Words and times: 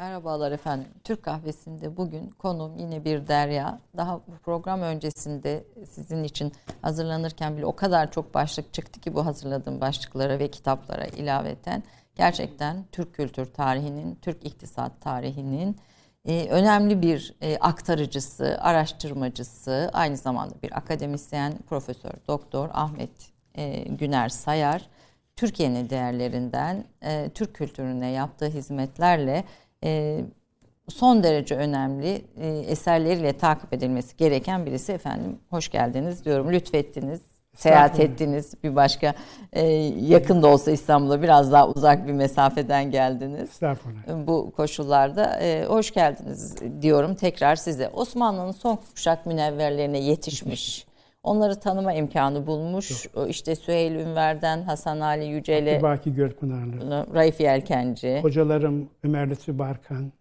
Merhabalar 0.00 0.52
efendim. 0.52 0.88
Türk 1.04 1.22
kahvesinde 1.22 1.96
bugün 1.96 2.30
konum 2.30 2.76
yine 2.78 3.04
bir 3.04 3.28
derya. 3.28 3.78
Daha 3.96 4.16
bu 4.16 4.38
program 4.44 4.82
öncesinde 4.82 5.64
sizin 5.90 6.24
için 6.24 6.52
hazırlanırken 6.82 7.56
bile 7.56 7.66
o 7.66 7.76
kadar 7.76 8.10
çok 8.10 8.34
başlık 8.34 8.74
çıktı 8.74 9.00
ki 9.00 9.14
bu 9.14 9.26
hazırladığım 9.26 9.80
başlıklara 9.80 10.38
ve 10.38 10.50
kitaplara 10.50 11.06
ilaveten 11.06 11.82
gerçekten 12.16 12.84
Türk 12.92 13.14
kültür 13.14 13.46
tarihinin, 13.46 14.14
Türk 14.14 14.46
iktisat 14.46 15.00
tarihinin 15.00 15.76
e, 16.24 16.48
önemli 16.50 17.02
bir 17.02 17.34
e, 17.40 17.58
aktarıcısı, 17.58 18.58
araştırmacısı, 18.60 19.90
aynı 19.92 20.16
zamanda 20.16 20.54
bir 20.62 20.76
akademisyen, 20.78 21.52
profesör, 21.68 22.12
doktor 22.28 22.68
Ahmet 22.72 23.32
e, 23.54 23.82
Güner 23.82 24.28
Sayar. 24.28 24.88
Türkiye'nin 25.36 25.90
değerlerinden, 25.90 26.84
e, 27.02 27.30
Türk 27.34 27.54
kültürüne 27.54 28.10
yaptığı 28.10 28.46
hizmetlerle 28.46 29.44
e, 29.84 30.20
son 30.88 31.22
derece 31.22 31.56
önemli 31.56 32.24
e, 32.36 32.48
eserleriyle 32.48 33.32
takip 33.32 33.72
edilmesi 33.72 34.16
gereken 34.16 34.66
birisi 34.66 34.92
efendim. 34.92 35.38
Hoş 35.50 35.68
geldiniz 35.68 36.24
diyorum. 36.24 36.52
Lütfettiniz. 36.52 37.20
Seyahat 37.56 38.00
ettiniz. 38.00 38.54
Bir 38.64 38.76
başka 38.76 39.14
e, 39.52 39.64
yakın 40.00 40.42
da 40.42 40.48
olsa 40.48 40.70
İstanbul'a 40.70 41.22
biraz 41.22 41.52
daha 41.52 41.68
uzak 41.68 42.06
bir 42.06 42.12
mesafeden 42.12 42.90
geldiniz. 42.90 43.50
Estağfurullah. 43.50 44.26
Bu 44.26 44.52
koşullarda 44.56 45.40
e, 45.40 45.64
hoş 45.64 45.90
geldiniz 45.90 46.56
diyorum 46.82 47.14
tekrar 47.14 47.56
size. 47.56 47.88
Osmanlı'nın 47.88 48.52
son 48.52 48.78
kuşak 48.94 49.26
münevverlerine 49.26 49.98
yetişmiş. 49.98 50.86
Onları 51.22 51.60
tanıma 51.60 51.92
imkanı 51.92 52.46
bulmuş. 52.46 53.06
O 53.16 53.26
İşte 53.26 53.56
Süheyl 53.56 53.92
Ünver'den 53.94 54.62
Hasan 54.62 55.00
Ali 55.00 55.24
Yücel'e, 55.26 55.82
Baki 55.82 56.14
Gölpınarlı. 56.14 57.06
Raif 57.14 57.40
Yelkenci. 57.40 58.20
Hocalarım 58.22 58.88
Ömer 59.04 59.30
Lütfü 59.30 59.58
Barkan, 59.58 60.12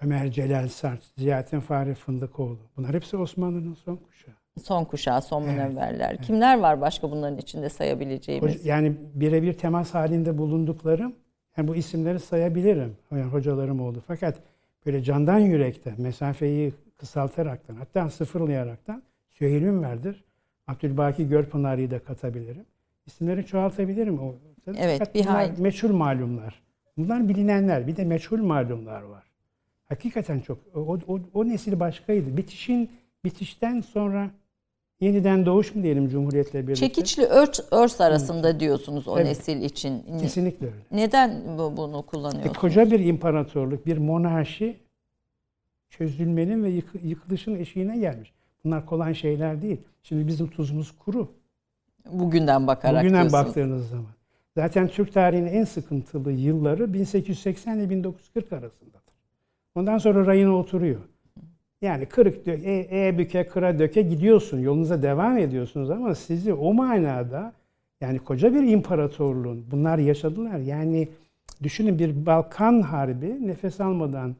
Ömer 0.00 0.30
Celal 0.30 0.68
Sart, 0.68 1.00
Ziyaettin 1.16 1.60
Fahri 1.60 1.94
Fındıkoğlu. 1.94 2.58
Bunlar 2.76 2.94
hepsi 2.94 3.16
Osmanlı'nın 3.16 3.74
son 3.74 3.96
kuşağı. 3.96 4.34
Son 4.62 4.84
kuşağı, 4.84 5.22
son 5.22 5.42
münevverler. 5.42 6.22
Kimler 6.22 6.58
var 6.58 6.80
başka 6.80 7.10
bunların 7.10 7.38
içinde 7.38 7.68
sayabileceğimiz? 7.68 8.54
Hoca- 8.54 8.68
Yani 8.68 8.96
birebir 9.14 9.52
temas 9.52 9.94
halinde 9.94 10.38
bulunduklarım, 10.38 11.14
yani 11.56 11.68
bu 11.68 11.76
isimleri 11.76 12.20
sayabilirim. 12.20 12.96
Yani 13.10 13.22
hocalarım 13.22 13.80
oldu. 13.80 14.02
Fakat 14.06 14.36
böyle 14.86 15.02
candan 15.02 15.38
yürekten, 15.38 15.94
mesafeyi 15.98 16.74
kısaltaraktan, 16.96 17.74
hatta 17.74 18.10
sıfırlayaraktan 18.10 19.02
Süheyl 19.38 19.62
Ünver'dir. 19.62 20.24
Abdülbaki 20.68 21.28
Gölpınar'ı 21.28 21.90
da 21.90 21.98
katabilirim. 21.98 22.64
İsimleri 23.06 23.46
çoğaltabilirim. 23.46 24.18
O, 24.18 24.34
Evet, 24.66 24.98
Fakat 24.98 25.14
bir 25.14 25.24
hayli. 25.26 25.62
meçhul 25.62 25.92
malumlar. 25.92 26.62
Bunlar 26.96 27.28
bilinenler. 27.28 27.86
Bir 27.86 27.96
de 27.96 28.04
meçhul 28.04 28.38
malumlar 28.42 29.02
var. 29.02 29.22
Hakikaten 29.84 30.40
çok. 30.40 30.58
O, 30.74 30.98
o, 31.08 31.18
o 31.34 31.48
nesil 31.48 31.80
başkaydı. 31.80 32.36
Bitişin 32.36 32.90
bitişten 33.24 33.80
sonra 33.80 34.30
yeniden 35.00 35.46
doğuş 35.46 35.74
mu 35.74 35.82
diyelim 35.82 36.08
Cumhuriyet'le 36.08 36.54
birlikte? 36.54 36.74
Çekiçli 36.74 37.24
örs, 37.24 37.60
örs 37.72 38.00
arasında 38.00 38.60
diyorsunuz 38.60 39.08
o 39.08 39.16
Evet. 39.18 39.26
nesil 39.26 39.62
için. 39.62 40.02
Kesinlikle 40.20 40.66
öyle. 40.66 40.76
Neden 40.90 41.42
bu- 41.58 41.76
bunu 41.76 41.98
E, 41.98 42.06
kullanıyorsunuz? 42.06 42.56
koca 42.58 42.90
bir 42.90 43.00
imparatorluk, 43.00 43.86
bir 43.86 43.98
monarşi 43.98 44.76
çözülmenin 45.90 46.64
ve 46.64 46.68
yıkı- 46.70 46.98
yıkılışın 47.06 47.54
eşiğine 47.54 47.98
gelmiş. 47.98 48.32
Bunlar 48.66 48.86
kolay 48.86 49.14
şeyler 49.14 49.62
değil. 49.62 49.80
Şimdi 50.02 50.26
bizim 50.26 50.50
tuzumuz 50.50 50.92
kuru. 50.98 51.28
Bugünden 52.12 52.66
bakarak 52.66 53.02
Bugünden 53.02 53.20
diyorsunuz. 53.20 53.46
baktığınız 53.46 53.88
zaman. 53.88 54.10
Zaten 54.54 54.88
Türk 54.88 55.12
tarihinin 55.12 55.46
en 55.46 55.64
sıkıntılı 55.64 56.32
yılları 56.32 56.92
1880 56.92 57.78
ile 57.78 57.90
1940 57.90 58.52
arasındadır. 58.52 59.14
Ondan 59.74 59.98
sonra 59.98 60.26
rayına 60.26 60.56
oturuyor. 60.56 61.00
Yani 61.82 62.06
kırık 62.06 62.46
dö- 62.46 62.64
e, 62.64 63.08
e 63.08 63.18
büke 63.18 63.46
kıra 63.46 63.78
döke 63.78 64.02
gidiyorsun. 64.02 64.58
Yolunuza 64.58 65.02
devam 65.02 65.38
ediyorsunuz 65.38 65.90
ama 65.90 66.14
sizi 66.14 66.52
o 66.54 66.74
manada 66.74 67.52
yani 68.00 68.18
koca 68.18 68.54
bir 68.54 68.62
imparatorluğun 68.62 69.64
bunlar 69.70 69.98
yaşadılar. 69.98 70.58
Yani 70.58 71.08
düşünün 71.62 71.98
bir 71.98 72.26
Balkan 72.26 72.80
Harbi 72.80 73.46
nefes 73.48 73.80
almadan 73.80 74.36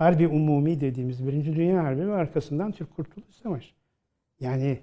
Harbi 0.00 0.28
Umumi 0.28 0.80
dediğimiz 0.80 1.26
Birinci 1.26 1.56
Dünya 1.56 1.84
Harbi 1.84 2.08
ve 2.08 2.14
arkasından 2.14 2.72
Türk 2.72 2.96
Kurtuluş 2.96 3.34
Savaşı. 3.42 3.70
Yani 4.40 4.78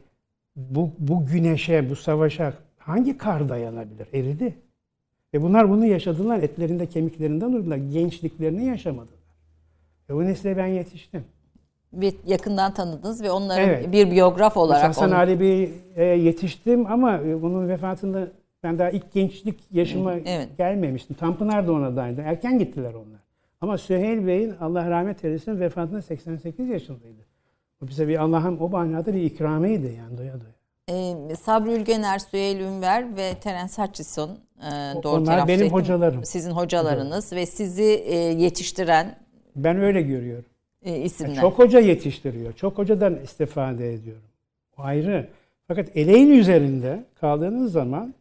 bu, 0.55 0.91
bu 0.99 1.25
güneşe, 1.25 1.89
bu 1.89 1.95
savaşa 1.95 2.53
hangi 2.77 3.17
kar 3.17 3.49
dayanabilir? 3.49 4.07
Eridi. 4.13 4.55
Ve 5.33 5.41
bunlar 5.41 5.69
bunu 5.69 5.85
yaşadılar. 5.85 6.39
Etlerinde, 6.39 6.85
kemiklerinden 6.85 7.53
durdular. 7.53 7.77
Gençliklerini 7.77 8.65
yaşamadılar. 8.65 9.19
Ve 10.09 10.13
o 10.13 10.23
nesle 10.23 10.57
ben 10.57 10.67
yetiştim. 10.67 11.23
Bir 11.93 12.13
yakından 12.25 12.73
tanıdınız 12.73 13.23
ve 13.23 13.31
onların 13.31 13.69
Evet. 13.69 13.91
bir 13.91 14.11
biyograf 14.11 14.57
olarak 14.57 14.83
Hasan 14.89 15.09
onu- 15.09 15.17
Ali 15.17 15.39
Bey'e 15.39 16.03
yetiştim 16.03 16.85
ama 16.85 17.17
e, 17.17 17.41
bunun 17.41 17.67
vefatında 17.69 18.27
ben 18.63 18.79
daha 18.79 18.89
ilk 18.89 19.13
gençlik 19.13 19.59
yaşıma 19.71 20.13
Evet. 20.13 20.49
gelmemiştim. 20.57 21.15
Tanpınar 21.15 21.67
da 21.67 21.73
ona 21.73 21.95
dahildi. 21.95 22.21
Erken 22.21 22.59
gittiler 22.59 22.93
onlar. 22.93 23.26
Ama 23.61 23.77
Süheyl 23.77 24.27
Bey'in 24.27 24.53
Allah 24.59 24.89
rahmet 24.89 25.25
eylesin 25.25 25.59
vefatında 25.59 26.01
88 26.01 26.69
yaşındaydı. 26.69 27.25
O 27.83 27.87
bize 27.87 28.07
bir 28.07 28.17
Allah'ın 28.17 28.57
o 28.59 28.69
manada 28.69 29.13
bir 29.13 29.21
ikramıydı 29.21 29.91
yani 29.91 30.17
doya 30.17 30.33
doya. 30.33 30.57
Ee, 30.89 31.35
Sabri 31.35 31.71
Ülgener, 31.71 32.19
Süheyl 32.19 32.59
Ünver 32.59 33.17
ve 33.17 33.33
Terence 33.41 33.81
Hutchison 33.81 34.29
e, 34.59 34.69
doğru 35.03 35.21
Onlar 35.21 35.47
benim 35.47 35.69
hocalarım. 35.69 36.25
Sizin 36.25 36.51
hocalarınız 36.51 37.33
ve 37.33 37.45
sizi 37.45 37.83
e, 37.83 38.15
yetiştiren 38.15 39.17
Ben 39.55 39.77
öyle 39.77 40.01
görüyorum. 40.01 40.45
e, 40.81 40.97
isimler. 40.97 41.41
Çok 41.41 41.59
hoca 41.59 41.79
yetiştiriyor. 41.79 42.53
Çok 42.53 42.77
hocadan 42.77 43.15
istifade 43.23 43.93
ediyorum. 43.93 44.23
O 44.77 44.81
ayrı. 44.81 45.29
Fakat 45.67 45.97
eleğin 45.97 46.31
üzerinde 46.31 47.03
kaldığınız 47.15 47.71
zaman 47.71 48.13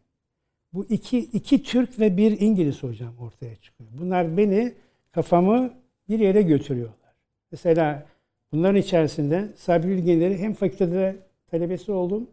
bu 0.72 0.84
iki, 0.84 1.18
iki 1.18 1.62
Türk 1.62 2.00
ve 2.00 2.16
bir 2.16 2.40
İngiliz 2.40 2.82
hocam 2.82 3.18
ortaya 3.20 3.56
çıkıyor. 3.56 3.90
Bunlar 4.00 4.36
beni 4.36 4.72
kafamı 5.20 5.70
bir 6.08 6.18
yere 6.18 6.42
götürüyorlar. 6.42 7.12
Mesela 7.52 8.06
bunların 8.52 8.76
içerisinde 8.76 9.48
Sabri 9.56 9.88
Ülgenleri 9.88 10.38
hem 10.38 10.54
fakültede 10.54 11.16
talebesi 11.50 11.92
oldum 11.92 12.30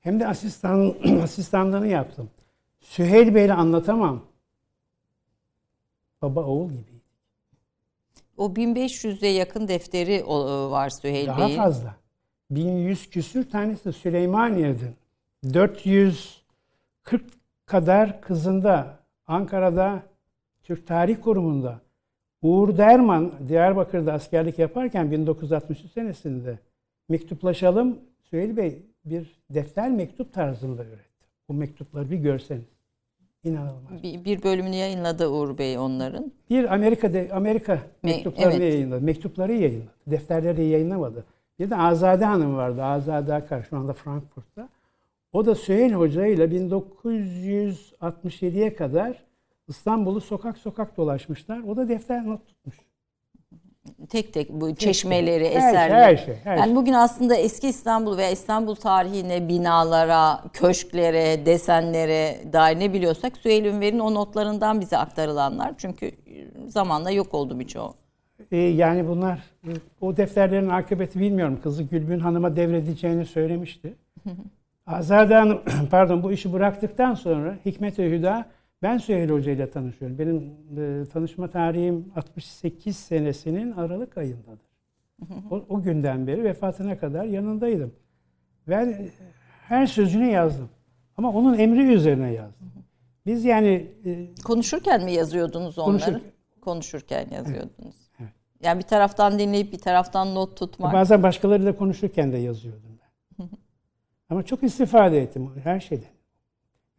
hem 0.00 0.20
de 0.20 0.26
asistan, 0.26 0.94
asistanlığını 1.22 1.86
yaptım. 1.86 2.30
Süheyl 2.80 3.34
Bey'le 3.34 3.50
anlatamam. 3.52 4.24
Baba 6.22 6.44
oğul 6.44 6.70
gibi. 6.70 7.00
O 8.36 8.46
1500'e 8.56 9.28
yakın 9.28 9.68
defteri 9.68 10.24
o- 10.24 10.70
var 10.70 10.90
Süheyl 10.90 11.26
Daha 11.26 11.46
Bey'in. 11.46 11.56
fazla. 11.56 11.96
1100 12.50 13.10
küsür 13.10 13.50
tanesi 13.50 13.92
Süleymaniye'den. 13.92 14.94
440 15.54 17.24
kadar 17.66 18.20
kızında 18.20 18.98
Ankara'da 19.26 20.02
Türk 20.62 20.86
Tarih 20.86 21.16
Kurumu'nda 21.22 21.80
Uğur 22.42 22.78
Derman 22.78 23.32
Diyarbakır'da 23.48 24.12
askerlik 24.12 24.58
yaparken 24.58 25.10
1963 25.10 25.92
senesinde 25.92 26.58
mektuplaşalım 27.08 27.98
Süheyl 28.30 28.56
Bey 28.56 28.82
bir 29.04 29.40
defter 29.50 29.90
mektup 29.90 30.32
tarzında 30.32 30.84
üretti. 30.84 31.26
Bu 31.48 31.54
mektupları 31.54 32.10
bir 32.10 32.16
görseniz. 32.16 32.64
İnanılmaz. 33.44 34.02
Bir, 34.02 34.24
bir 34.24 34.42
bölümünü 34.42 34.74
yayınladı 34.74 35.28
Uğur 35.28 35.58
Bey 35.58 35.78
onların. 35.78 36.32
Bir 36.50 36.74
Amerika'da 36.74 37.34
Amerika 37.34 37.78
mektuplarını 38.02 38.54
evet. 38.54 38.74
yayınladı. 38.74 39.04
Mektupları 39.04 39.52
yayınladı. 39.52 39.90
Defterleri 40.06 40.64
yayınlamadı. 40.64 41.24
Bir 41.58 41.70
de 41.70 41.76
Azade 41.76 42.24
Hanım 42.24 42.56
vardı. 42.56 42.84
Azade 42.84 43.34
Akar 43.34 43.66
şu 43.70 43.76
anda 43.76 43.92
Frankfurt'ta. 43.92 44.68
O 45.32 45.46
da 45.46 45.54
Süheyl 45.54 45.92
Hoca 45.92 46.26
ile 46.26 46.44
1967'ye 46.44 48.74
kadar 48.74 49.24
İstanbul'u 49.70 50.20
sokak 50.20 50.58
sokak 50.58 50.96
dolaşmışlar. 50.96 51.58
O 51.58 51.76
da 51.76 51.88
defter 51.88 52.26
not 52.26 52.46
tutmuş. 52.46 52.76
Tek 54.08 54.32
tek 54.34 54.50
bu 54.50 54.74
çeşmeleri, 54.74 55.44
Her 55.44 55.50
şey, 55.50 55.68
eserleri. 55.68 55.94
her 55.94 56.16
şey, 56.16 56.34
her 56.44 56.56
yani 56.56 56.66
şey. 56.66 56.76
bugün 56.76 56.92
aslında 56.92 57.34
eski 57.34 57.68
İstanbul 57.68 58.16
veya 58.16 58.30
İstanbul 58.30 58.74
tarihine, 58.74 59.48
binalara, 59.48 60.44
köşklere, 60.52 61.46
desenlere 61.46 62.52
dair 62.52 62.80
ne 62.80 62.92
biliyorsak 62.92 63.36
Süheyl 63.36 63.64
Ünver'in 63.64 63.98
o 63.98 64.14
notlarından 64.14 64.80
bize 64.80 64.96
aktarılanlar. 64.96 65.74
Çünkü 65.78 66.06
e, 66.06 66.12
zamanla 66.68 67.10
yok 67.10 67.34
oldu 67.34 67.60
birçoğu. 67.60 67.94
Ee, 68.52 68.56
yani 68.56 69.08
bunlar 69.08 69.42
o 70.00 70.16
defterlerin 70.16 70.68
akıbeti 70.68 71.20
bilmiyorum. 71.20 71.60
Kızı 71.62 71.82
Gülbin 71.82 72.18
Hanım'a 72.18 72.56
devredeceğini 72.56 73.26
söylemişti. 73.26 73.94
Azade 74.86 75.34
Hanım 75.34 75.60
pardon 75.90 76.22
bu 76.22 76.32
işi 76.32 76.52
bıraktıktan 76.52 77.14
sonra 77.14 77.56
Hikmet 77.64 77.98
Hüda 77.98 78.46
ben 78.82 78.98
Süheyl 78.98 79.28
Hoca 79.30 79.52
ile 79.52 79.70
tanışıyorum. 79.70 80.18
Benim 80.18 80.52
e, 80.78 81.04
tanışma 81.08 81.48
tarihim 81.48 82.12
68 82.16 82.96
senesinin 82.96 83.72
Aralık 83.72 84.18
ayındadır. 84.18 84.70
O, 85.50 85.64
o 85.68 85.82
günden 85.82 86.26
beri 86.26 86.44
vefatına 86.44 86.98
kadar 86.98 87.24
yanındaydım. 87.24 87.92
Ben 88.68 88.88
e, 88.88 89.08
her 89.68 89.86
sözünü 89.86 90.26
yazdım. 90.26 90.68
Ama 91.16 91.32
onun 91.32 91.58
emri 91.58 91.92
üzerine 91.92 92.32
yazdım. 92.32 92.72
Biz 93.26 93.44
yani 93.44 93.86
e, 94.04 94.28
Konuşurken 94.44 95.04
mi 95.04 95.12
yazıyordunuz 95.12 95.78
onları? 95.78 96.04
konuşur, 96.04 96.20
konuşurken 96.60 97.28
yazıyordunuz. 97.30 98.10
evet. 98.20 98.30
Yani 98.62 98.78
bir 98.78 98.86
taraftan 98.86 99.38
dinleyip 99.38 99.72
bir 99.72 99.78
taraftan 99.78 100.34
not 100.34 100.56
tutmak. 100.56 100.92
Bazen 100.92 101.22
başkalarıyla 101.22 101.76
konuşurken 101.76 102.32
de 102.32 102.36
yazıyordum 102.38 102.98
ben. 103.02 103.48
Ama 104.30 104.42
çok 104.42 104.62
istifade 104.62 105.22
ettim 105.22 105.50
her 105.64 105.80
şeyden. 105.80 106.10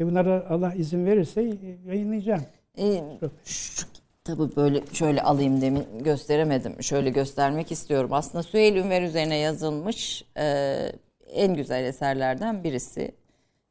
Ve 0.01 0.06
bunları 0.06 0.45
Allah 0.50 0.74
izin 0.74 1.06
verirse 1.06 1.57
yayınlayacağım. 1.88 2.42
Ee, 2.77 3.03
şu 3.45 3.86
kitabı 3.94 4.56
böyle 4.56 4.81
şöyle 4.94 5.21
alayım 5.21 5.62
demin 5.62 5.86
gösteremedim. 6.00 6.83
Şöyle 6.83 7.09
göstermek 7.09 7.71
istiyorum. 7.71 8.13
Aslında 8.13 8.44
Süheyl 8.44 8.75
Ünver 8.75 9.01
üzerine 9.01 9.36
yazılmış 9.38 10.25
e, 10.38 10.77
en 11.27 11.56
güzel 11.56 11.83
eserlerden 11.83 12.63
birisi. 12.63 13.12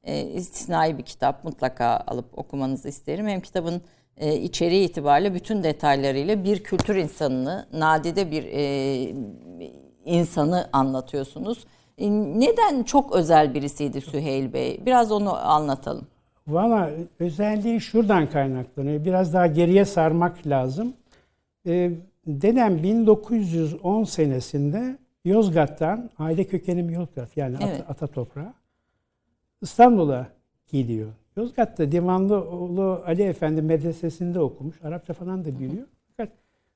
E, 0.05 0.23
istisnai 0.23 0.99
bir 0.99 1.03
kitap. 1.03 1.45
Mutlaka 1.45 2.05
alıp 2.07 2.39
okumanızı 2.39 2.89
isterim. 2.89 3.29
Hem 3.29 3.41
kitabın 3.41 3.83
e, 4.17 4.37
içeriği 4.37 4.89
itibariyle 4.89 5.35
bütün 5.35 5.63
detaylarıyla 5.63 6.45
bir 6.45 6.65
kültür 6.65 6.97
insanını, 6.97 7.67
nadide 7.73 8.31
bir 8.31 8.45
e, 8.45 9.15
insanı 10.05 10.69
anlatıyorsunuz. 10.73 11.65
E, 11.99 12.11
neden 12.11 12.83
çok 12.83 13.13
özel 13.13 13.55
birisiydi 13.55 14.01
Süheyl 14.01 14.53
Bey? 14.53 14.81
Biraz 14.87 15.13
onu 15.13 15.51
anlatalım. 15.51 16.07
Valla 16.49 16.91
özelliği 17.19 17.81
şuradan 17.81 18.31
kaynaklanıyor. 18.31 19.05
Biraz 19.05 19.35
daha 19.35 19.47
geriye 19.47 19.85
sarmak 19.85 20.47
lazım. 20.47 20.93
Ee, 21.67 21.91
dedem 22.27 22.83
1910 22.83 24.05
senesinde 24.05 24.99
Yozgat'tan, 25.25 26.11
aile 26.19 26.45
kökenim 26.45 26.91
Yozgat 26.91 27.37
yani 27.37 27.57
Evet. 27.63 27.81
ata, 27.81 27.93
ata 27.93 28.07
toprağı, 28.07 28.53
İstanbul'a 29.63 30.27
gidiyor. 30.73 31.09
Yozgat'ta 31.37 31.93
Divanlıoğlu 31.93 33.03
Ali 33.07 33.23
Efendi 33.23 33.63
medresesinde 33.63 34.41
okumuş. 34.41 34.77
Arapça 34.83 35.13
falan 35.15 35.45
da 35.45 35.59
biliyor. 35.61 35.87
Fakat 36.17 36.33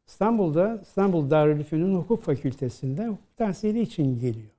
İstanbul'da 0.07 0.79
İstanbul 0.83 1.31
Darülfünun 1.31 1.95
Hukuk 1.95 2.23
Fakültesi'nde 2.23 3.07
hukuk 3.07 3.37
tahsili 3.37 3.81
için 3.81 4.21
geliyor. 4.21 4.54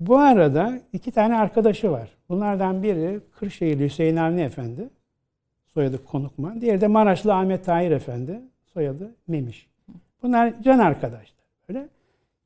Bu 0.00 0.18
arada 0.18 0.80
iki 0.92 1.10
tane 1.10 1.36
arkadaşı 1.36 1.90
var. 1.90 2.10
Bunlardan 2.28 2.82
biri 2.82 3.20
Kırşehirli 3.38 3.84
Hüseyin 3.84 4.16
Avni 4.16 4.40
Efendi, 4.40 4.90
soyadı 5.74 6.04
Konukman. 6.04 6.60
Diğeri 6.60 6.80
de 6.80 6.86
Maraşlı 6.86 7.34
Ahmet 7.34 7.64
Tahir 7.64 7.90
Efendi, 7.90 8.40
soyadı 8.74 9.14
Memiş. 9.28 9.68
Bunlar 10.22 10.62
can 10.62 10.78
arkadaşlar. 10.78 11.44
Böyle 11.68 11.88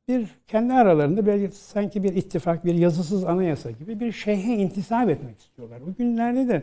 bir 0.09 0.29
kendi 0.47 0.73
aralarında 0.73 1.27
böyle 1.27 1.51
sanki 1.51 2.03
bir 2.03 2.15
ittifak, 2.17 2.65
bir 2.65 2.75
yazısız 2.75 3.25
anayasa 3.25 3.71
gibi 3.71 4.01
bir 4.01 4.12
şeyhe 4.12 4.55
intisap 4.55 5.11
etmek 5.11 5.41
istiyorlar. 5.41 5.81
O 5.81 5.95
günlerde 5.99 6.49
de 6.49 6.62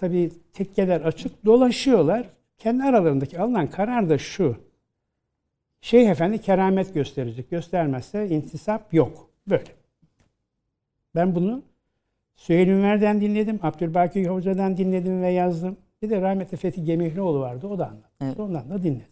tabii 0.00 0.30
tekkeler 0.52 1.00
açık 1.00 1.44
dolaşıyorlar. 1.44 2.26
Kendi 2.58 2.82
aralarındaki 2.82 3.40
alınan 3.40 3.66
karar 3.66 4.10
da 4.10 4.18
şu. 4.18 4.56
Şeyh 5.80 6.08
Efendi 6.08 6.38
keramet 6.38 6.94
gösterecek. 6.94 7.50
Göstermezse 7.50 8.28
intisap 8.28 8.94
yok. 8.94 9.30
Böyle. 9.46 9.81
Ben 11.14 11.34
bunu 11.34 11.62
Süheyl 12.36 12.68
Ünver'den 12.68 13.20
dinledim. 13.20 13.58
Abdülbaki 13.62 14.28
Hoca'dan 14.28 14.76
dinledim 14.76 15.22
ve 15.22 15.28
yazdım. 15.28 15.76
Bir 16.02 16.10
de 16.10 16.20
rahmetli 16.20 16.56
Fethi 16.56 16.84
Gemihlioğlu 16.84 17.40
vardı. 17.40 17.66
O 17.66 17.78
da 17.78 17.86
anlattı. 17.86 18.08
Evet. 18.20 18.40
Ondan 18.40 18.70
da 18.70 18.82
dinledim. 18.82 19.06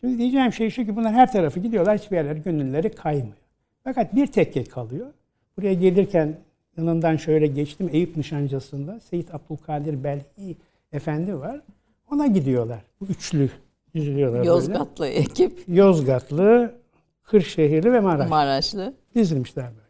Şimdi 0.00 0.18
diyeceğim 0.18 0.52
şey 0.52 0.70
şu 0.70 0.84
ki 0.84 0.96
bunlar 0.96 1.12
her 1.12 1.32
tarafı 1.32 1.60
gidiyorlar. 1.60 1.98
Hiçbir 1.98 2.16
yerlere 2.16 2.38
gönülleri 2.38 2.90
kaymıyor. 2.94 3.36
Fakat 3.84 4.14
bir 4.14 4.26
tekke 4.26 4.64
kalıyor. 4.64 5.06
Buraya 5.56 5.74
gelirken 5.74 6.36
yanından 6.76 7.16
şöyle 7.16 7.46
geçtim. 7.46 7.90
Eyüp 7.92 8.16
Nişancası'nda 8.16 9.00
Seyit 9.00 9.34
Abdülkadir 9.34 10.04
Belhi 10.04 10.56
Efendi 10.92 11.38
var. 11.38 11.60
Ona 12.10 12.26
gidiyorlar. 12.26 12.80
Bu 13.00 13.04
üçlü 13.04 13.50
yüzüyorlar 13.94 14.38
böyle. 14.38 14.48
Yozgatlı 14.48 15.06
ekip, 15.06 15.64
Yozgatlı, 15.68 16.74
Kırşehirli 17.22 17.92
ve 17.92 18.00
Maraş. 18.00 18.30
Maraşlı. 18.30 18.94
Dizilmişler 19.14 19.64
böyle. 19.64 19.81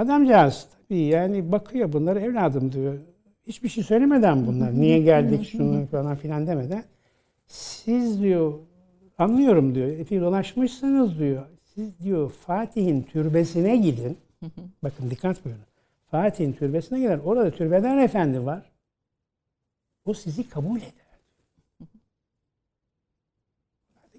Adamcağız 0.00 0.68
tabii 0.88 0.98
yani 1.00 1.52
bakıyor 1.52 1.92
bunları 1.92 2.20
evladım 2.20 2.72
diyor. 2.72 2.98
Hiçbir 3.46 3.68
şey 3.68 3.84
söylemeden 3.84 4.46
bunlar. 4.46 4.80
Niye 4.80 4.98
geldik 4.98 5.48
şunu 5.52 5.86
falan 5.86 6.16
filan 6.16 6.46
demeden. 6.46 6.84
Siz 7.46 8.22
diyor 8.22 8.58
anlıyorum 9.18 9.74
diyor. 9.74 9.88
Epey 9.88 10.20
dolaşmışsınız 10.20 11.18
diyor. 11.18 11.46
Siz 11.74 12.00
diyor 12.00 12.30
Fatih'in 12.30 13.02
türbesine 13.02 13.76
gidin. 13.76 14.18
Bakın 14.82 15.10
dikkat 15.10 15.44
buyurun. 15.44 15.62
Fatih'in 16.10 16.52
türbesine 16.52 17.00
gidin. 17.00 17.18
Orada 17.18 17.50
türbeden 17.50 17.98
efendi 17.98 18.46
var. 18.46 18.70
O 20.04 20.14
sizi 20.14 20.48
kabul 20.48 20.78
eder. 20.78 21.20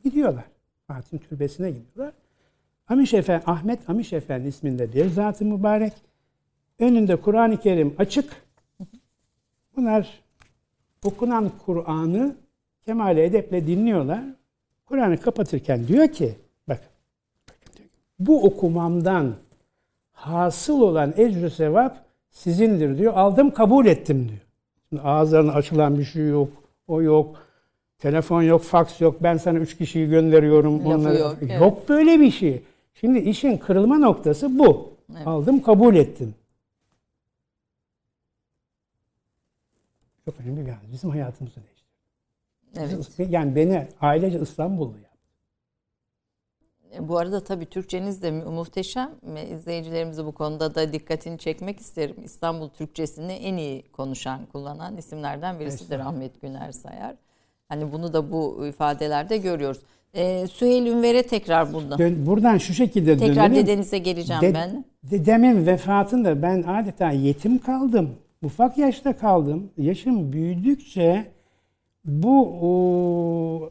Gidiyorlar. 0.03 0.45
Fatih'in 0.87 1.19
türbesine 1.19 1.71
gidiyorlar. 1.71 2.13
Amiş 2.91 3.13
Efendi, 3.13 3.43
Ahmet 3.45 3.89
Amiş 3.89 4.13
Efendi 4.13 4.47
isminde 4.47 4.93
bir 4.93 5.09
zat-ı 5.09 5.45
mübarek. 5.45 5.93
Önünde 6.79 7.15
Kur'an-ı 7.15 7.57
Kerim 7.57 7.95
açık. 7.97 8.31
Bunlar 9.75 10.21
okunan 11.03 11.51
Kur'an'ı 11.65 12.35
kemale 12.85 13.25
edeple 13.25 13.67
dinliyorlar. 13.67 14.21
Kur'an'ı 14.85 15.17
kapatırken 15.17 15.87
diyor 15.87 16.07
ki, 16.07 16.35
bak, 16.69 16.79
bu 18.19 18.43
okumamdan 18.43 19.33
hasıl 20.11 20.81
olan 20.81 21.13
ecrü 21.17 21.49
sevap 21.49 22.05
sizindir 22.31 22.97
diyor. 22.97 23.13
Aldım 23.13 23.51
kabul 23.51 23.85
ettim 23.85 24.27
diyor. 24.29 24.41
Şimdi 24.89 25.01
ağızlarına 25.01 25.53
açılan 25.53 25.99
bir 25.99 26.03
şey 26.05 26.27
yok, 26.27 26.49
o 26.87 27.01
yok. 27.01 27.47
Telefon 27.97 28.41
yok, 28.41 28.61
faks 28.61 29.01
yok. 29.01 29.23
Ben 29.23 29.37
sana 29.37 29.59
üç 29.59 29.77
kişiyi 29.77 30.09
gönderiyorum. 30.09 30.79
Lafı 30.79 30.89
onları- 30.89 31.17
yok, 31.17 31.37
evet. 31.41 31.61
Yok 31.61 31.89
böyle 31.89 32.19
bir 32.19 32.31
şey. 32.31 32.61
Şimdi 32.93 33.19
işin 33.19 33.57
kırılma 33.57 33.97
noktası 33.97 34.59
bu. 34.59 34.91
Evet. 35.15 35.27
Aldım, 35.27 35.61
kabul 35.61 35.95
ettim. 35.95 36.35
Çok 40.25 40.39
önemli 40.39 40.61
bir 40.61 40.69
yani. 40.69 40.91
Bizim 40.91 41.09
hayatımızı 41.09 41.55
değiştirdi. 41.55 43.05
Evet. 43.19 43.31
Yani 43.31 43.55
beni 43.55 43.87
ailece 44.01 44.39
İstanbullu 44.39 44.97
yaptı. 44.97 45.07
E, 46.93 47.07
Bu 47.07 47.17
arada 47.17 47.43
tabii 47.43 47.65
Türkçeniz 47.65 48.21
de 48.23 48.31
mu- 48.31 48.51
muhteşem. 48.51 49.11
İzleyicilerimizi 49.53 50.25
bu 50.25 50.31
konuda 50.31 50.75
da 50.75 50.93
dikkatini 50.93 51.37
çekmek 51.37 51.79
isterim. 51.79 52.15
İstanbul 52.23 52.69
Türkçesini 52.69 53.31
en 53.33 53.57
iyi 53.57 53.91
konuşan, 53.91 54.45
kullanan 54.45 54.97
isimlerden 54.97 55.59
birisidir. 55.59 55.99
Ahmet 55.99 56.41
Güner 56.41 56.71
Sayar. 56.71 57.15
Hani 57.69 57.91
bunu 57.91 58.13
da 58.13 58.31
bu 58.31 58.67
ifadelerde 58.67 59.37
görüyoruz. 59.37 59.81
Ee, 60.15 60.47
Süheyl 60.47 60.85
Ünver'e 60.85 61.23
tekrar 61.23 61.73
buradan. 61.73 61.99
Dön- 61.99 62.25
Buradan 62.25 62.57
şu 62.57 62.73
şekilde 62.73 63.17
Tekrar 63.17 63.49
dönelim. 63.49 63.67
dedenize 63.67 63.97
geleceğim 63.97 64.41
De- 64.41 64.53
ben. 64.53 64.85
Dedemin 65.03 65.65
vefatında 65.65 66.41
ben 66.41 66.63
adeta 66.63 67.11
yetim 67.11 67.57
kaldım. 67.57 68.09
Ufak 68.43 68.77
yaşta 68.77 69.17
kaldım. 69.17 69.69
Yaşım 69.77 70.33
büyüdükçe 70.33 71.25
bu 72.05 72.47
o, 72.61 73.69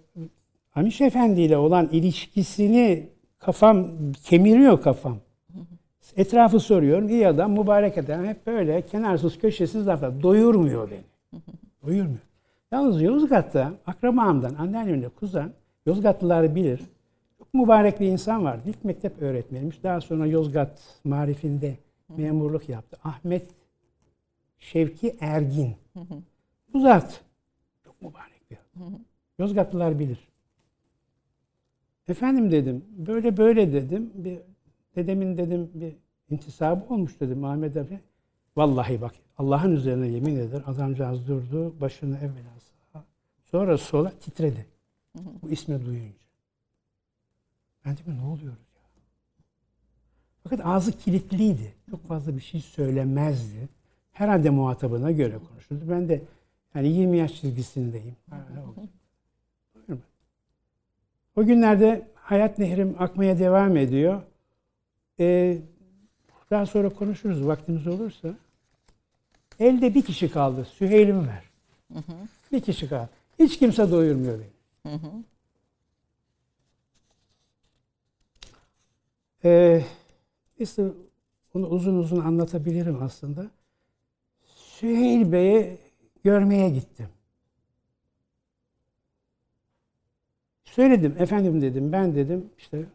Amiş 0.75 1.01
Efendi 1.01 1.41
ile 1.41 1.57
olan 1.57 1.89
ilişkisini 1.93 3.09
kafam 3.39 3.87
kemiriyor 4.25 4.83
kafam. 4.83 5.17
Etrafı 6.17 6.61
soruyorum. 6.61 7.09
İyi 7.09 7.29
adam, 7.29 7.53
mübarek 7.53 7.99
adam. 7.99 8.25
Hep 8.25 8.47
böyle 8.47 8.83
kenarsız 8.83 9.39
köşesiz 9.39 9.87
laflar. 9.87 10.23
Doyurmuyor 10.23 10.91
beni. 10.91 11.41
Doyurmuyor. 11.87 12.19
Yalnız 12.73 13.03
Yozgat'ta 13.03 13.73
akrabamdan, 13.87 14.55
anneannemle 14.55 15.09
kuzen, 15.09 15.53
Yozgatlılar 15.87 16.55
bilir. 16.55 16.81
Çok 17.39 17.55
mübarek 17.55 18.01
bir 18.01 18.07
insan 18.07 18.45
vardı. 18.45 18.63
İlk 18.67 18.85
mektep 18.85 19.23
öğretmeniymiş. 19.23 19.83
Daha 19.83 20.01
sonra 20.01 20.27
Yozgat 20.27 21.01
marifinde 21.05 21.79
memurluk 22.17 22.69
yaptı. 22.69 22.99
Ahmet 23.05 23.47
Şevki 24.59 25.17
Ergin. 25.21 25.77
Bu 26.73 26.81
zat 26.81 27.25
çok 27.85 28.03
mübarek 28.03 28.51
bir 28.51 28.59
adam. 28.77 29.01
Yozgatlılar 29.39 29.99
bilir. 29.99 30.29
Efendim 32.09 32.51
dedim, 32.51 32.85
böyle 32.91 33.37
böyle 33.37 33.73
dedim. 33.73 34.11
Bir, 34.15 34.39
dedemin 34.97 35.39
dedim 35.39 35.71
bir 35.75 35.97
intisabı 36.31 36.95
olmuş 36.95 37.21
dedim 37.21 37.45
Ahmet 37.45 37.77
abi. 37.77 38.01
Vallahi 38.57 39.01
bak 39.01 39.15
Allah'ın 39.39 39.73
üzerine 39.73 40.09
yemin 40.09 40.37
eder. 40.37 40.63
Adamcağız 40.67 41.29
durdu, 41.29 41.81
başını 41.81 42.17
evvela 42.17 42.61
sağa, 42.93 43.05
sonra 43.45 43.79
sola 43.79 44.11
titredi. 44.11 44.67
Bu 45.15 45.51
ismi 45.51 45.87
duyunca. 45.87 46.15
Ben 47.85 47.97
dedim 47.97 48.19
ne 48.19 48.27
oluyor 48.27 48.53
ya? 48.53 48.59
Fakat 50.43 50.67
ağzı 50.67 50.93
kilitliydi. 50.99 51.75
Çok 51.91 52.09
fazla 52.09 52.37
bir 52.37 52.41
şey 52.41 52.61
söylemezdi. 52.61 53.69
Herhalde 54.13 54.51
muhatabına 54.51 55.11
göre 55.11 55.39
konuşurdu. 55.49 55.91
Ben 55.91 56.09
de 56.09 56.23
yani 56.75 56.89
20 56.89 57.17
yaş 57.19 57.41
çizgisindeyim. 57.41 58.17
O 61.37 61.45
günlerde 61.45 62.09
hayat 62.15 62.59
nehrim 62.59 62.97
akmaya 62.99 63.39
devam 63.39 63.77
ediyor. 63.77 64.23
Ee, 65.21 65.59
daha 66.51 66.67
sonra 66.67 66.89
konuşuruz 66.89 67.47
vaktimiz 67.47 67.87
olursa. 67.87 68.35
Elde 69.59 69.95
bir 69.95 70.03
kişi 70.03 70.31
kaldı. 70.31 70.65
Süheyl'im 70.65 71.27
ver. 71.29 71.45
Bir 72.53 72.61
kişi 72.61 72.89
kaldı. 72.89 73.11
Hiç 73.39 73.59
kimse 73.59 73.91
doyurmuyor 73.91 74.39
beni. 74.39 74.60
Ee, 79.45 79.85
işte 80.59 80.93
bunu 81.55 81.67
uzun 81.69 81.97
uzun 81.99 82.21
anlatabilirim 82.21 83.03
aslında. 83.03 83.51
Süheyl 84.45 85.33
Bey'i 85.33 85.79
görmeye 86.25 86.71
gittim. 86.71 87.09
Söyledim, 90.65 91.15
efendim 91.19 91.63
dedim, 91.63 91.93
ben 91.93 92.15
dedim 92.15 92.51
işte 92.59 92.87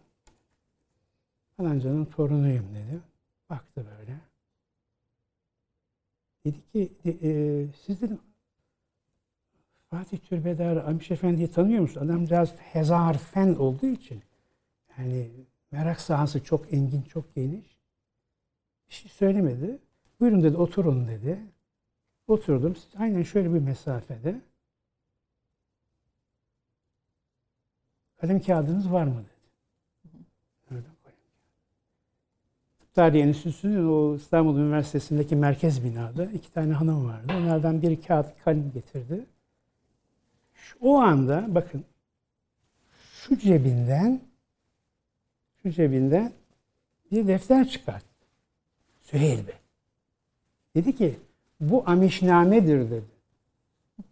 falancanın 1.58 2.06
torunuyum 2.06 2.76
dedi. 2.76 3.02
Baktı 3.50 3.86
böyle. 4.00 4.20
Dedi 6.46 6.72
ki, 6.72 6.92
e, 7.06 7.68
siz 7.86 8.02
dedim 8.02 8.20
Fatih 9.96 10.18
Türbedar 10.18 10.78
Amiş 10.78 11.12
Efendi'yi 11.12 11.52
tanıyor 11.52 11.82
musun? 11.82 12.02
Adamcağız 12.02 12.50
hezar 12.58 13.18
fen 13.18 13.56
olduğu 13.56 13.86
için 13.86 14.24
yani 14.98 15.32
merak 15.72 16.02
sahası 16.02 16.44
çok 16.44 16.74
engin, 16.74 17.02
çok 17.02 17.36
geniş. 17.36 17.78
Bir 18.90 18.94
şey 18.94 19.12
söylemedi. 19.12 19.80
Buyurun 20.20 20.44
dedi, 20.44 20.58
oturun 20.58 21.08
dedi. 21.08 21.40
Oturdum. 22.28 22.76
Aynen 22.98 23.24
şöyle 23.24 23.54
bir 23.54 23.60
mesafede. 23.60 24.42
Kalem 28.18 28.40
kağıdınız 28.40 28.92
var 28.92 29.04
mı 29.04 29.24
dedi. 29.24 30.24
Nereden 30.72 30.96
koyayım? 31.04 31.22
Tarihi 32.94 33.22
Enstitüsü'nün 33.22 33.88
o 33.88 34.16
İstanbul 34.16 34.60
Üniversitesi'ndeki 34.60 35.36
merkez 35.36 35.84
binada 35.84 36.26
iki 36.26 36.52
tane 36.52 36.74
hanım 36.74 37.08
vardı. 37.08 37.34
Onlardan 37.38 37.82
biri 37.82 38.02
kağıt 38.02 38.44
kalem 38.44 38.72
getirdi. 38.72 39.26
O 40.82 40.96
anda 40.96 41.46
bakın 41.48 41.84
şu 43.14 43.38
cebinden 43.38 44.20
şu 45.64 45.72
cebinden 45.72 46.32
bir 47.12 47.28
defter 47.28 47.68
çıkarttı. 47.68 48.06
Süheyl 49.02 49.48
Bey. 49.48 49.56
Dedi 50.76 50.96
ki 50.96 51.20
bu 51.60 51.84
amişnamedir 51.86 52.92
dedi. 52.92 53.06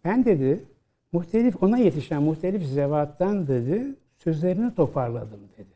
Ben 0.04 0.24
dedi 0.24 0.64
muhtelif 1.12 1.62
ona 1.62 1.78
yetişen 1.78 2.22
muhtelif 2.22 2.66
zevattan 2.66 3.46
dedi 3.48 3.84
sözlerini 4.18 4.74
toparladım 4.74 5.40
dedi. 5.58 5.74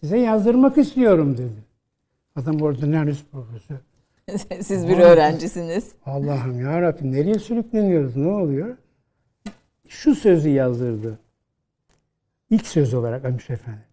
Size 0.00 0.18
yazdırmak 0.18 0.78
istiyorum 0.78 1.38
dedi. 1.38 1.70
Adam 2.36 2.62
ordinarius 2.62 3.24
profesör. 3.32 3.76
Siz 4.62 4.88
bir 4.88 4.98
öğrencisiniz. 4.98 5.92
Allah'ım 6.06 6.60
ya 6.60 6.82
Rabbim 6.82 7.12
nereye 7.12 7.38
sürükleniyoruz? 7.38 8.16
Ne 8.16 8.28
oluyor? 8.28 8.76
Şu 9.90 10.14
sözü 10.14 10.48
yazdırdı. 10.48 11.18
İlk 12.50 12.66
söz 12.66 12.94
olarak 12.94 13.24
Amiş 13.24 13.50
Efendi. 13.50 13.86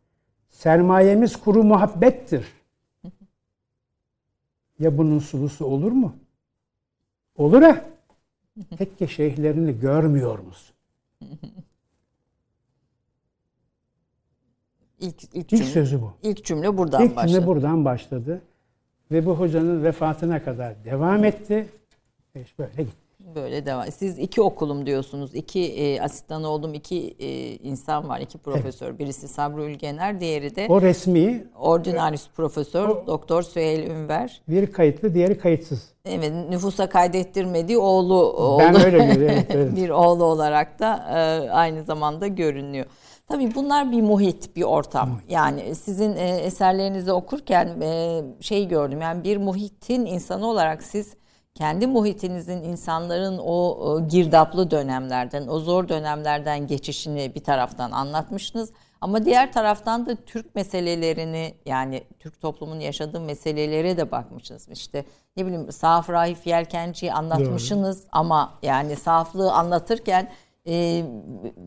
Sermayemiz 0.50 1.36
kuru 1.36 1.64
muhabbettir. 1.64 2.46
Ya 4.80 4.98
bunun 4.98 5.20
sulusu 5.20 5.66
olur 5.66 5.92
mu? 5.92 6.16
Olur 7.36 7.62
ha. 7.62 7.86
Tekke 8.78 9.08
şeyhlerini 9.08 9.80
görmüyor 9.80 10.40
musun? 10.40 10.76
İlk, 15.00 15.24
ilk, 15.24 15.36
İlk 15.36 15.50
cümle, 15.50 15.64
sözü 15.64 16.02
bu. 16.02 16.14
ilk 16.24 16.46
cümle 16.46 16.78
buradan 16.78 17.06
İlk 17.06 17.16
başladı. 17.16 17.32
cümle 17.34 17.48
buradan 17.48 17.86
başladı. 17.86 18.42
Ve 19.12 19.26
bu 19.26 19.40
hocanın 19.40 19.84
vefatına 19.84 20.44
kadar 20.44 20.86
devam 20.86 21.24
etti. 21.24 21.70
Ve 22.36 22.42
işte 22.42 22.64
böyle 22.64 22.84
gitti. 22.84 23.07
Böyle 23.36 23.66
devam. 23.66 23.92
Siz 23.92 24.20
iki 24.20 24.42
okulum 24.42 24.86
diyorsunuz. 24.86 25.36
İki 25.36 25.60
e, 25.60 26.02
asistan 26.02 26.44
oldum. 26.44 26.74
iki 26.74 27.16
e, 27.20 27.56
insan 27.56 28.10
var. 28.10 28.20
iki 28.20 28.38
profesör. 28.38 29.00
Birisi 29.00 29.28
Sabri 29.28 29.62
Ülgener. 29.62 30.20
Diğeri 30.20 30.56
de 30.56 30.68
O 30.70 30.82
resmi 30.82 31.44
Ordinarius 31.60 32.30
Profesör 32.36 33.08
Doktor 33.08 33.42
Süheyl 33.42 33.90
Ünver. 33.90 34.42
biri 34.48 34.72
kayıtlı, 34.72 35.14
diğeri 35.14 35.38
kayıtsız. 35.38 35.84
Evet, 36.06 36.34
nüfusa 36.50 36.90
kaydettirmediği 36.90 37.78
oğlu 37.78 38.14
oldu. 38.14 38.64
Ben 38.64 38.86
öyle 38.86 38.98
görüyorum. 39.06 39.36
Evet, 39.36 39.46
evet. 39.50 39.76
bir 39.76 39.90
oğlu 39.90 40.24
olarak 40.24 40.80
da 40.80 41.06
e, 41.10 41.50
aynı 41.50 41.84
zamanda 41.84 42.28
görünüyor. 42.28 42.86
Tabii 43.28 43.56
bunlar 43.56 43.92
bir 43.92 44.02
muhit, 44.02 44.56
bir 44.56 44.64
ortam. 44.64 45.22
Yani 45.30 45.76
sizin 45.76 46.16
e, 46.16 46.30
eserlerinizi 46.30 47.12
okurken 47.12 47.82
e, 47.82 48.22
şey 48.42 48.68
gördüm. 48.68 49.02
Yani 49.02 49.24
bir 49.24 49.38
muhitin 49.38 50.06
insanı 50.06 50.48
olarak 50.48 50.84
siz 50.84 51.14
kendi 51.58 51.88
muhitinizin 51.88 52.64
insanların 52.64 53.38
o 53.38 54.08
girdaplı 54.08 54.72
dönemlerden, 54.72 55.48
o 55.48 55.60
zor 55.60 55.90
dönemlerden 55.90 56.68
geçişini 56.68 57.36
bir 57.36 57.44
taraftan 57.44 57.92
anlatmışsınız. 57.92 58.72
Ama 59.02 59.26
diğer 59.26 59.54
taraftan 59.54 60.06
da 60.06 60.16
Türk 60.16 60.56
meselelerini 60.56 61.54
yani 61.66 62.04
Türk 62.20 62.42
toplumunun 62.42 62.80
yaşadığı 62.80 63.22
meselelere 63.22 63.98
de 63.98 64.12
bakmışsınız. 64.12 64.70
İşte 64.70 65.06
ne 65.38 65.46
bileyim 65.46 65.72
Saf 65.72 66.10
Rahif 66.10 66.48
Yelkenci'yi 66.48 67.14
anlatmışsınız 67.14 68.04
ama 68.12 68.54
yani 68.64 68.96
saflığı 68.96 69.54
anlatırken 69.54 70.32
e, 70.68 71.04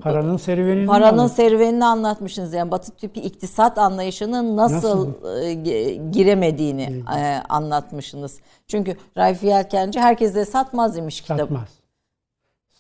Paranın 0.01 0.37
serüvenini 0.37 0.87
paranın 0.87 1.19
anlat. 1.19 1.33
serüvenini 1.33 1.85
anlatmışsınız. 1.85 2.55
Yani 2.55 2.71
Batı 2.71 2.91
tipi 2.93 3.21
iktisat 3.21 3.79
anlayışının 3.79 4.57
nasıl, 4.57 5.09
e, 5.09 5.53
ge- 5.55 6.11
giremediğini 6.11 7.03
e, 7.19 7.37
anlatmışsınız. 7.49 8.41
Çünkü 8.67 8.97
Raif 9.17 9.43
Yelkenci 9.45 10.01
herkese 10.01 10.45
satmaz 10.45 10.97
demiş 10.97 11.21
kitabı. 11.21 11.39
satmaz. 11.41 11.69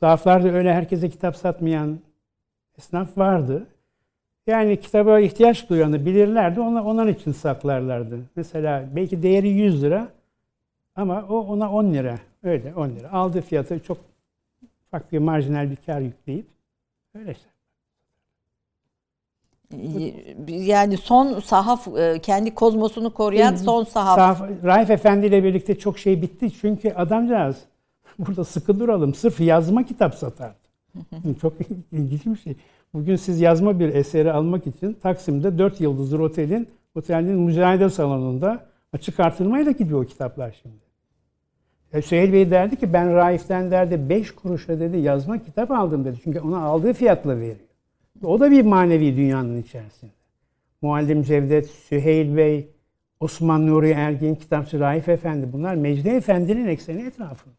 Sahaflarda 0.01 0.49
öyle 0.49 0.73
herkese 0.75 1.11
kitap 1.11 1.37
satmayan 1.37 1.99
esnaf 2.79 3.19
vardı. 3.19 3.67
Yani 4.47 4.81
kitaba 4.81 5.21
ihtiyaç 5.21 5.69
duyanı 5.71 6.07
bilirlerdi. 6.07 6.61
Ona, 6.61 6.85
onun 6.85 7.09
için 7.09 7.33
saklarlardı. 7.33 8.19
Mesela 8.37 8.85
belki 8.97 9.23
değeri 9.23 9.49
100 9.49 9.83
lira 9.83 10.09
ama 10.97 11.25
o 11.31 11.39
ona 11.39 11.73
10 11.73 11.95
lira. 11.95 12.19
Öyle 12.43 12.75
10 12.75 12.89
lira. 12.89 13.13
Aldığı 13.13 13.41
fiyatı 13.41 13.81
çok 13.83 13.99
ufak 14.91 15.13
bir 15.13 15.19
marjinal 15.19 15.71
bir 15.71 15.77
kar 15.77 16.01
yükleyip 16.01 16.47
öyle 17.15 17.33
işte. 17.33 17.51
Yani 20.49 20.97
son 20.97 21.41
sahaf 21.41 21.89
e, 21.99 22.19
kendi 22.23 22.55
kozmosunu 22.55 23.15
koruyan 23.15 23.57
son 23.57 23.85
sahaf. 23.85 24.17
Sahaf, 24.17 24.65
Raif 24.65 24.91
Efendi 24.91 25.27
ile 25.27 25.45
birlikte 25.45 25.79
çok 25.79 25.99
şey 25.99 26.23
bitti. 26.23 26.53
Çünkü 26.61 26.91
adamcağız 26.93 27.57
burada 28.19 28.45
sıkı 28.45 28.81
duralım. 28.81 29.15
Sırf 29.15 29.41
yazma 29.41 29.87
kitap 29.87 30.15
satardı. 30.15 30.55
çok 31.41 31.53
ilginç 31.93 32.27
bir 32.27 32.37
şey. 32.37 32.57
Bugün 32.95 33.17
siz 33.17 33.41
yazma 33.41 33.81
bir 33.81 33.95
eseri 33.95 34.33
almak 34.33 34.67
için 34.67 34.93
Taksim'de 34.93 35.59
4 35.59 35.81
yıldızlı 35.81 36.23
otelin 36.23 36.69
otelin 36.95 37.41
müzayede 37.41 37.91
salonunda 37.91 38.67
açık 38.93 39.21
artırmayla 39.21 39.73
gidiyor 39.73 40.03
o 40.05 40.07
kitaplar 40.07 40.59
şimdi. 40.63 40.90
E, 41.93 42.03
Süheyl 42.03 42.33
Bey 42.33 42.51
derdi 42.51 42.77
ki 42.77 42.93
ben 42.93 43.15
Raif'ten 43.15 43.71
derdi 43.71 44.09
5 44.09 44.31
kuruşa 44.35 44.81
dedi 44.81 44.97
yazma 44.99 45.39
kitap 45.43 45.71
aldım 45.71 46.05
dedi. 46.05 46.19
Çünkü 46.25 46.41
ona 46.41 46.59
aldığı 46.63 46.93
fiyatla 46.93 47.37
veriyor. 47.37 47.57
O 48.25 48.41
da 48.41 48.51
bir 48.51 48.63
manevi 48.65 49.17
dünyanın 49.17 49.63
içerisinde. 49.63 50.11
Muallim 50.83 51.23
Cevdet, 51.23 51.71
Süheyl 51.71 52.37
Bey, 52.37 52.69
Osman 53.21 53.67
Nuri 53.67 53.91
Ergin, 53.91 54.35
kitapçı 54.35 54.81
Raif 54.81 55.09
Efendi 55.09 55.53
bunlar 55.53 55.75
Mecdi 55.75 56.09
Efendi'nin 56.09 56.67
ekseni 56.69 57.03
etrafında. 57.03 57.55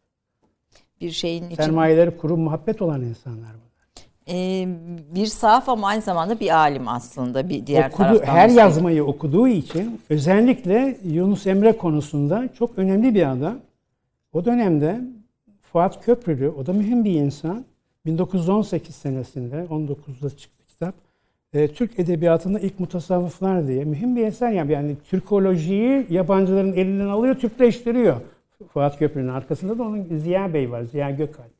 Bir 1.00 1.10
şeyin 1.10 1.44
için 1.44 1.54
Sermayeleri 1.56 2.16
kuru 2.16 2.36
muhabbet 2.36 2.82
olan 2.82 3.02
insanlar 3.02 3.38
bunlar. 3.50 4.06
e, 4.28 4.66
bir 5.14 5.26
sahaf 5.26 5.68
ama 5.68 5.88
aynı 5.88 6.02
zamanda 6.02 6.40
bir 6.40 6.56
alim 6.58 6.88
aslında 6.88 7.48
bir 7.48 7.66
diğer 7.66 7.88
Okudu, 7.88 7.98
taraftan. 8.06 8.34
her 8.34 8.50
da 8.50 8.60
yazmayı 8.60 9.04
okuduğu 9.04 9.48
için 9.48 10.00
özellikle 10.10 10.98
Yunus 11.04 11.46
Emre 11.46 11.76
konusunda 11.76 12.48
çok 12.58 12.78
önemli 12.78 13.14
bir 13.14 13.30
adam. 13.32 13.58
O 14.32 14.44
dönemde 14.44 15.00
Fuat 15.62 16.04
Köprülü, 16.04 16.48
o 16.48 16.66
da 16.66 16.72
mühim 16.72 17.04
bir 17.04 17.14
insan. 17.14 17.64
1918 18.06 18.94
senesinde, 18.94 19.56
19'da 19.70 20.30
çıktı 20.30 20.64
kitap. 20.66 20.94
e, 21.52 21.68
Türk 21.68 21.98
Edebiyatı'nda 21.98 22.60
ilk 22.60 22.80
mutasavvıflar 22.80 23.66
diye 23.66 23.84
mühim 23.84 24.16
bir 24.16 24.26
eser. 24.26 24.50
Yani, 24.50 24.72
yani 24.72 24.96
Türkolojiyi 25.08 26.06
yabancıların 26.10 26.72
elinden 26.72 27.06
alıyor, 27.08 27.34
Türkleştiriyor. 27.34 28.20
Fuat 28.68 28.98
Köprülü'nün 28.98 29.28
arkasında 29.32 29.78
da 29.78 29.82
onun 29.82 30.18
Ziya 30.18 30.54
Bey 30.54 30.70
var, 30.70 30.82
Ziya 30.82 31.10
Gökalp. 31.10 31.52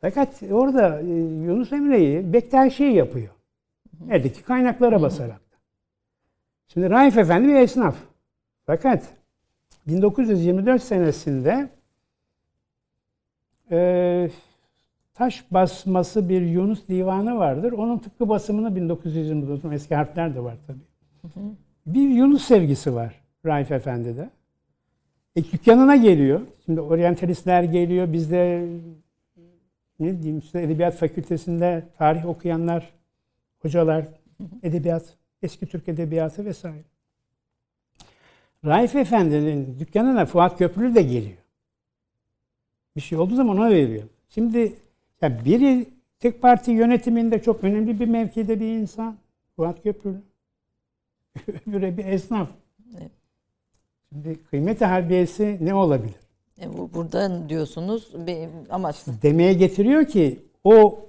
Fakat 0.00 0.42
orada 0.50 1.00
e, 1.00 1.04
Yunus 1.46 1.72
Emre'yi 1.72 2.32
Bektaşi 2.32 2.84
yapıyor. 2.84 3.34
Eldeki 4.10 4.42
kaynaklara 4.42 5.02
basarak. 5.02 5.40
Şimdi 6.68 6.90
Raif 6.90 7.18
Efendi 7.18 7.48
bir 7.48 7.54
esnaf. 7.54 7.96
Fakat 8.66 9.02
1924 9.86 10.82
senesinde 10.82 11.68
e, 13.70 14.30
taş 15.14 15.44
basması 15.50 16.28
bir 16.28 16.40
Yunus 16.40 16.88
divanı 16.88 17.38
vardır. 17.38 17.72
Onun 17.72 17.98
tıpkı 17.98 18.28
basımını 18.28 18.68
1924'ün 18.68 19.70
eski 19.70 19.94
harfler 19.94 20.34
de 20.34 20.44
var 20.44 20.56
tabii. 20.66 21.42
Bir 21.86 22.08
Yunus 22.08 22.44
sevgisi 22.44 22.94
var 22.94 23.20
Raif 23.46 23.72
Efendi'de. 23.72 24.30
E, 25.36 25.44
dükkanına 25.44 25.96
geliyor. 25.96 26.40
Şimdi 26.64 26.80
oryantalistler 26.80 27.62
geliyor. 27.62 28.12
Bizde 28.12 28.68
ne 30.00 30.22
diyeyim 30.22 30.38
işte 30.38 30.62
edebiyat 30.62 30.94
fakültesinde 30.94 31.84
tarih 31.98 32.26
okuyanlar, 32.26 32.92
hocalar, 33.58 34.04
edebiyat, 34.62 35.16
eski 35.42 35.66
Türk 35.66 35.88
edebiyatı 35.88 36.44
vesaire. 36.44 36.91
Raif 38.64 38.96
Efendi'nin 38.96 39.76
dükkanına 39.80 40.26
Fuat 40.26 40.58
Köprülü 40.58 40.94
de 40.94 41.02
geliyor. 41.02 41.38
Bir 42.96 43.00
şey 43.00 43.18
olduğu 43.18 43.34
zaman 43.34 43.58
ona 43.58 43.70
veriyor. 43.70 44.04
Şimdi 44.28 44.72
ya 45.20 45.44
biri 45.44 45.88
tek 46.20 46.42
parti 46.42 46.70
yönetiminde 46.70 47.42
çok 47.42 47.64
önemli 47.64 48.00
bir 48.00 48.08
mevkide 48.08 48.60
bir 48.60 48.66
insan. 48.66 49.16
Fuat 49.56 49.82
Köprülü. 49.82 50.22
Öbürü 51.66 51.96
bir 51.96 52.04
esnaf. 52.04 52.48
Evet. 52.98 53.10
Şimdi 54.08 54.38
kıymet 54.50 54.80
harbiyesi 54.80 55.58
ne 55.60 55.74
olabilir? 55.74 56.14
E, 56.60 56.78
bu 56.78 56.90
burada 56.94 57.48
diyorsunuz 57.48 58.26
bir 58.26 58.48
amaç 58.70 58.96
Demeye 59.22 59.52
getiriyor 59.52 60.04
ki 60.04 60.38
o 60.64 61.06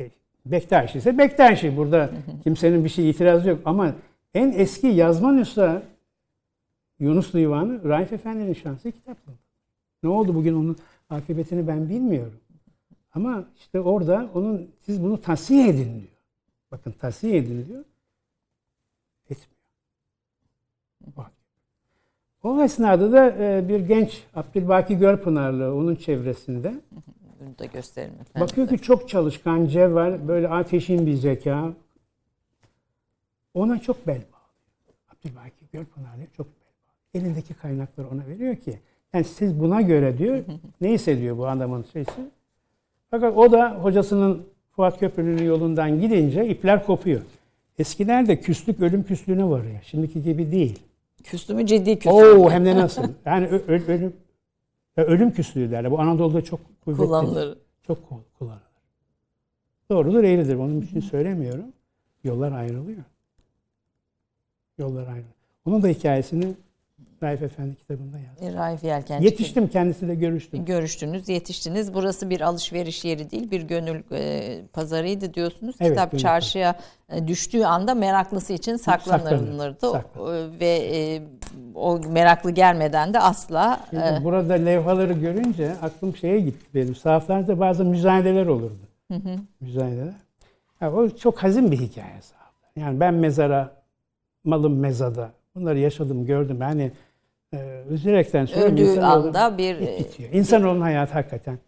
e, 0.00 0.10
Bektaşi 0.46 0.98
ise 0.98 1.18
Bektaşi. 1.18 1.76
Burada 1.76 2.10
kimsenin 2.42 2.84
bir 2.84 2.88
şey 2.88 3.10
itirazı 3.10 3.48
yok. 3.48 3.60
Ama 3.64 3.94
en 4.34 4.52
eski 4.52 4.86
yazma 4.86 5.32
nüsha 5.32 5.82
Yunus 7.02 7.32
Divanı 7.32 7.88
Raif 7.88 8.12
Efendi'nin 8.12 8.54
şansı 8.54 8.92
kitapları. 8.92 9.36
Ne 10.02 10.08
oldu 10.08 10.34
bugün 10.34 10.54
onun 10.54 10.76
akıbetini 11.10 11.68
ben 11.68 11.88
bilmiyorum. 11.88 12.40
Ama 13.14 13.44
işte 13.56 13.80
orada 13.80 14.30
onun 14.34 14.70
siz 14.80 15.02
bunu 15.02 15.20
tasfiye 15.20 15.68
edin 15.68 15.94
diyor. 15.94 16.12
Bakın 16.70 16.92
tasfiye 16.92 17.36
edin 17.36 17.66
diyor. 17.68 17.84
Etmiyor. 19.24 19.56
Bak. 21.16 21.32
O 22.42 22.62
esnada 22.62 23.12
da 23.12 23.30
e, 23.30 23.68
bir 23.68 23.80
genç 23.80 24.24
Abdülbaki 24.34 24.98
Görpınarlı 24.98 25.74
onun 25.74 25.96
çevresinde 25.96 26.74
bunu 27.40 27.58
da 27.58 27.64
gösterelim 27.64 28.14
efendim. 28.20 28.40
bakıyor 28.40 28.68
ki 28.68 28.78
çok 28.78 29.08
çalışkan, 29.08 29.66
cevval, 29.66 30.28
böyle 30.28 30.48
ateşin 30.48 31.06
bir 31.06 31.14
zeka. 31.14 31.72
Ona 33.54 33.78
çok 33.78 34.06
bel 34.06 34.22
bağlıyor. 34.32 34.96
Abdülbaki 35.08 35.66
Görpınarlı 35.72 36.26
çok. 36.36 36.61
Elindeki 37.14 37.54
kaynakları 37.54 38.08
ona 38.08 38.26
veriyor 38.26 38.56
ki 38.56 38.78
yani 39.14 39.24
siz 39.24 39.60
buna 39.60 39.80
göre 39.80 40.18
diyor 40.18 40.44
ne 40.80 40.92
hissediyor 40.92 41.38
bu 41.38 41.46
adamın 41.46 41.84
şeysi. 41.92 42.30
Fakat 43.10 43.36
o 43.36 43.52
da 43.52 43.70
hocasının 43.74 44.46
Fuat 44.76 45.00
Köprülü'nün 45.00 45.44
yolundan 45.44 46.00
gidince 46.00 46.48
ipler 46.48 46.86
kopuyor. 46.86 47.20
Eskilerde 47.78 48.40
küslük 48.40 48.80
ölüm 48.80 49.02
küslüğüne 49.02 49.44
varıyor. 49.50 49.80
Şimdiki 49.82 50.22
gibi 50.22 50.52
değil. 50.52 50.78
Küstümü 51.24 51.66
ciddi 51.66 51.98
küstüm. 51.98 52.12
Oo 52.12 52.50
hem 52.50 52.64
de 52.64 52.76
nasıl? 52.76 53.02
Yani 53.24 53.46
ölüm 53.46 54.12
ölüm 54.96 55.30
küslüğü 55.30 55.70
derler. 55.70 55.90
Bu 55.90 56.00
Anadolu'da 56.00 56.42
çok 56.44 56.60
kuvvetli. 56.84 57.02
kullanılır. 57.04 57.58
Çok 57.86 58.08
kul- 58.08 58.16
kullanılır. 58.38 58.62
Doğrudur, 59.90 60.24
eğridir. 60.24 60.54
Onun 60.54 60.80
için 60.80 61.00
söylemiyorum. 61.00 61.64
Yollar 62.24 62.52
ayrılıyor. 62.52 63.02
Yollar 64.78 65.02
ayrılıyor. 65.06 65.34
Onun 65.64 65.82
da 65.82 65.88
hikayesini 65.88 66.54
Raif 67.22 67.42
Efendi 67.42 67.76
kitabında 67.76 68.18
yazdım. 68.18 68.46
E, 68.48 68.54
Raif 68.54 68.84
Yelkenci. 68.84 69.24
Yetiştim 69.24 69.68
kendisiyle 69.68 70.14
görüştüm. 70.14 70.64
Görüştünüz, 70.64 71.28
yetiştiniz. 71.28 71.94
Burası 71.94 72.30
bir 72.30 72.40
alışveriş 72.40 73.04
yeri 73.04 73.30
değil, 73.30 73.50
bir 73.50 73.62
gönül 73.62 74.02
e, 74.12 74.60
pazarıydı 74.72 75.34
diyorsunuz. 75.34 75.76
Evet, 75.80 75.90
Kitap 75.90 76.10
gönül 76.10 76.22
çarşıya 76.22 76.74
e, 77.08 77.28
düştüğü 77.28 77.64
anda 77.64 77.94
meraklısı 77.94 78.52
için 78.52 78.76
saklanırdı. 78.76 79.76
saklanır. 79.80 80.60
Ve 80.60 80.96
e, 80.96 81.22
o 81.74 82.00
meraklı 82.08 82.50
gelmeden 82.50 83.14
de 83.14 83.20
asla 83.20 83.80
Şimdi 83.90 84.02
e, 84.20 84.24
burada 84.24 84.54
levhaları 84.54 85.12
görünce 85.12 85.72
aklım 85.82 86.16
şeye 86.16 86.40
gitti 86.40 86.66
benim. 86.74 86.94
Sahaflarda 86.94 87.60
bazı 87.60 87.84
müzayedeler 87.84 88.46
olurdu. 88.46 88.88
Müzayedeler. 89.60 90.14
Ya, 90.80 90.92
o 90.92 91.10
çok 91.10 91.42
hazin 91.42 91.70
bir 91.70 91.80
hikaye 91.80 92.20
sahaflar. 92.22 92.70
Yani 92.76 93.00
ben 93.00 93.14
mezara, 93.14 93.70
malım 94.44 94.78
mezada. 94.78 95.30
Bunları 95.54 95.78
yaşadım, 95.78 96.26
gördüm. 96.26 96.58
Yani 96.60 96.90
e, 97.54 97.82
üzülerekten 97.90 98.46
söylüyorum. 98.46 98.74
öldüğü 98.74 98.82
insanoğlu 98.82 99.26
anda 99.28 99.58
bir 99.58 99.76
ip 99.76 99.82
e, 99.88 99.98
bitiyor. 99.98 100.32
İnsanoğlunun 100.32 100.80
hayatı 100.80 101.12
hakikaten 101.12 101.58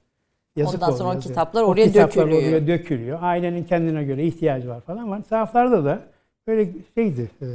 yazık 0.56 0.82
Ondan 0.82 0.92
sonra 0.96 1.16
o 1.16 1.20
kitaplar 1.20 1.62
O 1.62 1.66
oraya 1.66 1.86
kitaplar 1.86 2.26
dökülüyor. 2.26 2.42
oraya 2.52 2.66
dökülüyor. 2.66 3.18
Ailenin 3.22 3.64
kendine 3.64 4.04
göre 4.04 4.24
ihtiyacı 4.26 4.68
var 4.68 4.80
falan 4.80 5.10
var. 5.10 5.22
Sahaflarda 5.28 5.84
da 5.84 6.02
böyle 6.46 6.68
şeydi. 6.94 7.30
E, 7.42 7.46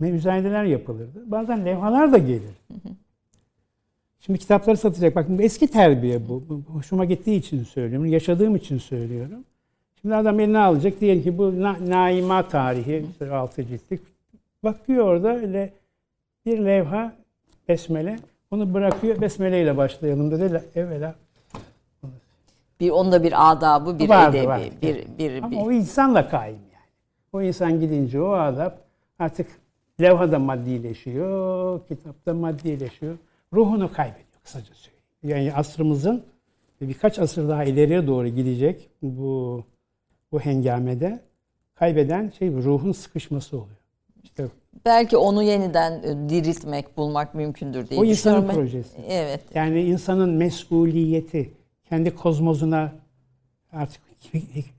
müzayedeler 0.00 0.64
yapılırdı. 0.64 1.22
Bazen 1.26 1.64
levhalar 1.66 2.12
da 2.12 2.18
gelir. 2.18 2.54
Şimdi 4.20 4.38
kitapları 4.38 4.76
satacak. 4.76 5.16
Bakın 5.16 5.38
bu 5.38 5.42
eski 5.42 5.66
terbiye 5.68 6.28
bu. 6.28 6.42
Bu 6.48 6.62
Hoşuma 6.74 7.04
gittiği 7.04 7.36
için 7.38 7.64
söylüyorum. 7.64 8.06
Yaşadığım 8.06 8.56
için 8.56 8.78
söylüyorum. 8.78 9.44
Şimdi 10.00 10.14
adam 10.14 10.40
eline 10.40 10.58
alacak. 10.58 11.00
Diyelim 11.00 11.22
ki 11.22 11.38
bu 11.38 11.62
Na- 11.62 11.76
Naima 11.88 12.48
tarihi. 12.48 13.06
işte 13.10 13.30
altı 13.30 13.64
ciltlik. 13.66 14.00
Bakıyor 14.62 15.04
orada 15.04 15.36
öyle 15.36 15.72
bir 16.46 16.58
levha 16.58 17.12
besmele. 17.68 18.18
Onu 18.50 18.74
bırakıyor. 18.74 19.20
Besmele 19.20 19.62
ile 19.62 19.76
başlayalım 19.76 20.30
dedi. 20.30 20.64
Evvela. 20.74 21.14
bir 22.80 22.90
onda 22.90 23.22
bir 23.22 23.50
adabı, 23.52 23.98
bir 23.98 24.08
Vardı, 24.08 24.36
edebi, 24.36 24.48
vardı. 24.48 24.64
bir 24.82 25.06
bir, 25.18 25.42
Ama 25.42 25.50
bir 25.50 25.56
o 25.56 25.72
insanla 25.72 26.28
kaim 26.28 26.54
yani. 26.54 26.84
O 27.32 27.42
insan 27.42 27.80
gidince 27.80 28.20
o 28.20 28.32
adab 28.32 28.72
artık 29.18 29.46
levhada 30.00 30.38
maddileşiyor, 30.38 31.80
kitapta 31.88 32.34
maddileşiyor. 32.34 33.16
Ruhunu 33.52 33.92
kaybediyor 33.92 34.24
kısaca 34.44 34.74
söyleyeyim. 34.74 35.48
Yani 35.48 35.54
asrımızın 35.54 36.22
birkaç 36.80 37.18
asır 37.18 37.48
daha 37.48 37.64
ileriye 37.64 38.06
doğru 38.06 38.28
gidecek 38.28 38.90
bu 39.02 39.64
bu 40.32 40.40
hengamede 40.40 41.20
kaybeden 41.74 42.32
şey 42.38 42.50
ruhun 42.52 42.92
sıkışması 42.92 43.56
oluyor. 43.56 43.77
İşte 44.38 44.54
belki 44.84 45.16
onu 45.16 45.42
yeniden 45.42 45.92
e, 46.02 46.28
diriltmek, 46.28 46.96
bulmak 46.96 47.34
mümkündür 47.34 47.88
diye 47.88 48.00
o 48.00 48.04
insanın 48.04 48.36
düşünüyorum. 48.36 48.60
projesi. 48.60 49.00
Evet. 49.08 49.40
Yani 49.54 49.82
insanın 49.82 50.30
mesuliyeti, 50.30 51.50
kendi 51.88 52.14
kozmozuna 52.14 52.92
artık 53.72 54.02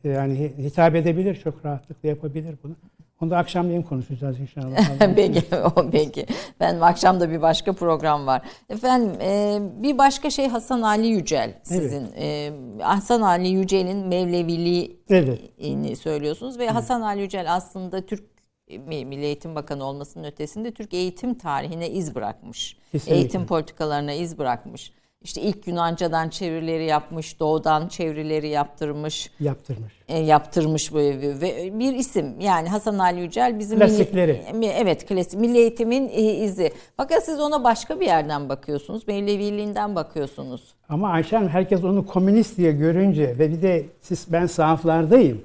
yani 0.03 0.51
hitap 0.57 0.95
edebilir, 0.95 1.35
çok 1.35 1.65
rahatlıkla 1.65 2.09
yapabilir 2.09 2.55
bunu. 2.63 2.75
Onu 3.21 3.29
da 3.29 3.37
akşamleyin 3.37 3.81
konuşacağız 3.81 4.39
inşallah. 4.39 4.77
peki, 5.15 5.41
o 5.75 5.89
peki. 5.91 6.25
Ben 6.59 6.79
akşam 6.79 7.19
da 7.19 7.31
bir 7.31 7.41
başka 7.41 7.73
program 7.73 8.27
var. 8.27 8.41
Efendim 8.69 9.11
e, 9.21 9.59
bir 9.83 9.97
başka 9.97 10.29
şey 10.29 10.47
Hasan 10.47 10.81
Ali 10.81 11.07
Yücel 11.07 11.53
sizin. 11.63 12.07
E, 12.17 12.51
Hasan 12.79 13.21
Ali 13.21 13.47
Yücel'in 13.47 14.07
Mevleviliğini 14.07 14.95
Evet. 15.09 15.97
söylüyorsunuz 15.97 16.59
ve 16.59 16.69
Hasan 16.69 17.01
Ali 17.01 17.21
Yücel 17.21 17.53
aslında 17.53 18.05
Türk 18.05 18.38
Milli 18.77 19.25
Eğitim 19.25 19.55
Bakanı 19.55 19.83
olmasının 19.83 20.23
ötesinde 20.23 20.71
Türk 20.71 20.93
eğitim 20.93 21.33
tarihine 21.33 21.89
iz 21.89 22.15
bırakmış. 22.15 22.77
Kesinlikle. 22.91 23.15
Eğitim 23.19 23.45
politikalarına 23.45 24.13
iz 24.13 24.37
bırakmış. 24.37 24.91
İşte 25.21 25.41
ilk 25.41 25.67
Yunancadan 25.67 26.29
çevirileri 26.29 26.85
yapmış, 26.85 27.39
Doğudan 27.39 27.87
çevirileri 27.87 28.47
yaptırmış 28.49 29.31
Yaptırmış. 29.39 29.93
e, 30.07 30.17
yaptırmış 30.19 30.93
bu 30.93 31.01
evi 31.01 31.41
ve 31.41 31.79
bir 31.79 31.93
isim 31.95 32.39
yani 32.39 32.69
Hasan 32.69 32.99
Ali 32.99 33.19
Yücel 33.21 33.59
bizim 33.59 33.79
Klasikleri. 33.79 34.41
milli- 34.53 34.71
evet 34.77 35.05
klasik 35.07 35.39
milli 35.39 35.57
eğitimin 35.57 36.09
e, 36.09 36.21
izi. 36.21 36.71
Fakat 36.97 37.25
siz 37.25 37.39
ona 37.39 37.63
başka 37.63 37.99
bir 37.99 38.05
yerden 38.05 38.49
bakıyorsunuz. 38.49 39.07
Mevleviliğinden 39.07 39.95
bakıyorsunuz. 39.95 40.73
Ama 40.89 41.09
Ayşe 41.09 41.35
Hanım 41.35 41.49
herkes 41.49 41.83
onu 41.83 42.05
komünist 42.05 42.57
diye 42.57 42.71
görünce 42.71 43.35
ve 43.39 43.51
bir 43.51 43.61
de 43.61 43.85
siz 44.01 44.25
ben 44.31 44.45
sahaflardayım. 44.45 45.41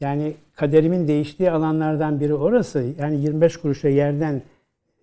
Yani 0.00 0.34
kaderimin 0.56 1.08
değiştiği 1.08 1.50
alanlardan 1.50 2.20
biri 2.20 2.34
orası. 2.34 2.94
Yani 2.98 3.20
25 3.20 3.56
kuruşa 3.56 3.88
yerden 3.88 4.42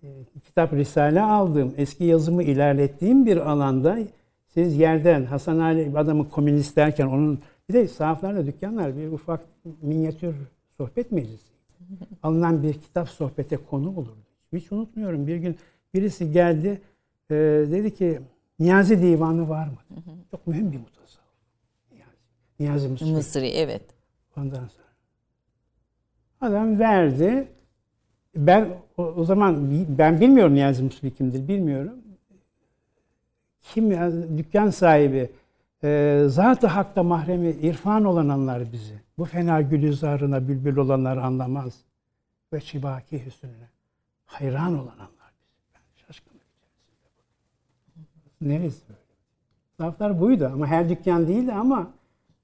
e, 0.02 0.06
kitap 0.44 0.72
risale 0.72 1.20
aldığım, 1.20 1.74
eski 1.76 2.04
yazımı 2.04 2.42
ilerlettiğim 2.42 3.26
bir 3.26 3.36
alanda 3.36 3.98
siz 4.54 4.76
yerden 4.76 5.24
Hasan 5.24 5.58
Ali 5.58 5.98
adamı 5.98 6.30
komünist 6.30 6.76
derken 6.76 7.06
onun 7.06 7.38
bir 7.68 7.74
de 7.74 7.88
sahaflarda 7.88 8.46
dükkanlar 8.46 8.96
bir 8.96 9.12
ufak 9.12 9.40
minyatür 9.82 10.34
sohbet 10.76 11.12
meclisi. 11.12 11.52
Alınan 12.22 12.62
bir 12.62 12.74
kitap 12.74 13.08
sohbete 13.08 13.56
konu 13.56 13.90
olurdu. 13.90 14.16
Hiç 14.52 14.72
unutmuyorum 14.72 15.26
bir 15.26 15.36
gün 15.36 15.56
birisi 15.94 16.32
geldi 16.32 16.80
e, 17.30 17.34
dedi 17.70 17.94
ki 17.94 18.20
Niyazi 18.58 19.02
Divanı 19.02 19.48
var 19.48 19.66
mı? 19.66 19.76
Çok 20.30 20.46
mühim 20.46 20.72
bir 20.72 20.78
mutasavvuf. 20.78 21.28
Niyazi. 21.92 22.16
Niyazi 22.60 22.88
Mısri. 22.88 23.06
Mısri 23.06 23.48
evet. 23.48 23.82
Ondan 24.36 24.66
sonra. 24.66 24.92
Adam 26.40 26.78
verdi. 26.78 27.48
Ben 28.36 28.68
o, 28.96 29.02
o 29.02 29.24
zaman 29.24 29.70
ben 29.98 30.20
bilmiyorum 30.20 30.54
Niyazi 30.54 30.82
Mısri 30.82 31.14
kimdir 31.14 31.48
bilmiyorum. 31.48 31.98
Kim 33.60 33.92
ya, 33.92 34.12
dükkan 34.38 34.70
sahibi 34.70 35.30
e, 35.84 36.22
zat-ı 36.28 36.66
hakta 36.66 37.02
mahremi 37.02 37.50
irfan 37.50 38.04
olan 38.04 38.28
anlar 38.28 38.72
bizi. 38.72 39.00
Bu 39.18 39.24
fena 39.24 39.62
gülizarına 39.62 40.48
bülbül 40.48 40.76
olanlar 40.76 41.16
anlamaz. 41.16 41.80
Ve 42.52 42.60
çibaki 42.60 43.26
hüsnüne 43.26 43.68
hayran 44.26 44.74
olan 44.74 44.92
anlar 44.92 45.32
bizi. 45.40 45.74
Ben 45.74 46.06
şaşkınlık 46.06 46.42
içerisinde. 46.42 47.22
Neresi 48.40 48.88
böyle? 48.88 49.00
Saflar 49.78 50.20
buydu 50.20 50.50
ama 50.54 50.66
her 50.66 50.88
dükkan 50.88 51.28
değildi 51.28 51.52
ama 51.52 51.90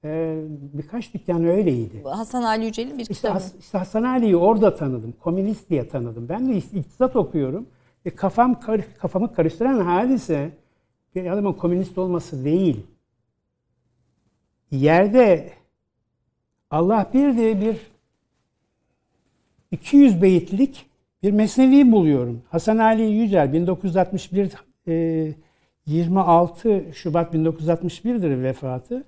e, 0.05 0.41
birkaç 0.51 1.15
dükkan 1.15 1.45
öyleydi. 1.45 2.03
Hasan 2.03 2.43
Ali 2.43 2.65
Yücel'in 2.65 2.99
bir 2.99 3.03
İşte, 3.03 3.15
kitabı. 3.15 3.33
Has- 3.33 3.59
işte 3.61 3.79
Hasan 3.79 4.03
Ali'yi 4.03 4.37
orada 4.37 4.77
tanıdım. 4.77 5.13
Komünist 5.13 5.71
diye 5.71 5.89
tanıdım. 5.89 6.29
Ben 6.29 6.49
de 6.49 6.57
iktisat 6.57 7.17
okuyorum. 7.17 7.67
E 8.05 8.11
kafam 8.11 8.61
kafamı 8.99 9.35
karıştıran 9.35 9.81
hadise 9.81 10.51
bir 11.15 11.27
adamın 11.31 11.53
komünist 11.53 11.99
olması 11.99 12.45
değil. 12.45 12.87
Yerde 14.71 15.53
Allah 16.71 17.11
bir 17.15 17.37
diye 17.37 17.61
bir 17.61 17.77
200 19.71 20.23
beyitlik 20.23 20.87
bir 21.23 21.33
mesnevi 21.33 21.93
buluyorum. 21.93 22.43
Hasan 22.51 22.79
Ali 22.79 23.03
Yücel 23.03 23.53
1961 23.53 24.53
e, 24.89 25.35
26 25.87 26.85
Şubat 26.95 27.35
1961'dir 27.35 28.43
vefatı. 28.43 29.05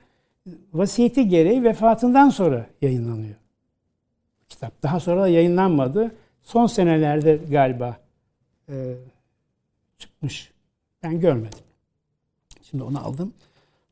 Vasiyeti 0.73 1.29
gereği 1.29 1.65
vefatından 1.65 2.29
sonra 2.29 2.67
yayınlanıyor 2.83 3.35
kitap. 4.51 4.83
Daha 4.83 5.01
sonra 5.01 5.23
da 5.23 5.29
yayınlanmadı. 5.29 6.11
Son 6.43 6.67
senelerde 6.67 7.41
galiba 7.51 7.97
e, 8.69 8.95
çıkmış. 9.99 10.53
Ben 11.03 11.21
görmedim. 11.21 11.59
Şimdi 12.63 12.85
onu 12.85 13.07
aldım. 13.07 13.33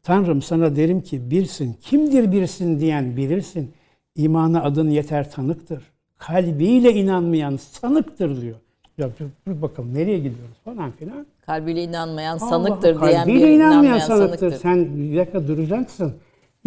Tanrım 0.02 0.42
sana 0.42 0.76
derim 0.76 1.00
ki 1.00 1.30
birsin. 1.30 1.76
Kimdir 1.80 2.32
birsin 2.32 2.80
diyen 2.80 3.16
bilirsin. 3.16 3.72
İmanı 4.14 4.62
adın 4.64 4.90
yeter 4.90 5.30
tanıktır. 5.30 5.82
Kalbiyle 6.18 6.94
inanmayan 6.94 7.56
sanıktır 7.56 8.40
diyor. 8.40 8.56
Ya 8.98 9.10
dur, 9.18 9.62
bakalım 9.62 9.94
nereye 9.94 10.18
gidiyoruz 10.18 10.56
falan 10.64 10.90
filan. 10.90 11.26
Kalbiyle 11.46 11.82
inanmayan 11.82 12.38
Allah, 12.38 12.48
sanıktır 12.48 13.00
diyen 13.00 13.24
kalbiyle 13.24 13.46
bir 13.46 13.48
inanmayan 13.48 13.72
inanmayan 13.72 13.98
sanıktır. 13.98 14.38
sanıktır. 14.38 14.60
Sen 14.60 14.96
bir 14.96 15.16
dakika 15.16 15.48
duracaksın. 15.48 16.14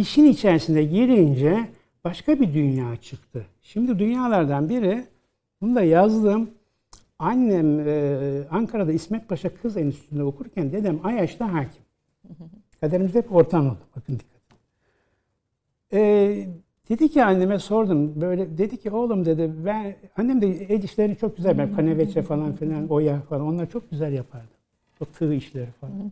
İşin 0.01 0.25
içerisinde 0.25 0.83
girince 0.83 1.69
başka 2.03 2.39
bir 2.39 2.53
dünya 2.53 2.97
çıktı. 2.97 3.45
Şimdi 3.61 3.99
dünyalardan 3.99 4.69
biri, 4.69 5.05
bunu 5.61 5.75
da 5.75 5.81
yazdım. 5.81 6.49
Annem 7.19 7.79
e, 7.79 8.47
Ankara'da 8.51 8.91
İsmet 8.91 9.29
Paşa 9.29 9.55
Kız 9.55 9.77
Enstitüsü'nde 9.77 10.23
okurken 10.23 10.71
dedem 10.71 10.99
Ayaş'ta 11.03 11.53
hakim. 11.53 11.83
Kaderimizde 12.81 13.17
hep 13.17 13.35
ortam 13.35 13.67
oldu. 13.67 13.79
Bakın 13.95 14.13
dikkat. 14.13 14.41
E, 15.93 15.99
dedi 16.89 17.09
ki 17.09 17.23
anneme 17.23 17.59
sordum 17.59 18.21
böyle 18.21 18.57
dedi 18.57 18.77
ki 18.77 18.91
oğlum 18.91 19.25
dedi 19.25 19.51
ben 19.65 19.95
annem 20.17 20.41
de 20.41 20.47
el 20.47 20.83
işleri 20.83 21.17
çok 21.17 21.37
güzel 21.37 21.57
ben 21.57 21.75
kaneveçe 21.75 22.21
falan 22.21 22.53
filan 22.53 22.89
oya 22.89 23.21
falan 23.21 23.41
onlar 23.41 23.69
çok 23.69 23.91
güzel 23.91 24.13
yapardı. 24.13 24.51
O 25.01 25.05
tığ 25.05 25.33
işleri 25.33 25.69
falan. 25.81 26.11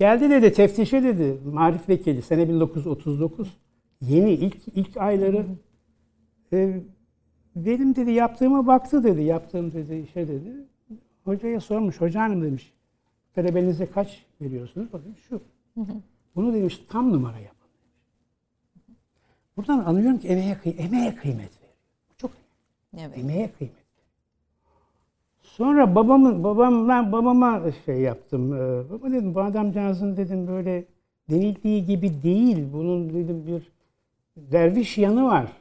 Geldi 0.00 0.30
dedi 0.30 0.52
teftişe 0.52 1.02
dedi. 1.02 1.38
Marif 1.52 1.88
vekili 1.88 2.22
sene 2.22 2.48
1939 2.48 3.56
yeni 4.00 4.32
ilk 4.32 4.56
ilk 4.74 4.96
ayları. 4.96 5.46
E, 6.52 6.80
benim 7.56 7.96
dedi 7.96 8.10
yaptığıma 8.10 8.66
baktı 8.66 9.04
dedi 9.04 9.22
yaptığım 9.22 9.72
dedi 9.72 9.94
işe 10.08 10.28
dedi. 10.28 10.52
Hocaya 11.24 11.60
sormuş 11.60 12.00
hoca 12.00 12.20
hanım 12.20 12.42
demiş 12.44 12.72
talebenize 13.34 13.86
kaç 13.86 14.24
veriyorsunuz? 14.40 14.92
Bakın 14.92 15.16
şu. 15.28 15.40
Bunu 16.36 16.54
demiş 16.54 16.84
tam 16.88 17.12
numara 17.12 17.38
yapın 17.38 17.68
demiş. 17.74 18.98
buradan 19.56 19.78
anlıyorum 19.78 20.18
ki 20.18 20.28
emeğe, 20.28 20.52
kıy- 20.54 20.76
emeğe 20.78 21.14
kıymet 21.14 21.56
veriyor. 21.56 21.74
Bu 22.10 22.16
çok 22.16 22.30
Evet. 22.98 23.18
emeğe 23.18 23.52
kıymet 23.58 23.79
Sonra 25.56 25.94
babamın 25.94 26.44
babamla 26.44 27.12
babama 27.12 27.62
şey 27.84 28.00
yaptım. 28.00 28.52
Ee, 28.52 28.90
Baba 28.90 29.12
dedim 29.12 29.34
bu 29.34 29.40
adamcağızın 29.40 30.16
dedim 30.16 30.46
böyle 30.46 30.84
denildiği 31.30 31.84
gibi 31.84 32.22
değil. 32.22 32.72
Bunun 32.72 33.14
dedim 33.14 33.46
bir 33.46 33.72
derviş 34.36 34.98
yanı 34.98 35.24
var. 35.24 35.52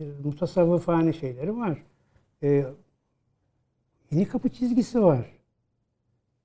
Bir 0.00 0.24
mutasavvıfane 0.24 1.12
şeyleri 1.12 1.56
var. 1.56 1.78
Ee, 2.42 2.64
yeni 4.10 4.28
kapı 4.28 4.48
çizgisi 4.48 5.02
var. 5.02 5.26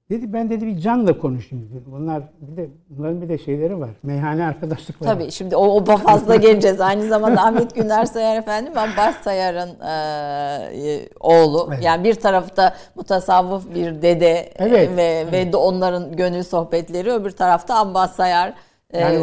Dedi 0.09 0.33
ben 0.33 0.49
dedi 0.49 0.65
bir 0.67 0.77
canla 0.77 1.19
konuşayım. 1.19 1.69
dedi. 1.71 1.83
Bunlar 1.91 2.23
bir 2.41 2.57
de 2.57 2.69
bunların 2.89 3.21
bir 3.21 3.29
de 3.29 3.37
şeyleri 3.37 3.79
var. 3.79 3.89
Meyhane 4.03 4.45
arkadaşlıkları. 4.45 5.09
var. 5.09 5.15
Tabii 5.19 5.31
şimdi 5.31 5.55
o, 5.55 5.65
o 5.67 5.85
fazla 5.85 6.35
geleceğiz. 6.35 6.81
Aynı 6.81 7.07
zamanda 7.07 7.41
Ahmet 7.41 7.75
Güner 7.75 8.05
Sayar 8.05 8.37
efendim 8.37 8.73
ben 8.75 8.89
Baş 8.97 9.15
Sayar'ın 9.15 9.69
e, 9.79 11.09
oğlu. 11.19 11.69
Evet. 11.73 11.83
Yani 11.83 12.03
bir 12.03 12.13
tarafta 12.15 12.75
mutasavvıf 12.95 13.75
bir 13.75 14.01
dede 14.01 14.53
Evet, 14.55 14.89
ve 14.97 15.25
ve 15.31 15.51
de 15.53 15.57
onların 15.57 16.15
gönül 16.15 16.43
sohbetleri 16.43 17.11
öbür 17.11 17.31
tarafta 17.31 17.79
Abbas 17.79 18.15
Sayar 18.15 18.53
e, 18.91 18.99
Yani 18.99 19.19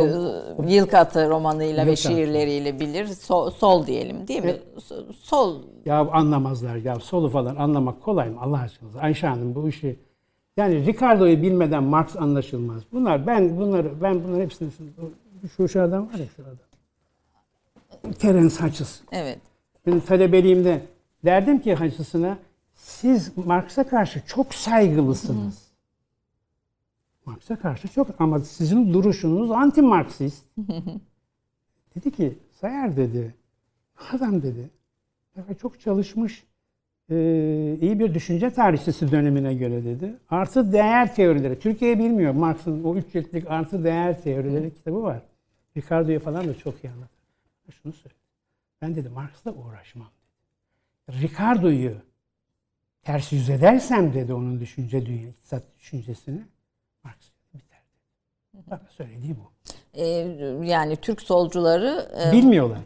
o- 0.58 0.62
Yılkatı 0.68 1.30
romanıyla 1.30 1.86
ve 1.86 1.90
Yılkatı. 1.90 2.08
şiirleriyle 2.08 2.80
bilir. 2.80 3.06
Sol, 3.06 3.50
sol 3.50 3.86
diyelim 3.86 4.28
değil 4.28 4.44
mi? 4.44 4.54
So- 4.76 5.12
Sol 5.12 5.62
Ya 5.84 5.98
anlamazlar 5.98 6.76
ya 6.76 6.94
solu 7.00 7.30
falan 7.30 7.56
anlamak 7.56 8.02
kolay 8.02 8.28
mı 8.30 8.36
Allah 8.40 8.58
aşkına? 8.60 9.00
Ayşe 9.00 9.26
Hanım 9.26 9.54
bu 9.54 9.68
işi 9.68 9.98
yani 10.56 10.86
Ricardo'yu 10.86 11.42
bilmeden 11.42 11.82
Marx 11.84 12.16
anlaşılmaz. 12.16 12.82
Bunlar 12.92 13.26
ben 13.26 13.56
bunları 13.56 14.02
ben 14.02 14.24
bunların 14.24 14.40
hepsini 14.40 14.70
şu 15.56 15.68
şu 15.68 15.82
adam 15.82 16.08
var 16.08 16.18
ya 16.18 16.26
şu 16.36 16.42
adam. 16.42 18.12
Terence 18.12 18.54
Hutchins. 18.56 19.00
evet. 19.12 19.38
Benim 19.86 20.00
talebeliğimde 20.00 20.86
derdim 21.24 21.60
ki 21.60 21.74
Hutchins'ına 21.74 22.38
siz 22.74 23.36
Marx'a 23.36 23.88
karşı 23.88 24.22
çok 24.26 24.54
saygılısınız. 24.54 25.64
Marx'a 27.26 27.56
karşı 27.56 27.88
çok 27.88 28.20
ama 28.20 28.40
sizin 28.40 28.92
duruşunuz 28.94 29.50
anti 29.50 29.82
Marksist. 29.82 30.44
dedi 31.96 32.10
ki 32.10 32.38
Sayar 32.60 32.96
dedi 32.96 33.34
adam 34.12 34.42
dedi 34.42 34.70
"evet, 35.36 35.60
çok 35.60 35.80
çalışmış 35.80 36.44
e, 37.10 37.16
iyi 37.80 37.98
bir 37.98 38.14
düşünce 38.14 38.50
tarihçisi 38.50 39.10
dönemine 39.10 39.54
göre 39.54 39.84
dedi. 39.84 40.14
Artı 40.30 40.72
değer 40.72 41.14
teorileri. 41.14 41.58
Türkiye 41.58 41.98
bilmiyor. 41.98 42.32
Marx'ın 42.32 42.84
o 42.84 42.96
üç 42.96 43.12
ciltlik 43.12 43.50
artı 43.50 43.84
değer 43.84 44.22
teorileri 44.22 44.74
kitabı 44.74 45.02
var. 45.02 45.22
Ricardo'yu 45.76 46.20
falan 46.20 46.48
da 46.48 46.54
çok 46.54 46.84
iyi 46.84 46.90
anlatır. 46.90 47.14
Şunu 47.82 47.92
söyle. 47.92 48.14
Ben 48.82 48.96
dedi 48.96 49.08
Marx'la 49.08 49.52
uğraşmam. 49.52 50.08
Ricardo'yu 51.10 51.96
ters 53.02 53.32
yüz 53.32 53.50
edersem 53.50 54.14
dedi 54.14 54.34
onun 54.34 54.60
düşünce 54.60 55.06
dünya, 55.06 55.28
iktisat 55.28 55.62
düşüncesini 55.78 56.42
Marx 57.04 57.16
biter. 57.54 57.80
Bak 58.70 58.82
söylediği 58.90 59.36
bu. 59.36 59.52
E, 59.94 60.04
yani 60.66 60.96
Türk 60.96 61.22
solcuları 61.22 62.08
e, 62.28 62.32
Bilmiyorlar. 62.32 62.78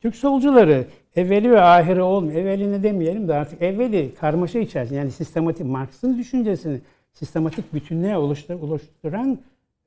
Türk 0.00 0.16
solcuları 0.16 0.88
evveli 1.16 1.50
ve 1.50 1.60
ahiri 1.60 2.02
olmuyor. 2.02 2.40
Evvelini 2.40 2.82
demeyelim 2.82 3.28
de 3.28 3.34
artık 3.34 3.62
evveli 3.62 4.14
karmaşa 4.14 4.58
içerisinde 4.58 4.98
yani 4.98 5.10
sistematik 5.10 5.66
Marx'ın 5.66 6.18
düşüncesini 6.18 6.80
sistematik 7.12 7.74
bütünlüğe 7.74 8.16
oluştur- 8.16 8.60
oluşturan 8.60 9.38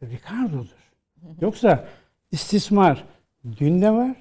Ricardo'dur. 0.04 0.80
Yoksa 1.42 1.86
istismar 2.32 3.04
dün 3.60 3.82
de 3.82 3.92
var, 3.92 4.16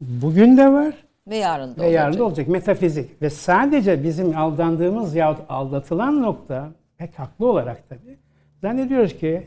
bugün 0.00 0.56
de 0.56 0.72
var 0.72 0.94
ve 1.28 1.36
yarın 1.36 1.76
da 1.76 1.82
ve 1.82 1.88
yarın 1.88 2.06
olacak. 2.06 2.20
da 2.20 2.24
olacak. 2.24 2.48
Metafizik. 2.48 3.22
Ve 3.22 3.30
sadece 3.30 4.02
bizim 4.04 4.36
aldandığımız 4.36 5.14
yahut 5.14 5.40
aldatılan 5.48 6.22
nokta 6.22 6.70
pek 6.98 7.18
haklı 7.18 7.46
olarak 7.46 7.88
tabii. 7.88 8.18
Zannediyoruz 8.60 9.16
ki, 9.18 9.46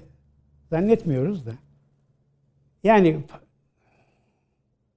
zannetmiyoruz 0.70 1.46
da. 1.46 1.52
Yani 2.84 3.18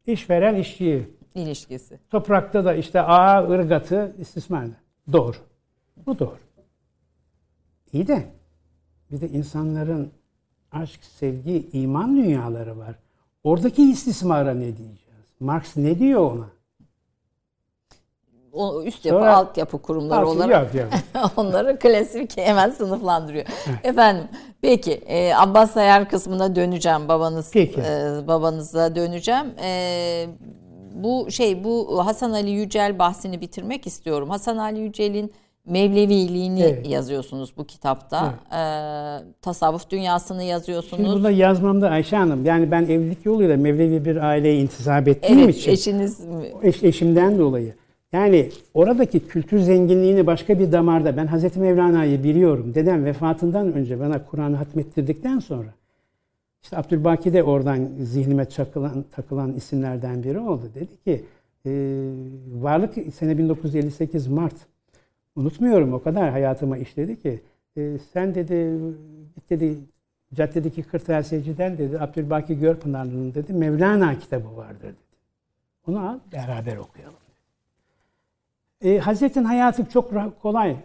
işveren 0.06 0.54
işçiyi, 0.54 1.02
ilişkisi. 1.34 1.98
toprakta 2.10 2.64
da 2.64 2.74
işte 2.74 3.00
ağa 3.00 3.48
ırgatı 3.50 4.16
istismar. 4.18 4.64
Doğru. 5.12 5.36
Bu 6.06 6.18
doğru. 6.18 6.38
İyi 7.92 8.06
de 8.08 8.24
bir 9.10 9.20
de 9.20 9.28
insanların 9.28 10.10
aşk, 10.72 11.00
sevgi, 11.04 11.68
iman 11.72 12.16
dünyaları 12.16 12.78
var. 12.78 12.94
Oradaki 13.44 13.90
istismara 13.90 14.54
ne 14.54 14.60
diyeceğiz? 14.76 15.04
Marx 15.40 15.76
ne 15.76 15.98
diyor 15.98 16.20
ona? 16.32 16.46
O 18.52 18.82
üst 18.82 19.04
yapı, 19.04 19.18
Sonra- 19.18 19.36
altyapı 19.36 19.82
kurumları 19.82 20.18
Artık 20.20 20.36
olarak 20.36 20.74
Yok 20.74 20.82
yok. 21.14 21.32
onları 21.36 21.78
klasik 21.78 22.36
hemen 22.36 22.70
sınıflandırıyor. 22.70 23.46
Efendim 23.84 24.24
peki 24.60 24.92
e, 24.92 25.34
Abbas 25.34 25.70
Sayar 25.70 26.08
kısmına 26.08 26.56
döneceğim 26.56 27.08
babanız 27.08 27.50
Peki. 27.52 27.80
e, 27.80 28.26
babanıza 28.28 28.94
döneceğim. 28.96 29.46
E, 29.62 30.26
bu 30.94 31.30
şey 31.30 31.64
bu 31.64 32.06
Hasan 32.06 32.32
Ali 32.32 32.50
Yücel 32.50 32.98
bahsini 32.98 33.40
bitirmek 33.40 33.86
istiyorum. 33.86 34.30
Hasan 34.30 34.56
Ali 34.56 34.80
Yücel'in 34.80 35.32
Mevleviliğini 35.66 36.62
Evet. 36.62 36.88
yazıyorsunuz 36.88 37.52
bu 37.56 37.64
kitapta. 37.64 38.34
E, 38.52 38.60
tasavvuf 39.42 39.90
dünyasını 39.90 40.38
Şimdi 40.38 40.50
yazıyorsunuz. 40.50 41.12
burada 41.12 41.30
yazmamda 41.30 41.90
Ayşe 41.90 42.16
Hanım, 42.16 42.44
yani 42.44 42.70
ben 42.70 42.82
evlilik 42.82 43.26
yoluyla 43.26 43.56
Mevlevi 43.56 44.04
bir 44.04 44.16
aileye 44.16 44.60
intisap 44.60 45.08
ettiğim 45.08 45.38
evet, 45.38 45.56
için, 45.56 45.70
eşiniz 45.70 46.20
eş, 46.62 46.82
eşimden 46.82 47.38
dolayı. 47.38 47.74
Yani 48.12 48.50
oradaki 48.74 49.20
kültür 49.20 49.58
zenginliğini 49.58 50.26
başka 50.26 50.58
bir 50.58 50.72
damarda 50.72 51.16
ben 51.16 51.26
Hazreti 51.26 51.58
Mevlana'yı 51.58 52.24
biliyorum. 52.24 52.74
Dedem 52.74 53.04
vefatından 53.04 53.72
önce 53.72 54.00
bana 54.00 54.24
Kur'an'ı 54.24 54.56
hatmettirdikten 54.56 55.38
sonra 55.38 55.68
işte 56.64 56.76
Abdülbaki 56.76 57.32
de 57.32 57.42
oradan 57.42 57.88
zihnime 58.00 58.44
takılan, 58.44 59.04
takılan 59.12 59.52
isimlerden 59.52 60.22
biri 60.22 60.38
oldu. 60.38 60.70
Dedi 60.74 61.02
ki 61.04 61.24
e, 61.66 61.70
varlık 62.52 63.14
sene 63.14 63.38
1958 63.38 64.26
Mart. 64.26 64.54
Unutmuyorum 65.36 65.92
o 65.92 66.02
kadar 66.02 66.30
hayatıma 66.30 66.78
işledi 66.78 67.22
ki 67.22 67.40
e, 67.76 67.98
sen 68.12 68.34
dedi 68.34 68.78
git 69.34 69.50
dedi 69.50 69.78
caddedeki 70.34 70.82
kırtasiyeciden 70.82 71.78
dedi 71.78 72.00
Abdülbaki 72.00 72.58
Görpınarlı'nın 72.58 73.34
dedi 73.34 73.52
Mevlana 73.52 74.18
kitabı 74.18 74.56
vardır 74.56 74.82
dedi. 74.82 74.94
Onu 75.86 76.08
al 76.08 76.18
beraber 76.32 76.76
okuyalım. 76.76 77.16
E, 78.84 78.98
Hazretin 78.98 79.44
hayatı 79.44 79.84
çok 79.84 80.12
kolay. 80.42 80.76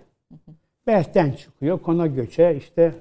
Belh'ten 0.87 1.31
çıkıyor, 1.31 1.79
kona 1.79 2.07
göçe 2.07 2.55
işte 2.55 2.93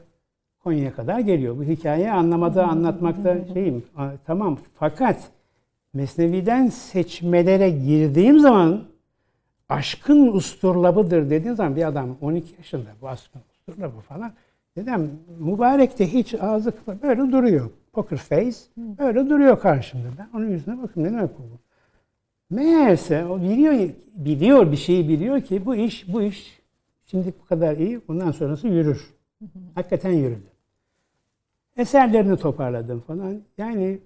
Konya'ya 0.69 0.95
kadar 0.95 1.21
geliyor. 1.21 1.59
Bu 1.59 1.65
hikayeyi 1.65 2.11
anlamada, 2.11 2.67
anlatmakta 2.67 3.37
şeyim. 3.55 3.85
Tamam 4.27 4.59
fakat 4.75 5.31
Mesnevi'den 5.95 6.67
seçmelere 6.67 7.71
girdiğim 7.71 8.39
zaman 8.39 8.83
aşkın 9.69 10.27
usturlabıdır 10.27 11.31
dediğim 11.31 11.57
zaman 11.57 11.77
bir 11.77 11.89
adam 11.89 12.17
12 12.21 12.55
yaşında 12.59 12.89
bu 13.03 13.09
aşkın 13.09 13.41
usturlabı 13.51 14.01
falan. 14.01 14.33
Dedim 14.77 15.11
mübarek 15.39 15.99
de 15.99 16.07
hiç 16.07 16.35
ağzı 16.35 16.73
böyle 17.03 17.33
duruyor. 17.33 17.71
Poker 17.93 18.19
face 18.19 18.57
böyle 18.77 19.31
duruyor 19.31 19.61
karşımda. 19.61 20.09
Ben 20.19 20.39
onun 20.39 20.51
yüzüne 20.51 20.83
bakın 20.83 21.05
ne 21.05 21.13
demek 21.13 21.31
bu? 21.39 21.43
Meğerse 22.51 23.27
o 23.27 23.41
biliyor, 23.41 23.91
biliyor 24.15 24.73
bir 24.73 24.77
şeyi 24.77 25.09
biliyor 25.09 25.41
ki 25.41 25.67
bu 25.67 25.77
iş 25.77 26.13
bu 26.13 26.23
iş 26.23 26.61
şimdi 27.07 27.35
bu 27.43 27.47
kadar 27.47 27.77
iyi 27.77 28.01
bundan 28.09 28.31
sonrası 28.31 28.69
yürür. 28.69 29.15
Hakikaten 29.75 30.13
yürüdü. 30.13 30.58
Eserlerini 31.79 32.37
toparladım 32.37 33.01
falan. 33.01 33.43
Yani 33.59 34.01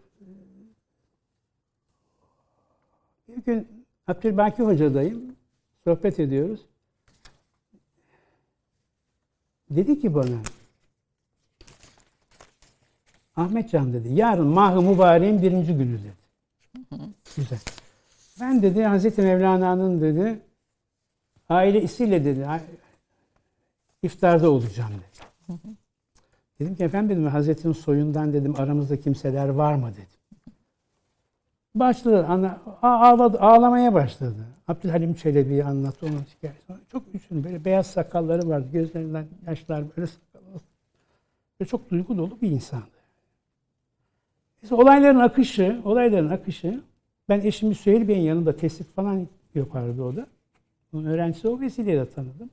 bir 3.29 3.45
gün 3.45 3.85
Abdülbaki 4.07 4.63
Hoca'dayım. 4.63 5.37
Sohbet 5.85 6.21
ediyoruz. 6.21 6.61
Dedi 9.71 10.01
ki 10.01 10.15
bana 10.15 10.37
Ahmet 13.37 13.71
Can 13.71 13.93
dedi 13.93 14.15
yarın 14.15 14.47
Mah-ı 14.47 14.83
Mübarek'in 14.83 15.43
birinci 15.43 15.75
günü 15.75 15.99
dedi. 15.99 16.13
Güzel. 17.37 17.59
Ben 18.41 18.63
dedi 18.63 18.83
Hazreti 18.83 19.23
Mevlana'nın 19.23 20.01
dedi 20.01 20.41
ailesiyle 21.49 22.25
dedi 22.25 22.47
iftarda 24.03 24.51
olacağım 24.51 24.93
dedi. 24.93 25.27
Hı. 25.47 25.82
Dedim 26.63 26.75
ki 26.75 26.85
efendim 26.85 27.17
dedim 27.17 27.27
Hazretin 27.27 27.73
soyundan 27.73 28.33
dedim 28.33 28.55
aramızda 28.59 29.01
kimseler 29.01 29.49
var 29.49 29.75
mı 29.75 29.91
dedim. 29.93 30.55
Başladı 31.75 32.27
ana, 32.29 32.61
ağladı, 32.83 33.41
ağlamaya 33.41 33.95
başladı. 33.95 34.47
Abdülhalim 34.69 35.15
Çelebi'yi 35.15 35.65
anlattı 35.65 36.07
onun 36.07 36.19
hikayesini. 36.37 36.77
Çok 36.93 37.03
üzüldüm. 37.15 37.45
Böyle 37.45 37.65
beyaz 37.65 37.87
sakalları 37.87 38.49
vardı. 38.49 38.69
Gözlerinden 38.73 39.27
yaşlar 39.47 39.85
böyle 39.97 40.07
sakallı. 40.07 40.61
Ve 41.61 41.65
çok 41.65 41.91
duygu 41.91 42.19
dolu 42.19 42.41
bir 42.43 42.51
insandı. 42.51 42.87
İşte 44.63 44.75
olayların 44.75 45.21
akışı, 45.21 45.81
olayların 45.85 46.31
akışı 46.31 46.81
ben 47.29 47.41
eşimi 47.41 47.75
Süheyl 47.75 48.09
Bey'in 48.09 48.23
yanında 48.23 48.57
tesip 48.57 48.97
falan 48.97 49.29
yapardı 49.55 50.03
o 50.03 50.17
da. 50.17 50.27
Onun 50.93 51.05
öğrencisi 51.05 51.49
o 51.49 51.61
vesileyle 51.61 52.11
tanıdım. 52.11 52.51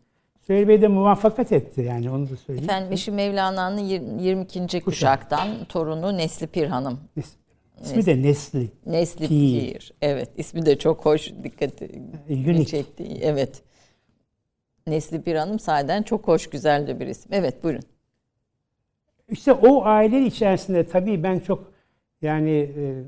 Süheyl 0.49 0.67
Bey 0.67 0.81
de 0.81 0.87
muvaffakat 0.87 1.51
etti 1.51 1.81
yani 1.81 2.09
onu 2.09 2.29
da 2.29 2.35
söyleyeyim. 2.35 2.69
Efendim 2.69 2.91
eşi 2.91 3.11
Mevlana'nın 3.11 3.77
22. 4.19 4.59
Kuşak. 4.59 4.85
kuşaktan 4.85 5.47
torunu 5.69 6.17
Nesli 6.17 6.47
Pir 6.47 6.67
Hanım. 6.67 6.99
Nesli. 7.15 7.31
İsmi 7.83 8.05
de 8.05 8.21
Nesli. 8.23 8.71
Nesli 8.85 9.27
Pir. 9.27 9.73
Pir. 9.73 9.93
Evet 10.01 10.29
ismi 10.37 10.65
de 10.65 10.77
çok 10.77 11.05
hoş 11.05 11.33
dikkat 11.43 11.81
e, 12.29 12.65
çekti. 12.65 13.17
Evet. 13.21 13.61
Nesli 14.87 15.21
Pir 15.21 15.35
Hanım 15.35 15.59
sahiden 15.59 16.03
çok 16.03 16.27
hoş 16.27 16.49
güzel 16.49 16.87
de 16.87 16.99
bir 16.99 17.07
isim. 17.07 17.33
Evet 17.33 17.63
buyurun. 17.63 17.83
İşte 19.29 19.53
o 19.53 19.85
aile 19.85 20.25
içerisinde 20.25 20.87
tabii 20.87 21.23
ben 21.23 21.39
çok 21.39 21.71
yani, 22.21 22.51
e, 22.51 23.03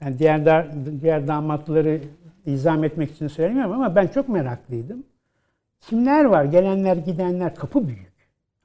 yani 0.00 0.18
diğer 0.18 0.46
da, 0.46 0.66
diğer 1.00 1.28
damatları 1.28 2.00
izah 2.46 2.84
etmek 2.84 3.10
için 3.10 3.28
söylemiyorum 3.28 3.72
ama 3.72 3.96
ben 3.96 4.06
çok 4.06 4.28
meraklıydım. 4.28 5.04
Kimler 5.80 6.24
var? 6.24 6.44
Gelenler, 6.44 6.96
gidenler. 6.96 7.54
Kapı 7.54 7.88
büyük. 7.88 8.12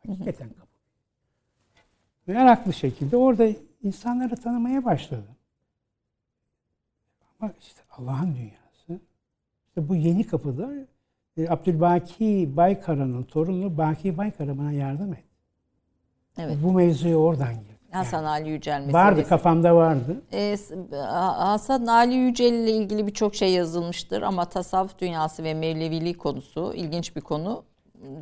Hakikaten 0.07 0.49
kapı. 0.49 0.67
Meraklı 2.27 2.73
şekilde 2.73 3.17
orada 3.17 3.47
insanları 3.83 4.35
tanımaya 4.35 4.85
başladım. 4.85 5.35
Ama 7.39 7.53
işte 7.61 7.81
Allah'ın 7.91 8.35
dünyası. 8.35 9.01
İşte 9.67 9.89
bu 9.89 9.95
yeni 9.95 10.27
kapıda 10.27 10.73
e, 11.37 11.49
Abdülbaki 11.49 12.53
Baykara'nın 12.55 13.23
torunu 13.23 13.77
Baki 13.77 14.17
Baykara 14.17 14.57
bana 14.57 14.71
yardım 14.71 15.13
etti. 15.13 15.23
Evet. 16.37 16.57
Bu 16.63 16.71
mevzuya 16.71 17.17
oradan 17.17 17.53
girdi. 17.53 17.72
Hasan 17.93 18.23
Ali 18.23 18.49
Yücel 18.49 18.73
meselesi. 18.79 18.93
Vardı 18.93 19.27
kafamda 19.27 19.75
vardı. 19.75 20.21
Ee, 20.33 20.57
Hasan 21.37 21.85
Ali 21.85 22.13
Yücel 22.13 22.53
ile 22.53 22.71
ilgili 22.71 23.07
birçok 23.07 23.35
şey 23.35 23.51
yazılmıştır 23.51 24.21
ama 24.21 24.45
tasavvuf 24.45 24.99
dünyası 24.99 25.43
ve 25.43 25.53
Mevleviliği 25.53 26.13
konusu 26.13 26.73
ilginç 26.75 27.15
bir 27.15 27.21
konu. 27.21 27.63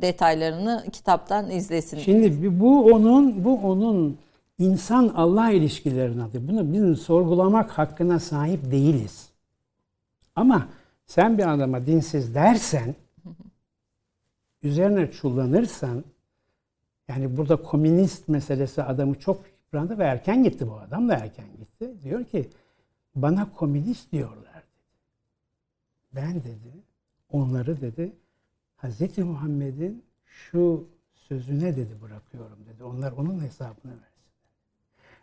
Detaylarını 0.02 0.84
kitaptan 0.92 1.50
izlesin. 1.50 1.98
Şimdi 1.98 2.60
bu 2.60 2.92
onun 2.92 3.44
bu 3.44 3.60
onun 3.70 4.18
insan 4.58 5.08
Allah 5.08 5.50
ilişkilerinin 5.50 6.20
adı. 6.20 6.48
Bunu 6.48 6.72
bizim 6.72 6.96
sorgulamak 6.96 7.70
hakkına 7.70 8.18
sahip 8.18 8.70
değiliz. 8.70 9.28
Ama 10.36 10.68
sen 11.06 11.38
bir 11.38 11.54
adama 11.54 11.86
dinsiz 11.86 12.34
dersen, 12.34 12.94
üzerine 14.62 15.10
çullanırsan, 15.10 16.04
yani 17.08 17.36
burada 17.36 17.56
komünist 17.56 18.28
meselesi 18.28 18.82
adamı 18.82 19.14
çok 19.14 19.51
yıprandı 19.72 19.98
ve 19.98 20.04
erken 20.04 20.44
gitti 20.44 20.68
bu 20.68 20.78
adam 20.78 21.08
da 21.08 21.14
erken 21.14 21.46
gitti. 21.58 21.94
Diyor 22.04 22.24
ki 22.24 22.48
bana 23.14 23.52
komünist 23.52 24.12
diyorlar. 24.12 24.62
Ben 26.14 26.34
dedi 26.34 26.72
onları 27.30 27.80
dedi 27.80 28.12
Hazreti 28.76 29.24
Muhammed'in 29.24 30.04
şu 30.24 30.88
sözüne 31.14 31.76
dedi 31.76 32.02
bırakıyorum 32.02 32.58
dedi. 32.66 32.84
Onlar 32.84 33.12
onun 33.12 33.40
hesabını 33.40 33.92
versinler. 33.92 34.12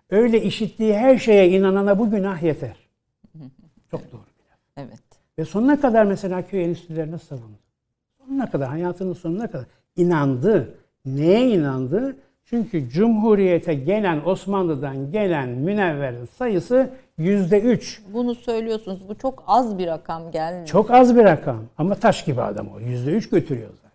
Öyle 0.09 0.43
işittiği 0.43 0.93
her 0.93 1.17
şeye 1.17 1.49
inanana 1.49 1.99
bu 1.99 2.11
günah 2.11 2.43
yeter. 2.43 2.89
Çok 3.91 4.11
doğru 4.11 4.21
bir 4.39 4.49
laf. 4.51 4.59
Evet. 4.77 5.03
Ve 5.39 5.45
sonuna 5.45 5.81
kadar 5.81 6.05
mesela 6.05 6.47
köy 6.47 6.63
enstitülerine 6.63 7.17
savundu. 7.17 7.59
Sonuna 8.17 8.51
kadar, 8.51 8.69
hayatının 8.69 9.13
sonuna 9.13 9.51
kadar 9.51 9.65
inandı. 9.95 10.77
Neye 11.05 11.49
inandı? 11.49 12.17
Çünkü 12.49 12.89
Cumhuriyete 12.89 13.73
gelen 13.73 14.21
Osmanlı'dan 14.25 15.11
gelen 15.11 15.49
münevverin 15.49 16.25
sayısı 16.25 16.89
yüzde 17.17 17.59
üç. 17.59 18.01
Bunu 18.13 18.35
söylüyorsunuz. 18.35 19.09
Bu 19.09 19.15
çok 19.15 19.43
az 19.47 19.77
bir 19.77 19.87
rakam 19.87 20.31
gelmiyor. 20.31 20.67
Çok 20.67 20.91
az 20.91 21.15
bir 21.15 21.23
rakam. 21.23 21.59
Ama 21.77 21.95
taş 21.95 22.25
gibi 22.25 22.41
adam 22.41 22.67
o. 22.67 22.79
Yüzde 22.79 23.11
üç 23.11 23.29
götürüyor 23.29 23.69
zaten. 23.75 23.91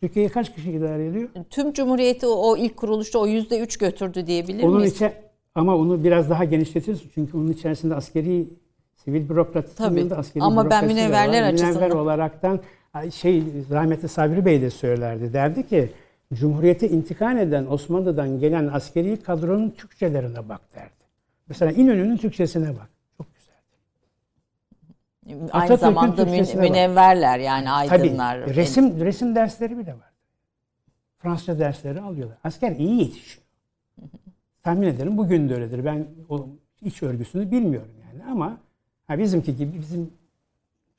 Türkiye'yi 0.00 0.28
kaç 0.28 0.54
kişi 0.54 0.72
idare 0.72 1.06
ediyor? 1.06 1.28
Tüm 1.50 1.72
Cumhuriyeti 1.72 2.26
o 2.26 2.56
ilk 2.56 2.76
kuruluşta 2.76 3.18
o 3.18 3.26
yüzde 3.26 3.60
üç 3.60 3.76
götürdü 3.76 4.26
diyebilir 4.26 4.62
onun 4.62 4.76
miyiz? 4.76 4.94
Içe, 4.94 5.12
ama 5.54 5.76
onu 5.76 6.04
biraz 6.04 6.30
daha 6.30 6.44
genişletiriz. 6.44 7.02
Çünkü 7.14 7.36
onun 7.36 7.48
içerisinde 7.48 7.94
askeri 7.94 8.46
sivil 9.04 9.28
bürokratının 9.28 10.10
da 10.10 10.16
askeri 10.16 10.44
Ama 10.44 10.70
ben 10.70 10.86
münevverler 10.86 11.42
var. 11.42 11.48
açısından. 11.48 11.74
Münevver 11.74 11.90
olaraktan 11.90 12.60
şey 13.12 13.42
rahmetli 13.70 14.08
Sabri 14.08 14.44
Bey 14.44 14.62
de 14.62 14.70
söylerdi. 14.70 15.32
Derdi 15.32 15.66
ki 15.66 15.90
Cumhuriyete 16.34 16.88
intikal 16.88 17.38
eden 17.38 17.66
Osmanlı'dan 17.66 18.40
gelen 18.40 18.66
askeri 18.66 19.22
kadronun 19.22 19.70
Türkçelerine 19.70 20.48
bak 20.48 20.60
derdi. 20.74 21.04
Mesela 21.48 21.72
İnönü'nün 21.72 22.16
Türkçesine 22.16 22.68
bak. 22.68 22.90
Çok 23.16 23.26
güzel. 23.34 23.54
Aynı 25.52 25.64
Atatürk'ün 25.64 25.80
zamanda 25.80 26.24
münevverler 26.60 27.38
yani 27.38 27.70
aydınlar. 27.70 28.40
Tabii, 28.40 28.54
resim, 28.56 29.00
resim 29.00 29.34
dersleri 29.34 29.78
bile 29.78 29.92
var. 29.92 30.12
Fransızca 31.18 31.58
dersleri 31.58 32.00
alıyorlar. 32.00 32.38
Asker 32.44 32.72
iyi 32.72 32.98
yetişiyor. 32.98 33.44
Tahmin 34.62 34.86
ederim 34.86 35.16
bugün 35.16 35.48
de 35.48 35.54
öyledir. 35.54 35.84
Ben 35.84 36.06
o 36.28 36.46
iç 36.82 37.02
örgüsünü 37.02 37.50
bilmiyorum 37.50 37.92
yani 38.06 38.24
ama 38.30 38.58
ha 39.06 39.18
bizimki 39.18 39.56
gibi 39.56 39.78
bizim 39.78 40.10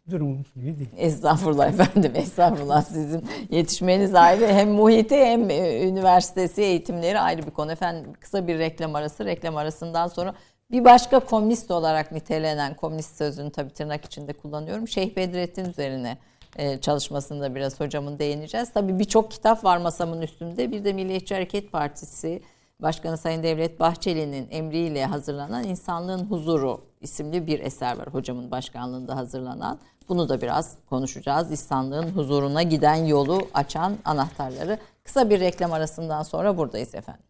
durumumuz 0.10 0.54
gibi 0.56 0.80
değil. 0.80 0.90
Estağfurullah 0.98 1.68
efendim, 1.68 2.12
estağfurullah. 2.16 2.82
Sizin 2.82 3.26
yetişmeniz 3.50 4.16
ayrı. 4.16 4.48
Hem 4.48 4.70
muhiti 4.70 5.16
hem 5.16 5.50
e, 5.50 5.88
üniversitesi 5.88 6.62
eğitimleri 6.62 7.20
ayrı 7.20 7.46
bir 7.46 7.52
konu. 7.52 7.72
Efendim 7.72 8.14
kısa 8.20 8.48
bir 8.48 8.60
reklam 8.60 8.96
arası. 8.96 9.26
Reklam 9.26 9.58
arasından 9.58 10.08
sonra 10.08 10.36
Bir 10.72 10.86
başka 10.86 11.20
komünist 11.20 11.72
olarak 11.72 12.12
nitelenen, 12.12 12.74
komünist 12.74 13.18
sözünü 13.18 13.52
tabii 13.52 13.74
tırnak 13.74 14.06
içinde 14.06 14.34
kullanıyorum. 14.34 14.88
Şeyh 14.88 15.16
Bedrettin 15.16 15.66
üzerine 15.66 16.18
e, 16.56 16.78
çalışmasında 16.78 17.56
biraz 17.56 17.80
hocamın 17.80 18.20
değineceğiz. 18.20 18.74
Tabii 18.74 19.00
birçok 19.00 19.32
kitap 19.32 19.64
var 19.64 19.78
masamın 19.78 20.22
üstünde. 20.22 20.72
Bir 20.72 20.84
de 20.84 20.94
Milliyetçi 20.94 21.34
Hareket 21.34 21.72
Partisi 21.72 22.42
Başkanı 22.82 23.18
Sayın 23.18 23.44
Devlet 23.44 23.80
Bahçeli'nin 23.80 24.48
emriyle 24.52 25.06
hazırlanan 25.06 25.64
İnsanlığın 25.64 26.26
Huzuru 26.26 26.82
isimli 27.02 27.48
bir 27.48 27.60
eser 27.60 27.98
var 27.98 28.08
hocamın 28.08 28.52
başkanlığında 28.52 29.16
hazırlanan. 29.16 29.80
Bunu 30.10 30.30
da 30.30 30.42
biraz 30.42 30.76
konuşacağız. 30.90 31.52
İnsanlığın 31.52 32.10
huzuruna 32.10 32.64
giden 32.64 32.96
yolu 32.96 33.48
açan 33.54 33.98
anahtarları. 34.06 34.78
Kısa 35.04 35.30
bir 35.30 35.40
reklam 35.40 35.74
arasından 35.74 36.24
sonra 36.24 36.58
buradayız 36.58 36.96
efendim. 36.96 37.24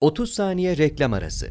30 0.00 0.34
saniye 0.34 0.76
reklam 0.76 1.12
arası. 1.12 1.50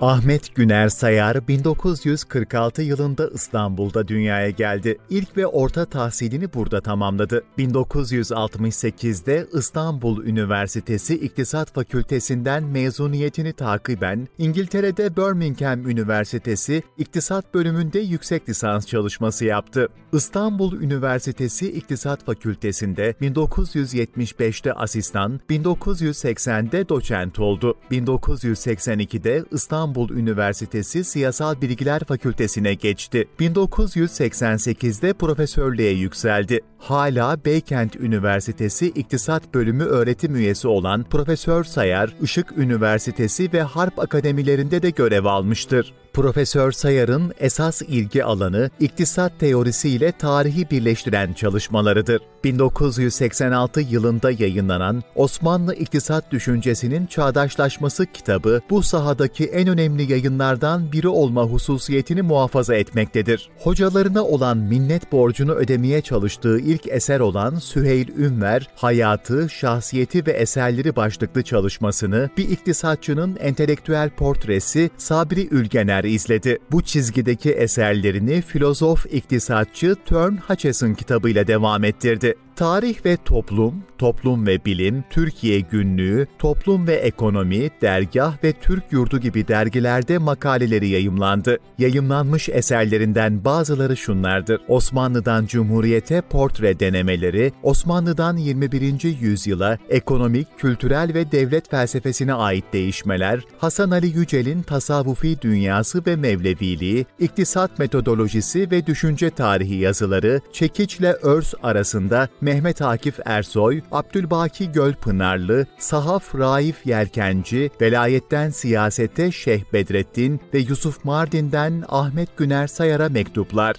Ahmet 0.00 0.54
Güner 0.54 0.88
Sayar 0.88 1.48
1946 1.48 2.82
yılında 2.82 3.28
İstanbul'da 3.28 4.08
dünyaya 4.08 4.50
geldi. 4.50 4.98
İlk 5.10 5.36
ve 5.36 5.46
orta 5.46 5.84
tahsilini 5.84 6.54
burada 6.54 6.80
tamamladı. 6.80 7.44
1968'de 7.58 9.46
İstanbul 9.52 10.24
Üniversitesi 10.24 11.14
İktisat 11.14 11.74
Fakültesinden 11.74 12.64
mezuniyetini 12.64 13.52
takiben 13.52 14.28
İngiltere'de 14.38 15.16
Birmingham 15.16 15.90
Üniversitesi 15.90 16.82
İktisat 16.98 17.54
bölümünde 17.54 17.98
yüksek 17.98 18.48
lisans 18.48 18.86
çalışması 18.86 19.44
yaptı. 19.44 19.88
İstanbul 20.12 20.80
Üniversitesi 20.80 21.72
İktisat 21.72 22.24
Fakültesi'nde 22.24 23.10
1975'te 23.10 24.72
asistan, 24.72 25.40
1980'de 25.50 26.88
doçent 26.88 27.38
oldu. 27.38 27.74
1982'de 27.90 29.44
İstanbul 29.50 29.83
İstanbul 29.84 30.10
Üniversitesi 30.10 31.04
Siyasal 31.04 31.60
Bilgiler 31.60 32.00
Fakültesine 32.08 32.74
geçti. 32.74 33.28
1988'de 33.40 35.12
profesörlüğe 35.12 35.90
yükseldi. 35.90 36.60
Hala 36.78 37.44
Beykent 37.44 37.96
Üniversitesi 37.96 38.86
İktisat 38.86 39.54
Bölümü 39.54 39.84
öğretim 39.84 40.36
üyesi 40.36 40.68
olan 40.68 41.04
Profesör 41.04 41.64
Sayar, 41.64 42.14
Işık 42.22 42.58
Üniversitesi 42.58 43.52
ve 43.52 43.62
Harp 43.62 43.98
Akademilerinde 43.98 44.82
de 44.82 44.90
görev 44.90 45.24
almıştır. 45.24 45.94
Profesör 46.12 46.72
Sayar'ın 46.72 47.32
esas 47.38 47.82
ilgi 47.82 48.24
alanı 48.24 48.70
iktisat 48.80 49.40
teorisi 49.40 49.88
ile 49.88 50.12
tarihi 50.12 50.70
birleştiren 50.70 51.32
çalışmalarıdır. 51.32 52.20
1986 52.44 53.80
yılında 53.80 54.30
yayınlanan 54.30 55.02
Osmanlı 55.14 55.74
İktisat 55.74 56.30
Düşüncesinin 56.30 57.06
Çağdaşlaşması 57.06 58.06
kitabı 58.06 58.60
bu 58.70 58.82
sahadaki 58.82 59.44
en 59.44 59.68
önemli 59.68 60.12
yayınlardan 60.12 60.92
biri 60.92 61.08
olma 61.08 61.42
hususiyetini 61.42 62.22
muhafaza 62.22 62.74
etmektedir. 62.74 63.50
Hocalarına 63.58 64.24
olan 64.24 64.56
minnet 64.58 65.12
borcunu 65.12 65.52
ödemeye 65.52 66.00
çalıştığı 66.00 66.60
ilk 66.60 66.88
eser 66.88 67.20
olan 67.20 67.54
Süheyl 67.54 68.08
Ünver, 68.08 68.68
Hayatı, 68.76 69.48
Şahsiyeti 69.50 70.26
ve 70.26 70.32
Eserleri 70.32 70.96
başlıklı 70.96 71.42
çalışmasını 71.42 72.30
bir 72.36 72.48
iktisatçının 72.48 73.36
entelektüel 73.40 74.10
portresi 74.10 74.90
Sabri 74.96 75.48
Ülgener 75.50 76.04
izledi. 76.04 76.58
Bu 76.72 76.82
çizgideki 76.82 77.50
eserlerini 77.50 78.42
filozof 78.42 79.06
iktisatçı 79.12 79.96
Tern 80.06 80.36
Hutcheson 80.36 80.94
kitabıyla 80.94 81.46
devam 81.46 81.84
ettirdi. 81.84 82.33
it 82.34 82.43
Tarih 82.56 83.06
ve 83.06 83.16
Toplum, 83.24 83.74
Toplum 83.98 84.46
ve 84.46 84.64
Bilim, 84.64 85.04
Türkiye 85.10 85.60
Günlüğü, 85.60 86.26
Toplum 86.38 86.86
ve 86.86 86.94
Ekonomi, 86.94 87.70
Dergah 87.82 88.44
ve 88.44 88.52
Türk 88.52 88.84
Yurdu 88.92 89.18
gibi 89.20 89.48
dergilerde 89.48 90.18
makaleleri 90.18 90.88
yayımlandı. 90.88 91.58
Yayımlanmış 91.78 92.48
eserlerinden 92.48 93.44
bazıları 93.44 93.96
şunlardır. 93.96 94.60
Osmanlı'dan 94.68 95.46
Cumhuriyete 95.46 96.20
portre 96.20 96.80
denemeleri, 96.80 97.52
Osmanlı'dan 97.62 98.36
21. 98.36 99.20
yüzyıla 99.20 99.78
ekonomik, 99.88 100.58
kültürel 100.58 101.14
ve 101.14 101.32
devlet 101.32 101.70
felsefesine 101.70 102.34
ait 102.34 102.64
değişmeler, 102.72 103.40
Hasan 103.58 103.90
Ali 103.90 104.06
Yücel'in 104.06 104.62
tasavvufi 104.62 105.40
dünyası 105.40 106.02
ve 106.06 106.16
mevleviliği, 106.16 107.06
iktisat 107.20 107.78
metodolojisi 107.78 108.70
ve 108.70 108.86
düşünce 108.86 109.30
tarihi 109.30 109.74
yazıları, 109.74 110.40
çekiçle 110.52 111.12
örs 111.12 111.54
arasında 111.62 112.28
Mehmet 112.44 112.82
Akif 112.82 113.18
Ersoy, 113.24 113.80
Abdülbaki 113.92 114.72
Gölpınarlı, 114.72 115.66
Sahaf 115.78 116.34
Raif 116.34 116.86
Yelkenci, 116.86 117.70
Velayetten 117.80 118.50
Siyasete 118.50 119.32
Şeyh 119.32 119.62
Bedrettin 119.72 120.40
ve 120.54 120.58
Yusuf 120.58 121.04
Mardin'den 121.04 121.84
Ahmet 121.88 122.36
Güner 122.36 122.66
Sayar'a 122.66 123.08
mektuplar. 123.08 123.76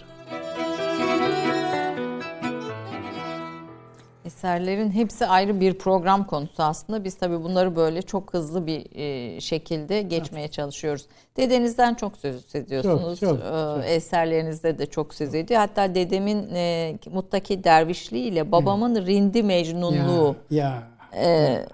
Eserlerin 4.45 4.91
hepsi 4.91 5.25
ayrı 5.25 5.59
bir 5.59 5.73
program 5.73 6.27
konusu 6.27 6.63
aslında. 6.63 7.03
Biz 7.03 7.15
tabii 7.15 7.43
bunları 7.43 7.75
böyle 7.75 8.01
çok 8.01 8.33
hızlı 8.33 8.67
bir 8.67 8.85
e, 8.95 9.41
şekilde 9.41 10.01
geçmeye 10.01 10.47
çalışıyoruz. 10.47 11.05
Dedenizden 11.37 11.93
çok 11.93 12.17
söz 12.17 12.55
ediyorsunuz. 12.55 13.19
Çok, 13.19 13.29
çok, 13.29 13.39
çok. 13.39 13.85
Eserlerinizde 13.85 14.77
de 14.77 14.85
çok 14.85 15.13
söz 15.13 15.35
ediyor. 15.35 15.59
Hatta 15.59 15.95
dedemin 15.95 16.49
e, 16.55 16.97
muttaki 17.11 17.63
dervişliğiyle 17.63 18.51
babamın 18.51 18.95
evet. 18.95 19.07
rindi 19.07 19.43
mecnunluğu. 19.43 20.35
Ya, 20.49 20.63
ya. 20.63 20.83
Ee, 21.17 21.65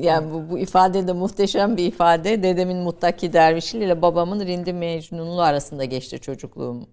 yani 0.00 0.32
bu, 0.32 0.50
bu 0.50 0.58
ifade 0.58 1.08
de 1.08 1.12
muhteşem 1.12 1.76
bir 1.76 1.86
ifade. 1.86 2.42
Dedemin 2.42 2.78
muttaki 2.78 3.32
dervişliğiyle 3.32 4.02
babamın 4.02 4.40
rindi 4.40 4.72
mecnunluğu 4.72 5.42
arasında 5.42 5.84
geçti 5.84 6.20
çocukluğum 6.20 6.86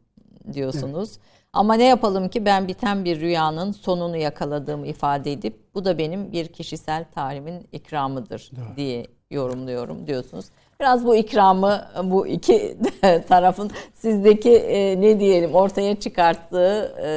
diyorsunuz. 0.54 1.10
Evet. 1.12 1.37
Ama 1.53 1.73
ne 1.73 1.83
yapalım 1.83 2.29
ki 2.29 2.45
ben 2.45 2.67
biten 2.67 3.05
bir 3.05 3.19
rüyanın 3.19 3.71
sonunu 3.71 4.17
yakaladığımı 4.17 4.88
ifade 4.88 5.31
edip 5.31 5.55
bu 5.75 5.86
da 5.86 5.97
benim 5.97 6.31
bir 6.31 6.47
kişisel 6.47 7.05
tarihimin 7.15 7.67
ikramıdır 7.71 8.51
evet. 8.57 8.77
diye 8.77 9.07
yorumluyorum 9.31 10.07
diyorsunuz. 10.07 10.45
Biraz 10.79 11.05
bu 11.05 11.15
ikramı 11.15 11.81
bu 12.03 12.27
iki 12.27 12.77
tarafın 13.27 13.71
sizdeki 13.93 14.51
e, 14.51 15.01
ne 15.01 15.19
diyelim 15.19 15.53
ortaya 15.53 15.99
çıkarttığı 15.99 16.95
e, 17.03 17.10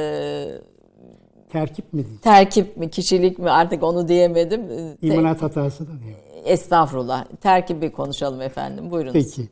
terkip 1.49 1.93
mi 1.93 2.03
diyeyim? 2.03 2.19
Terkip 2.21 2.77
mi, 2.77 2.89
kişilik 2.89 3.39
mi 3.39 3.49
artık 3.49 3.83
onu 3.83 4.07
diyemedim. 4.07 4.61
İmanat 5.01 5.41
hatası 5.41 5.87
da 5.87 5.91
değil. 5.91 6.15
Estağfurullah. 6.45 7.25
Terkibi 7.41 7.91
konuşalım 7.91 8.41
efendim. 8.41 8.91
Buyurunuz. 8.91 9.13
Peki. 9.13 9.49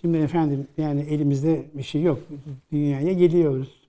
Şimdi 0.00 0.18
efendim 0.18 0.66
yani 0.78 1.00
elimizde 1.00 1.64
bir 1.74 1.82
şey 1.82 2.02
yok. 2.02 2.18
Dünyaya 2.72 3.12
geliyoruz 3.12 3.79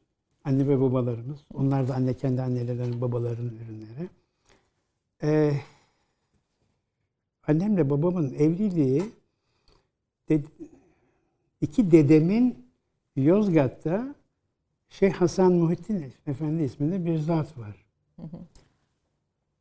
anne 0.43 0.67
ve 0.67 0.81
babalarımız. 0.81 1.39
Onlar 1.53 1.87
da 1.87 1.95
anne 1.95 2.13
kendi 2.13 2.41
annelerinin 2.41 3.01
babalarının 3.01 3.57
ürünleri. 3.57 4.09
Ee, 5.23 5.53
annemle 7.47 7.89
babamın 7.89 8.33
evliliği 8.33 9.03
ded, 10.29 10.45
iki 11.61 11.91
dedemin 11.91 12.65
Yozgat'ta 13.15 14.15
Şeyh 14.89 15.13
Hasan 15.13 15.53
Muhittin 15.53 16.13
Efendi 16.27 16.63
isminde 16.63 17.05
bir 17.05 17.17
zat 17.17 17.57
var. 17.57 17.85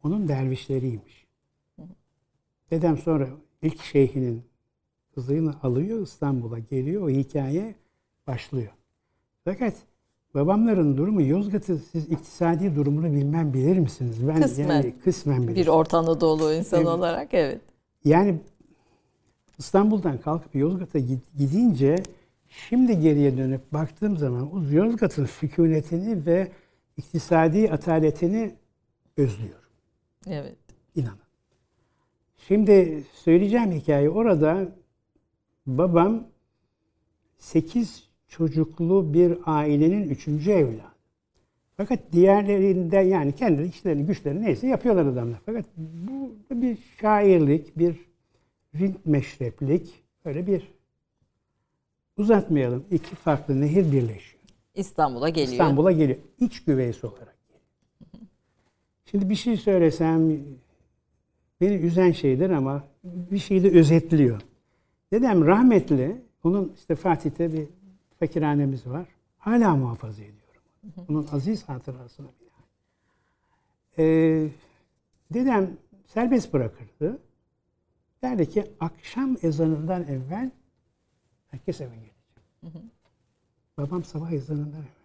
Onun 0.03 0.29
dervişleriymiş. 0.29 1.27
Dedem 2.71 2.99
sonra 2.99 3.29
ilk 3.63 3.83
şeyhinin 3.83 4.43
kızını 5.15 5.61
alıyor 5.63 6.03
İstanbul'a 6.03 6.59
geliyor. 6.59 7.03
O 7.03 7.11
hikaye 7.11 7.75
başlıyor. 8.27 8.73
Fakat 9.45 9.75
Babamların 10.35 10.97
durumu 10.97 11.23
Yozgat'ı 11.23 11.79
siz 11.79 12.09
iktisadi 12.09 12.77
durumunu 12.77 13.13
bilmem 13.13 13.53
bilir 13.53 13.79
misiniz? 13.79 14.29
Ben 14.29 14.43
kısmen. 14.43 14.69
Yani 14.69 14.95
kısmen 15.05 15.43
bilirim. 15.43 15.57
Bir 15.57 15.67
Orta 15.67 15.99
Anadolu 15.99 16.53
insan 16.53 16.79
evet. 16.79 16.89
olarak 16.89 17.35
evet. 17.35 17.61
Yani 18.05 18.41
İstanbul'dan 19.59 20.19
kalkıp 20.19 20.55
Yozgat'a 20.55 20.99
gidince 21.39 21.97
şimdi 22.49 23.01
geriye 23.01 23.37
dönüp 23.37 23.73
baktığım 23.73 24.17
zaman 24.17 24.53
o 24.53 24.63
Yozgat'ın 24.71 25.27
sükunetini 25.27 26.27
ve 26.27 26.49
iktisadi 26.97 27.71
ataletini 27.71 28.55
özlüyorum. 29.17 29.71
Evet. 30.27 30.57
İnanın. 30.95 31.19
Şimdi 32.49 33.05
söyleyeceğim 33.15 33.73
hikaye. 33.73 34.11
Orada 34.11 34.69
babam 35.67 36.25
8 37.39 38.10
çocuklu 38.31 39.15
bir 39.15 39.39
ailenin 39.47 40.09
üçüncü 40.09 40.51
evladı. 40.51 40.91
Fakat 41.77 41.99
diğerlerinde 42.13 42.97
yani 42.97 43.33
kendi 43.33 43.63
işlerini, 43.63 44.07
güçlerini 44.07 44.43
neyse 44.43 44.67
yapıyorlar 44.67 45.07
adamlar. 45.07 45.39
Fakat 45.47 45.65
bu 45.77 46.33
bir 46.51 46.79
şairlik, 47.01 47.79
bir 47.79 47.97
rint 48.75 49.07
meşreplik, 49.07 50.03
öyle 50.25 50.47
bir 50.47 50.73
uzatmayalım. 52.17 52.85
İki 52.91 53.15
farklı 53.15 53.61
nehir 53.61 53.93
birleşiyor. 53.93 54.43
İstanbul'a 54.75 55.29
geliyor. 55.29 55.53
İstanbul'a 55.53 55.93
geliyor. 55.93 56.19
İç 56.41 56.65
güveysi 56.65 57.07
olarak 57.07 57.37
geliyor. 57.49 58.29
Şimdi 59.05 59.31
bir 59.31 59.35
şey 59.35 59.57
söylesem 59.57 60.39
beni 61.61 61.75
üzen 61.75 62.13
şeydir 62.13 62.51
ama 62.51 62.85
bir 63.05 63.39
şeyi 63.39 63.63
de 63.63 63.71
özetliyor. 63.71 64.41
Dedem 65.13 65.47
rahmetli, 65.47 66.17
onun 66.45 66.73
işte 66.79 66.95
Fatih'te 66.95 67.53
bir 67.53 67.67
fakirhanemiz 68.21 68.87
var. 68.87 69.07
Hala 69.39 69.77
muhafaza 69.77 70.23
ediyorum. 70.23 70.63
Onun 71.09 71.29
aziz 71.33 71.69
hatırasına 71.69 72.27
binaen. 72.27 72.65
Ee, 73.99 74.49
dedem 75.31 75.77
serbest 76.07 76.53
bırakırdı. 76.53 77.19
Derdi 78.23 78.51
ki 78.51 78.71
akşam 78.81 79.37
ezanından 79.43 80.03
evvel 80.03 80.51
herkes 81.51 81.81
eve 81.81 81.95
gelecek. 81.95 82.15
Babam 83.79 84.05
sabah 84.05 84.33
ezanından 84.33 84.73
evvel. 84.73 85.01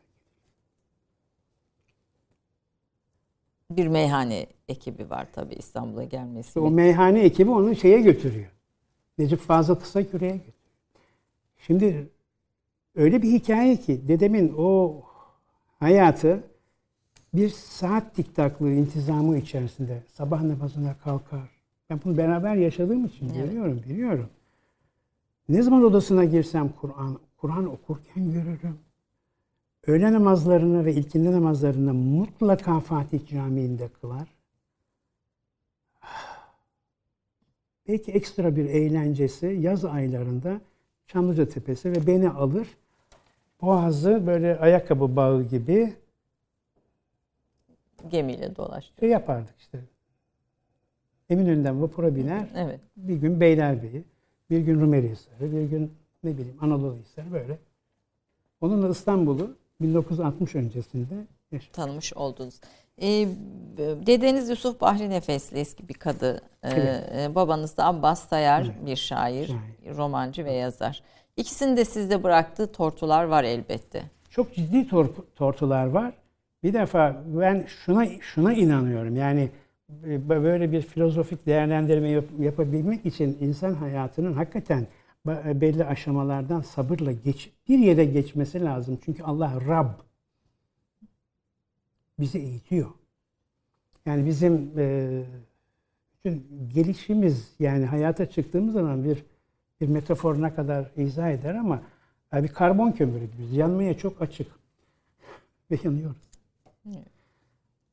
Bir 3.72 3.88
meyhane 3.88 4.48
ekibi 4.68 5.10
var 5.10 5.28
tabii 5.34 5.54
İstanbul'a 5.54 6.04
gelmesi. 6.04 6.60
O 6.60 6.72
meyhane 6.72 7.20
ekibi 7.20 7.52
onu 7.52 7.76
şeye 7.76 8.02
götürüyor. 8.02 8.52
Necip 9.18 9.40
Fazıl 9.40 9.76
Kısaküre'ye 9.76 10.32
götürüyor. 10.32 10.56
Şimdi 11.58 12.10
öyle 12.96 13.22
bir 13.22 13.32
hikaye 13.32 13.78
ki 13.78 14.08
dedemin 14.08 14.54
o 14.58 15.02
hayatı 15.80 16.44
bir 17.34 17.50
saat 17.50 18.18
diktaklığı 18.18 18.72
intizamı 18.72 19.38
içerisinde 19.38 20.04
sabah 20.14 20.42
namazına 20.42 20.98
kalkar. 20.98 21.50
Ben 21.90 22.00
bunu 22.06 22.18
beraber 22.18 22.56
yaşadığım 22.56 23.06
için 23.06 23.32
Evet. 23.36 23.50
biliyorum, 23.50 23.82
biliyorum. 23.90 24.30
Ne 25.50 25.62
zaman 25.62 25.84
odasına 25.84 26.26
girsem 26.26 26.70
Kur'an 26.82 27.20
Kur'an 27.38 27.66
okurken 27.66 28.32
görürüm. 28.32 28.78
Öğle 29.88 30.12
namazlarını 30.12 30.86
ve 30.86 30.94
ilkindi 30.94 31.32
namazlarını 31.32 31.94
mutlaka 31.94 32.80
Fatih 32.80 33.28
Camii'nde 33.28 33.88
kılar. 33.88 34.28
Belki 37.88 38.12
ekstra 38.12 38.56
bir 38.56 38.66
eğlencesi 38.66 39.46
yaz 39.46 39.86
aylarında 39.86 40.62
Çamlıca 41.08 41.50
Tepesi 41.50 41.92
ve 41.92 42.08
beni 42.08 42.30
alır. 42.30 42.68
Boğazı 43.62 44.28
böyle 44.28 44.60
ayakkabı 44.60 45.16
bağı 45.16 45.44
gibi 45.44 45.94
Gemiyle 48.10 48.56
dolaştı. 48.56 48.94
şey 49.00 49.10
yapardık 49.10 49.56
işte. 49.60 49.80
Eminönü'nden 51.30 51.82
vapura 51.82 52.16
biner. 52.16 52.48
Evet. 52.56 52.80
Bir 52.98 53.16
gün 53.16 53.40
Beylerbeyi, 53.40 54.04
bir 54.50 54.60
gün 54.60 54.82
Rumeli 54.82 55.10
Hisarı, 55.12 55.52
bir 55.52 55.62
gün 55.70 55.94
ne 56.24 56.38
bileyim 56.38 56.58
Anadolu 56.62 56.96
Hisarı 56.96 57.32
böyle. 57.34 57.58
Onunla 58.62 58.90
İstanbul'u 58.90 59.56
1960 59.82 60.56
öncesinde 60.56 61.16
yaşadık. 61.52 61.74
tanımış 61.74 62.14
oldunuz. 62.14 62.60
Ee, 63.02 63.28
dedeniz 64.08 64.50
Yusuf 64.50 64.82
Bahri 64.82 65.10
Nefesli 65.10 65.58
eski 65.60 65.88
bir 65.90 65.94
kadı. 65.94 66.42
Ee, 66.64 66.70
Evet. 66.70 67.12
e, 67.32 67.36
babanız 67.36 67.78
da 67.78 67.86
Abbas 67.86 68.28
Sayar 68.30 68.62
Evet. 68.66 68.86
bir 68.86 68.96
şair, 68.96 69.48
Şair. 69.48 69.96
romancı 69.98 70.46
ve 70.46 70.52
yazar. 70.54 71.04
İkisinin 71.38 71.78
de 71.78 71.86
sizde 71.86 72.24
bıraktığı 72.24 72.72
tortular 72.72 73.24
var 73.24 73.44
elbette. 73.44 74.04
Çok 74.30 74.56
ciddi 74.56 74.88
tor- 74.88 75.10
tortular 75.36 75.86
var. 75.88 76.14
Bir 76.64 76.74
defa 76.74 77.24
ben 77.28 77.66
şuna 77.68 78.06
şuna 78.22 78.54
inanıyorum. 78.54 79.16
Yani 79.16 79.50
e, 80.06 80.30
böyle 80.30 80.72
bir 80.72 80.82
filozofik 80.82 81.46
değerlendirme 81.46 82.10
yap- 82.10 82.40
yapabilmek 82.40 83.06
için 83.06 83.38
insan 83.42 83.74
hayatının 83.74 84.34
hakikaten 84.34 84.88
ba- 85.28 85.62
belli 85.62 85.86
aşamalardan 85.86 86.60
sabırla 86.62 87.12
geç 87.12 87.52
bir 87.68 87.80
yere 87.80 88.06
geçmesi 88.06 88.64
lazım. 88.64 89.00
Çünkü 89.06 89.24
Allah 89.24 89.54
Rab 89.68 89.90
bizi 92.20 92.38
eğitiyor. 92.40 92.90
Yani 94.06 94.26
bizim 94.26 94.72
e, 94.78 95.10
bütün 96.14 96.48
gelişimiz 96.74 97.52
yani 97.60 97.86
hayata 97.86 98.26
çıktığımız 98.30 98.74
zaman 98.74 99.04
bir 99.04 99.24
bir 99.82 99.88
metafor 99.88 100.42
ne 100.42 100.56
kadar 100.56 100.86
izah 100.98 101.30
eder 101.30 101.56
ama 101.56 101.82
e, 102.34 102.44
bir 102.44 102.48
karbon 102.48 102.92
kömürü 102.92 103.26
gibiyiz. 103.26 103.54
Yanmaya 103.54 103.98
çok 103.98 104.22
açık 104.22 104.48
ve 105.72 105.78
yanıyoruz. 105.84 106.18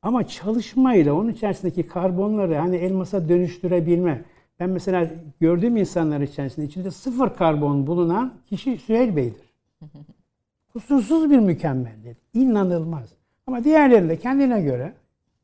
Ama 0.01 0.27
çalışmayla 0.27 1.13
onun 1.13 1.29
içerisindeki 1.29 1.87
karbonları 1.87 2.55
hani 2.55 2.75
elmasa 2.75 3.29
dönüştürebilme. 3.29 4.23
Ben 4.59 4.69
mesela 4.69 5.09
gördüğüm 5.39 5.77
insanlar 5.77 6.21
içerisinde 6.21 6.65
içinde 6.65 6.91
sıfır 6.91 7.35
karbon 7.35 7.87
bulunan 7.87 8.33
kişi 8.49 8.77
Süheyl 8.77 9.15
Bey'dir. 9.15 9.53
Kusursuz 10.73 11.31
bir 11.31 11.39
mükemmellik. 11.39 12.17
İnanılmaz. 12.33 13.09
Ama 13.47 13.63
diğerlerinde 13.63 14.19
kendine 14.19 14.61
göre 14.61 14.93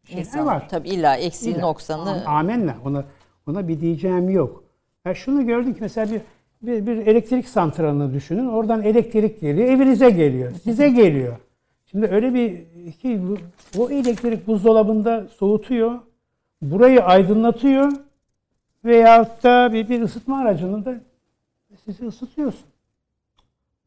şeyler 0.04 0.22
İnsan, 0.22 0.46
var. 0.46 0.70
Tabii 0.70 0.90
illa 0.90 1.16
eksiği 1.16 1.60
noksanı 1.60 2.26
Amenna. 2.26 2.76
Ona 2.86 3.06
ona 3.48 3.68
bir 3.68 3.82
diyeceğim 3.82 4.30
yok. 4.30 4.64
Ya 5.06 5.16
şunu 5.16 5.48
gördüm 5.48 5.74
ki 5.74 5.80
mesela 5.82 6.12
bir, 6.12 6.22
bir 6.62 6.88
bir 6.88 7.08
elektrik 7.08 7.50
santralını 7.50 8.14
düşünün. 8.14 8.48
Oradan 8.48 8.82
elektrik 8.84 9.42
geliyor, 9.42 9.68
evinize 9.68 10.10
geliyor, 10.10 10.52
size 10.64 10.90
geliyor. 10.90 11.38
Şimdi 11.86 12.08
öyle 12.08 12.34
bir 12.34 12.66
ki 12.92 13.22
o 13.78 13.90
elektrik 13.90 14.48
buzdolabında 14.48 15.28
soğutuyor, 15.28 16.00
burayı 16.62 17.04
aydınlatıyor 17.04 17.92
veyahut 18.86 19.44
da 19.44 19.74
bir, 19.74 19.90
bir 19.90 20.02
ısıtma 20.02 20.40
aracını 20.40 20.86
da 20.86 21.00
sizi 21.86 22.06
ısıtıyorsun. 22.06 22.68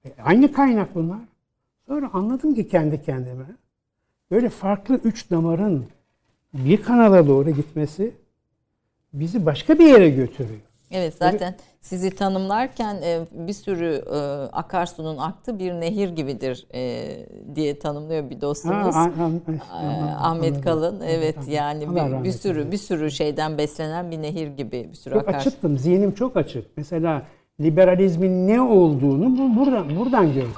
E, 0.04 0.12
aynı 0.22 0.52
kaynak 0.52 0.94
bunlar. 0.94 1.20
Sonra 1.86 2.10
anladım 2.12 2.54
ki 2.54 2.68
kendi 2.68 3.02
kendime 3.02 3.46
böyle 4.30 4.48
farklı 4.48 5.00
üç 5.04 5.30
damarın 5.30 5.86
bir 6.54 6.82
kanala 6.82 7.26
doğru 7.26 7.50
gitmesi 7.50 8.14
bizi 9.12 9.46
başka 9.46 9.78
bir 9.78 9.86
yere 9.86 10.10
götürüyor. 10.10 10.71
Evet 10.92 11.14
zaten 11.18 11.54
sizi 11.80 12.10
tanımlarken 12.10 12.94
e, 13.02 13.20
bir 13.32 13.52
sürü 13.52 14.02
e, 14.12 14.16
akarsunun 14.52 15.18
aktığı 15.18 15.58
bir 15.58 15.72
nehir 15.72 16.08
gibidir 16.08 16.66
e, 16.74 17.08
diye 17.54 17.78
tanımlıyor 17.78 18.30
bir 18.30 18.40
dostumuz. 18.40 18.94
Ha, 18.94 19.10
an- 19.20 19.40
Ee, 19.48 19.74
an- 19.74 20.08
Ahmet. 20.20 20.60
Kalın 20.60 21.00
evet 21.00 21.36
yani 21.48 21.96
bir, 21.96 22.24
bir 22.24 22.32
sürü 22.32 22.72
bir 22.72 22.76
sürü 22.76 23.10
şeyden 23.10 23.58
beslenen 23.58 24.10
bir 24.10 24.22
nehir 24.22 24.46
gibi 24.46 24.88
bir 24.90 24.94
sürü 24.96 25.14
Çok 25.14 25.28
akar. 25.28 25.38
açıktım, 25.38 25.78
zihnim 25.78 26.12
çok 26.14 26.36
açık. 26.36 26.66
Mesela 26.76 27.22
liberalizmin 27.60 28.48
ne 28.48 28.60
olduğunu 28.60 29.38
bu, 29.38 29.56
buradan 29.60 29.96
buradan 29.96 30.32
gördüm. 30.32 30.52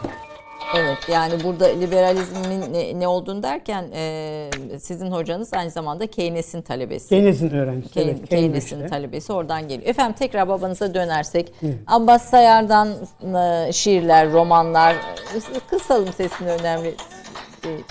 Evet 0.76 0.98
yani 1.08 1.44
burada 1.44 1.66
liberalizmin 1.66 2.72
ne, 2.72 3.00
ne 3.00 3.08
olduğunu 3.08 3.42
derken 3.42 3.84
e, 3.94 4.50
sizin 4.80 5.10
hocanız 5.10 5.54
aynı 5.54 5.70
zamanda 5.70 6.06
Keynes'in 6.06 6.62
talebesi. 6.62 7.08
Keynes'in 7.08 7.50
öğrencisi. 7.50 7.94
Key- 8.00 8.04
evet, 8.04 8.28
Keynes'in 8.28 8.68
Cambridge'de. 8.70 8.90
talebesi 8.96 9.32
oradan 9.32 9.68
geliyor. 9.68 9.88
Efendim 9.90 10.16
tekrar 10.18 10.48
babanıza 10.48 10.94
dönersek. 10.94 11.52
Evet. 11.62 11.74
Abbas 11.86 12.30
Sayar'dan 12.30 12.88
e, 13.68 13.72
şiirler, 13.72 14.32
romanlar. 14.32 14.94
e, 14.94 15.60
Kısalım 15.70 16.12
sesini 16.12 16.50
önemli 16.50 16.94
değil. 17.64 17.84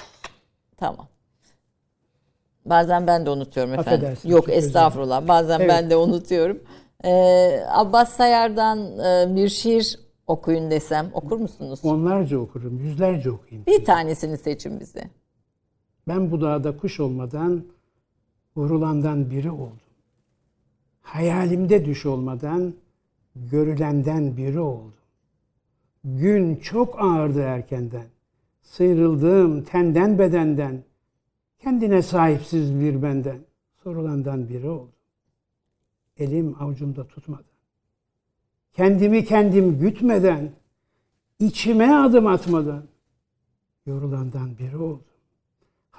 Tamam. 0.78 1.08
Bazen 2.66 3.08
ben 3.08 3.26
de 3.26 3.30
unutuyorum 3.30 3.74
efendim. 3.74 3.94
Affedersiniz, 3.94 4.34
Yok 4.34 4.50
estağfurullah. 4.50 5.28
Bazen 5.28 5.60
Evet. 5.60 5.70
ben 5.70 5.90
de 5.90 5.96
unutuyorum. 5.96 6.64
Ee, 7.06 7.64
Abbas 7.70 8.10
Sayar'dan 8.14 9.00
e, 9.00 9.36
bir 9.36 9.50
şiir 9.50 10.00
okuyun 10.28 10.72
desem 10.72 11.12
okur 11.14 11.38
musunuz? 11.38 11.80
Onlarca 11.84 12.38
okurum, 12.38 12.80
yüzlerce 12.80 13.32
okuyayım. 13.32 13.66
Bir 13.66 13.86
tanesini 13.86 14.38
seçin 14.38 14.80
bize. 14.80 15.10
Ben 16.08 16.32
bu 16.32 16.42
dağda 16.42 16.78
kuş 16.78 17.00
olmadan 17.00 17.66
vurulandan 18.56 19.30
biri 19.30 19.52
oldum. 19.52 19.80
Hayalimde 21.02 21.86
düş 21.86 22.06
olmadan 22.06 22.74
görülenden 23.36 24.38
biri 24.38 24.60
oldum. 24.60 24.94
Gün 26.04 26.56
çok 26.56 27.02
ağırdı 27.02 27.42
erkenden. 27.42 28.06
Sıyrıldım 28.62 29.64
tenden 29.64 30.20
bedenden. 30.20 30.84
Kendine 31.60 32.02
sahipsiz 32.02 32.80
bir 32.80 33.02
benden. 33.02 33.40
Sorulandan 33.84 34.50
biri 34.50 34.70
oldum. 34.70 34.92
Elim 36.18 36.56
avucumda 36.60 37.08
tutmadan. 37.08 37.53
Kendimi 38.74 39.26
kendim 39.26 39.80
gütmeden. 39.80 40.52
içime 41.40 41.96
adım 41.96 42.28
atmadan. 42.28 42.84
Yorulandan 43.86 44.58
biri 44.58 44.78
oldum 44.78 45.04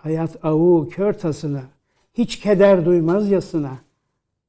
hayat 0.04 0.44
avu 0.44 0.88
kör 0.88 1.12
tasına 1.12 1.62
hiç 2.14 2.40
keder 2.40 2.84
duymaz 2.84 3.30
yasına, 3.30 3.78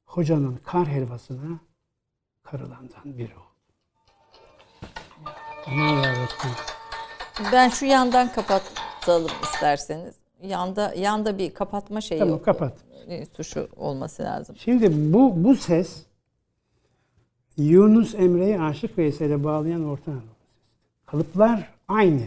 hocanın 0.06 0.58
kar 0.64 0.86
helvasına 0.88 1.58
karılandan 2.42 3.04
biri 3.04 3.32
oldu. 3.34 3.46
Aman 5.66 5.88
yarabbim. 5.88 6.50
Ben 7.52 7.68
şu 7.68 7.84
yandan 7.86 8.32
kapatalım 8.32 9.30
isterseniz. 9.42 10.14
Yanda 10.42 10.94
yanda 10.96 11.38
bir 11.38 11.54
kapatma 11.54 12.00
şeyi 12.00 12.18
Tamam 12.18 12.34
yok. 12.34 12.44
kapat. 12.44 12.72
E, 13.08 13.26
Tuşu 13.26 13.68
olması 13.76 14.22
lazım. 14.22 14.56
Şimdi 14.58 15.12
bu 15.12 15.44
bu 15.44 15.56
ses 15.56 16.05
Yunus 17.56 18.14
Emre'yi 18.14 18.60
Aşık 18.60 18.98
Veysel'e 18.98 19.44
bağlayan 19.44 19.84
Orta 19.84 20.10
Anadolu. 20.10 20.26
Kalıplar 21.06 21.68
aynı 21.88 22.22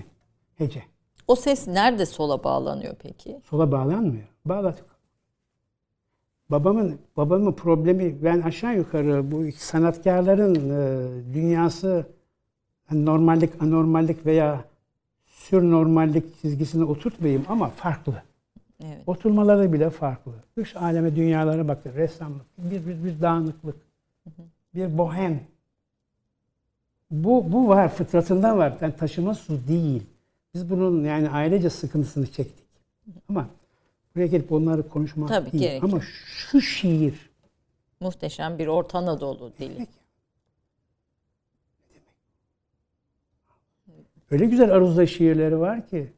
hece. 0.56 0.84
O 1.28 1.36
ses 1.36 1.68
nerede 1.68 2.06
sola 2.06 2.44
bağlanıyor 2.44 2.96
peki? 3.00 3.42
Sola 3.50 3.72
bağlanmıyor. 3.72 4.28
Bağladık. 4.46 4.86
Babamın 6.52 7.00
babamın 7.18 7.52
problemi 7.52 8.24
ben 8.24 8.42
aşağı 8.42 8.76
yukarı 8.78 9.32
bu 9.32 9.52
sanatkarların 9.58 10.56
e, 10.56 11.34
dünyası 11.34 12.06
normallik, 12.92 13.62
anormallik 13.62 14.26
veya 14.26 14.66
sürnormallik 15.26 16.42
çizgisine 16.42 16.84
oturtmayayım 16.84 17.46
ama 17.50 17.70
farklı. 17.70 18.24
Evet. 18.84 19.04
Oturmaları 19.08 19.74
bile 19.74 19.90
farklı. 19.90 20.32
Dış 20.58 20.76
aleme 20.76 21.16
dünyalara 21.16 21.68
bakın. 21.68 21.94
Ressamlık, 21.94 22.46
bir, 22.58 22.88
bir, 22.88 23.04
bir 23.04 23.22
dağınıklık, 23.22 23.76
bir 24.76 24.98
bohem. 24.98 25.48
Bu, 27.12 27.52
bu 27.52 27.68
var, 27.68 27.94
fıtratında 27.94 28.58
var. 28.58 28.78
Yani 28.82 28.96
taşıma 28.96 29.36
su 29.36 29.68
değil. 29.68 30.04
Biz 30.54 30.70
bunun 30.70 31.04
yani 31.04 31.30
ailece 31.30 31.70
sıkıntısını 31.70 32.28
çektik. 32.28 32.66
Ama 33.30 33.50
buraya 34.16 34.28
gelip 34.28 34.52
onları 34.52 34.90
konuşmak 34.90 35.30
Tabii, 35.30 35.52
değil. 35.52 35.64
gerek 35.64 35.84
Ama 35.84 36.02
şu 36.02 36.62
şiir, 36.62 37.30
Muhteşem 38.00 38.60
bir 38.60 38.68
Orta 38.68 38.98
Anadolu 38.98 39.52
dili. 39.60 39.88
öyle 44.32 44.46
güzel 44.46 44.72
aruzda 44.72 45.08
şiirleri 45.08 45.60
var 45.60 45.88
ki 45.88 46.14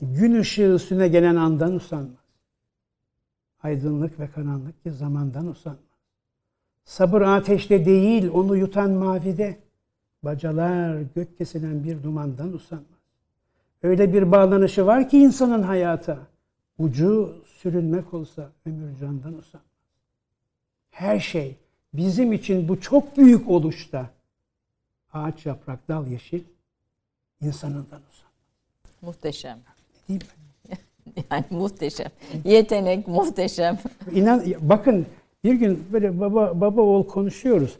gün 0.00 0.40
ışığı 0.40 0.74
üstüne 0.74 1.08
gelen 1.08 1.36
andan 1.36 1.72
usanmaz. 1.72 2.24
Aydınlık 3.62 4.20
ve 4.20 4.30
karanlık 4.30 4.82
ki 4.82 4.90
zamandan 4.90 5.46
usanmaz. 5.46 5.93
Sabır 6.84 7.20
ateşte 7.20 7.84
değil 7.84 8.30
onu 8.32 8.56
yutan 8.56 8.90
mavide. 8.90 9.58
Bacalar 10.22 11.00
gök 11.14 11.38
kesilen 11.38 11.84
bir 11.84 12.02
dumandan 12.02 12.52
usanmaz. 12.52 12.86
Öyle 13.82 14.12
bir 14.12 14.32
bağlanışı 14.32 14.86
var 14.86 15.08
ki 15.08 15.18
insanın 15.18 15.62
hayata. 15.62 16.18
Ucu 16.78 17.42
sürünmek 17.46 18.14
olsa 18.14 18.50
ömür 18.66 18.98
candan 19.00 19.38
usanmaz. 19.38 19.68
Her 20.90 21.20
şey 21.20 21.56
bizim 21.94 22.32
için 22.32 22.68
bu 22.68 22.80
çok 22.80 23.16
büyük 23.16 23.48
oluşta. 23.48 24.10
Ağaç 25.12 25.46
yaprak 25.46 25.88
dal 25.88 26.06
yeşil 26.06 26.44
insanından 27.40 27.84
usanmaz. 27.84 28.34
Muhteşem. 29.02 29.58
Değil 30.08 30.20
mi? 30.20 30.76
Yani 31.30 31.44
muhteşem. 31.50 32.10
Yetenek 32.44 33.08
muhteşem. 33.08 33.78
İnan 34.12 34.44
bakın 34.60 35.06
bir 35.44 35.54
gün 35.54 35.84
böyle 35.92 36.20
baba 36.20 36.60
baba 36.60 36.82
oğul 36.82 37.06
konuşuyoruz. 37.06 37.78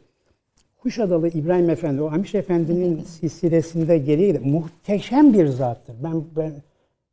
Kuşadalı 0.76 1.28
İbrahim 1.28 1.70
Efendi, 1.70 2.02
o 2.02 2.06
Amiş 2.06 2.34
Efendi'nin 2.34 3.02
silsilesinde 3.02 3.98
geriye 3.98 4.28
gider. 4.28 4.42
Muhteşem 4.44 5.32
bir 5.32 5.46
zattır. 5.46 5.96
Ben, 6.04 6.24
ben 6.36 6.52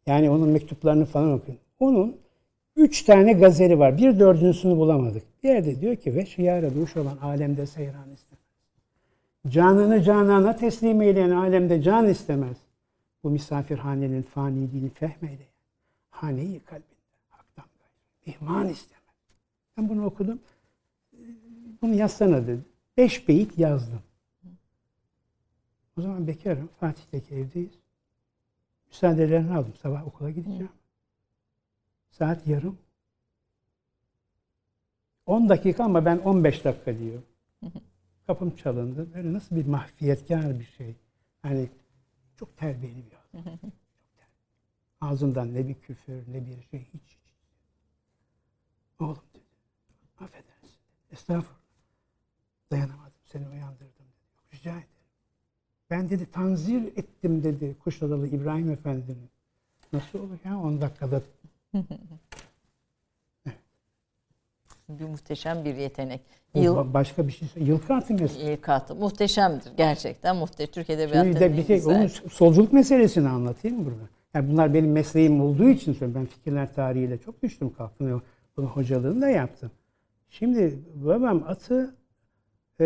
yani 0.07 0.29
onun 0.29 0.49
mektuplarını 0.49 1.05
falan 1.05 1.31
okuyun. 1.31 1.59
Onun 1.79 2.17
üç 2.75 3.03
tane 3.03 3.33
gazeli 3.33 3.79
var. 3.79 3.97
Bir 3.97 4.19
dördüncüsünü 4.19 4.77
bulamadık. 4.77 5.23
Bir 5.43 5.49
yerde 5.49 5.81
diyor 5.81 5.95
ki 5.95 6.15
ve 6.15 6.25
şiara 6.25 6.75
duş 6.75 6.97
olan 6.97 7.17
alemde 7.17 7.65
seyran 7.65 8.11
istemez. 8.13 8.41
Canını 9.47 10.03
canana 10.03 10.55
teslim 10.55 11.01
eyleyen 11.01 11.31
alemde 11.31 11.81
can 11.81 12.07
istemez. 12.07 12.57
Bu 13.23 13.29
misafirhanenin 13.29 14.21
faniliğini 14.21 14.89
fehmeyle. 14.89 15.47
Haneyi 16.09 16.59
kalbinde 16.59 16.85
haktan 17.29 17.65
gayrı. 17.79 18.35
İhman 18.37 18.69
istemez. 18.69 19.00
Ben 19.77 19.89
bunu 19.89 20.05
okudum. 20.05 20.39
Bunu 21.81 21.93
yazsana 21.93 22.47
dedi. 22.47 22.65
Beş 22.97 23.27
beyit 23.27 23.57
yazdım. 23.57 24.01
O 25.97 26.01
zaman 26.01 26.27
bekarım. 26.27 26.69
Fatih'teki 26.79 27.35
evdeyiz. 27.35 27.73
Müsaadelerini 28.87 29.53
aldım. 29.53 29.73
Sabah 29.81 30.07
okula 30.07 30.31
gideceğim. 30.31 30.69
Saat 32.11 32.47
yarım. 32.47 32.77
10 35.25 35.49
dakika 35.49 35.83
ama 35.83 36.05
ben 36.05 36.17
15 36.17 36.65
dakika 36.65 36.99
diyor. 36.99 37.21
Kapım 38.27 38.55
çalındı. 38.55 39.13
Böyle 39.13 39.33
nasıl 39.33 39.55
bir 39.55 39.65
mahfiyetkar 39.65 40.59
bir 40.59 40.65
şey. 40.77 40.95
Yani 41.45 41.69
çok 42.35 42.57
terbiyeli 42.57 43.03
bir 43.05 43.39
adam. 43.39 43.59
Ağzından 45.01 45.53
ne 45.53 45.67
bir 45.67 45.73
küfür 45.73 46.33
ne 46.33 46.45
bir 46.45 46.63
şey 46.71 46.79
hiç. 46.93 47.01
hiç. 47.03 47.33
Oğlum. 48.99 49.30
Affedersin. 50.23 50.69
Estağfurullah. 51.11 51.61
Dayanamadım. 52.71 53.11
Seni 53.25 53.47
uyandırdım 53.47 53.87
dedi. 53.87 54.53
Rica 54.53 54.71
ederim. 54.71 54.85
Ben 55.89 56.09
dedi 56.09 56.31
tanzir 56.31 56.83
ettim 56.83 57.43
dedi 57.43 57.75
Kuşadalı 57.83 58.27
İbrahim 58.27 58.71
Efendi'nin. 58.71 59.29
Nasıl 59.93 60.19
olur 60.19 60.37
ya 60.45 60.59
10 60.59 60.81
dakikada 60.81 61.21
Bir 64.89 65.05
muhteşem 65.05 65.65
bir 65.65 65.75
yetenek. 65.75 66.21
Yıl, 66.55 66.75
ba- 66.75 66.93
başka 66.93 67.27
bir 67.27 67.31
şey. 67.31 67.49
Yılkı 67.55 67.93
atı 67.93 68.13
mesela. 68.13 68.51
İlkatı 68.51 68.95
muhteşemdir 68.95 69.71
gerçekten. 69.77 70.35
Muhteşem. 70.35 70.73
Türk 70.73 70.89
Edebiyatı'nın 70.89 71.39
de 71.39 71.57
bir 71.57 71.65
şey, 71.65 71.75
güzel. 71.75 71.95
onun 71.95 72.07
solculuk 72.07 72.73
meselesini 72.73 73.29
anlatayım 73.29 73.85
burada? 73.85 74.09
Yani 74.33 74.51
bunlar 74.51 74.73
benim 74.73 74.91
mesleğim 74.91 75.41
olduğu 75.41 75.69
için 75.69 75.93
söylüyorum. 75.93 76.15
Ben 76.15 76.25
fikirler 76.25 76.73
tarihiyle 76.75 77.17
çok 77.17 77.43
düştüm 77.43 77.73
kalktım. 77.73 78.21
Bunun 78.57 78.67
hocalığını 78.67 79.21
da 79.21 79.29
yaptım. 79.29 79.71
Şimdi 80.31 80.79
babam 80.95 81.43
atı 81.47 81.95
e, 82.79 82.85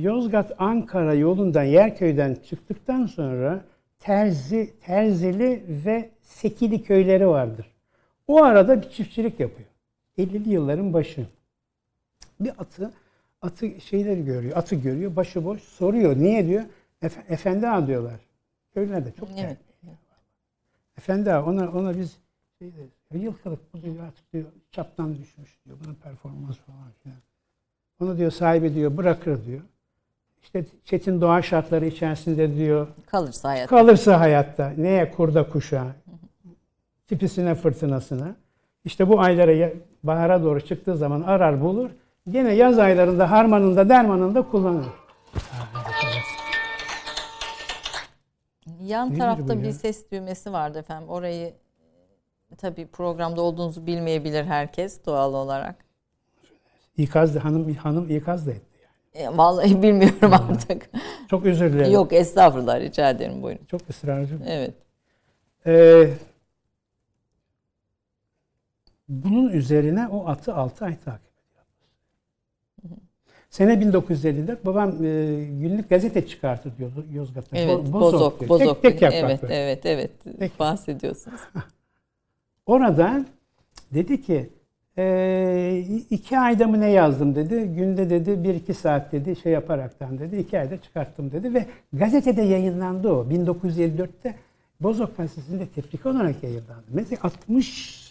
Yozgat-Ankara 0.00 1.14
yolundan 1.14 1.62
Yerköy'den 1.62 2.34
çıktıktan 2.34 3.06
sonra 3.06 3.64
Terzi, 3.98 4.74
Terzili 4.80 5.64
ve 5.68 6.10
Sekili 6.22 6.82
köyleri 6.82 7.28
vardır. 7.28 7.66
O 8.26 8.42
arada 8.42 8.82
bir 8.82 8.90
çiftçilik 8.90 9.40
yapıyor. 9.40 9.68
50'li 10.18 10.50
yılların 10.50 10.92
başı. 10.92 11.26
Bir 12.40 12.52
atı 12.58 12.90
atı 13.42 13.80
şeyleri 13.80 14.24
görüyor. 14.24 14.56
Atı 14.56 14.74
görüyor. 14.74 15.16
Başıboş 15.16 15.62
soruyor. 15.62 16.16
Niye 16.16 16.46
diyor? 16.46 16.62
Efe, 17.02 17.34
efendi 17.34 17.68
ağa 17.68 17.86
diyorlar. 17.86 18.20
Köylerde 18.74 19.12
çok 19.12 19.28
Evet. 19.38 19.58
Efendi 20.98 21.32
ağa 21.32 21.44
ona, 21.44 21.70
ona 21.70 21.98
biz 21.98 22.18
şey 22.70 22.72
bu 23.74 23.82
diyor 23.82 23.94
artık 24.06 24.32
diyor 24.32 24.44
çaptan 24.72 25.16
düşmüş 25.18 25.58
diyor. 25.66 25.76
Bunun 25.84 25.94
performans 25.94 26.56
falan 26.58 26.90
filan. 27.02 27.18
Onu 28.00 28.18
diyor 28.18 28.30
sahibi 28.30 28.74
diyor 28.74 28.96
bırakır 28.96 29.44
diyor. 29.46 29.60
İşte 30.42 30.64
çetin 30.84 31.20
doğa 31.20 31.42
şartları 31.42 31.86
içerisinde 31.86 32.56
diyor 32.56 32.86
Kalırsa 33.06 33.48
hayat. 33.48 33.68
kalırsa 33.68 34.20
hayatta 34.20 34.72
neye 34.76 35.10
kurda 35.10 35.48
kuşa 35.48 35.86
tipisine 37.08 37.54
fırtınasına 37.54 38.34
işte 38.84 39.08
bu 39.08 39.20
aylara 39.20 39.52
ya- 39.52 39.72
bahara 40.02 40.42
doğru 40.42 40.60
çıktığı 40.60 40.96
zaman 40.96 41.22
arar 41.22 41.60
bulur. 41.60 41.90
Gene 42.30 42.54
yaz 42.54 42.78
aylarında 42.78 43.30
harmanında 43.30 43.88
dermanında 43.88 44.42
kullanır. 44.48 44.86
Yan 48.80 49.08
Nedir 49.10 49.18
tarafta 49.18 49.48
bu 49.48 49.60
bir 49.60 49.66
ya? 49.66 49.72
ses 49.72 50.10
düğmesi 50.10 50.52
vardı 50.52 50.78
efendim. 50.78 51.08
Orayı 51.08 51.52
tabii 52.56 52.86
programda 52.86 53.42
olduğunuzu 53.42 53.86
bilmeyebilir 53.86 54.44
herkes 54.44 55.06
doğal 55.06 55.34
olarak. 55.34 55.76
İkaz 56.96 57.34
da 57.34 57.44
hanım 57.44 57.74
hanım 57.74 58.10
ikaz 58.10 58.46
da 58.46 58.50
etti. 58.50 58.78
Yani. 59.14 59.34
E, 59.34 59.38
vallahi 59.38 59.82
bilmiyorum 59.82 60.32
artık. 60.32 60.90
Çok 61.30 61.46
özür 61.46 61.72
dilerim. 61.72 61.92
Yok 61.92 62.12
estağfurullah 62.12 62.80
rica 62.80 63.10
ederim 63.10 63.42
buyurun. 63.42 63.64
Çok 63.64 63.90
ısrarcı. 63.90 64.38
Evet. 64.46 64.74
Ee, 65.66 66.08
bunun 69.08 69.48
üzerine 69.48 70.08
o 70.08 70.28
atı 70.28 70.54
6 70.54 70.84
ay 70.84 70.98
takip 71.04 71.32
ediyor. 72.84 72.98
Sene 73.50 73.80
1954 73.80 74.66
babam 74.66 74.90
e, 74.90 75.44
günlük 75.44 75.90
gazete 75.90 76.26
çıkarttı 76.26 76.72
diyordu 76.78 77.06
Yozgat'ta. 77.12 77.56
Evet. 77.56 77.78
Bo- 77.78 77.92
bozok. 77.92 78.40
diyor. 78.40 78.48
Bozok. 78.48 78.82
Tek, 78.82 78.92
tek 78.92 79.02
yaprak 79.02 79.30
evet, 79.30 79.42
böyle. 79.42 79.54
evet, 79.54 79.86
evet. 79.86 80.10
Peki. 80.38 80.58
Bahsediyorsunuz. 80.58 81.40
Orada 82.66 83.24
dedi 83.94 84.22
ki 84.22 84.50
e, 84.98 85.84
iki 86.10 86.38
ayda 86.38 86.66
mı 86.66 86.80
ne 86.80 86.90
yazdım 86.90 87.34
dedi. 87.34 87.64
Günde 87.64 88.10
dedi 88.10 88.44
bir 88.44 88.54
iki 88.54 88.74
saat 88.74 89.12
dedi 89.12 89.36
şey 89.36 89.52
yaparaktan 89.52 90.18
dedi. 90.18 90.36
iki 90.36 90.58
ayda 90.58 90.76
çıkarttım 90.76 91.32
dedi 91.32 91.54
ve 91.54 91.66
gazetede 91.92 92.42
yayınlandı 92.42 93.08
o. 93.08 93.26
1954'te 93.30 94.34
Bozok 94.80 95.16
Gazetesi'nde 95.16 95.66
tefrika 95.66 96.10
olarak 96.10 96.42
yayınlandı. 96.42 96.84
Mesela 96.88 97.20
60 97.22 98.02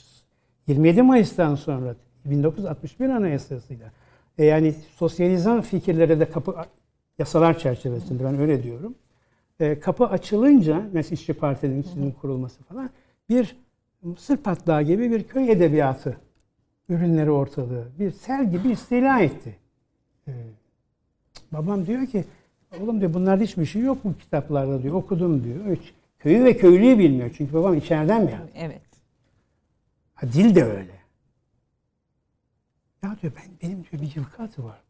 27 0.67 1.01
Mayıs'tan 1.01 1.55
sonra 1.55 1.95
1961 2.25 3.09
Anayasası'yla 3.09 3.91
e, 4.37 4.45
yani 4.45 4.75
sosyalizan 4.95 5.61
fikirlere 5.61 6.19
de 6.19 6.29
kapı 6.29 6.55
yasalar 7.19 7.59
çerçevesinde 7.59 8.23
ben 8.23 8.39
öyle 8.39 8.63
diyorum. 8.63 8.95
E, 9.59 9.79
kapı 9.79 10.05
açılınca 10.05 10.89
mesela 10.93 11.13
İşçi 11.13 11.33
Parti'nin 11.33 11.81
içinin 11.81 12.11
kurulması 12.11 12.63
falan 12.63 12.89
bir 13.29 13.55
mısır 14.01 14.37
patlağı 14.37 14.81
gibi 14.81 15.11
bir 15.11 15.23
köy 15.23 15.51
edebiyatı 15.51 16.17
ürünleri 16.89 17.31
ortalığı 17.31 17.87
bir 17.99 18.11
sel 18.11 18.51
gibi 18.51 18.69
istila 18.69 19.19
etti. 19.19 19.55
E, 20.27 20.31
babam 21.51 21.85
diyor 21.85 22.07
ki 22.07 22.25
oğlum 22.81 23.01
diyor 23.01 23.13
bunlarda 23.13 23.43
hiçbir 23.43 23.65
şey 23.65 23.81
yok 23.81 23.97
bu 24.03 24.17
kitaplarda 24.17 24.83
diyor 24.83 24.95
okudum 24.95 25.43
diyor. 25.43 25.77
Hiç, 25.77 25.93
köyü 26.19 26.43
ve 26.43 26.57
köylüyü 26.57 26.99
bilmiyor 26.99 27.31
çünkü 27.37 27.53
babam 27.53 27.77
içeriden 27.77 28.23
mi? 28.23 28.39
Evet. 28.55 28.81
Ha, 30.13 30.27
dil 30.33 30.55
de 30.55 30.63
öyle. 30.63 31.01
Ya 33.03 33.17
diyor 33.21 33.33
ben 33.35 33.51
benim 33.61 33.83
diyor 33.91 34.03
bir 34.03 34.15
yılkatı 34.15 34.63
var. 34.63 34.81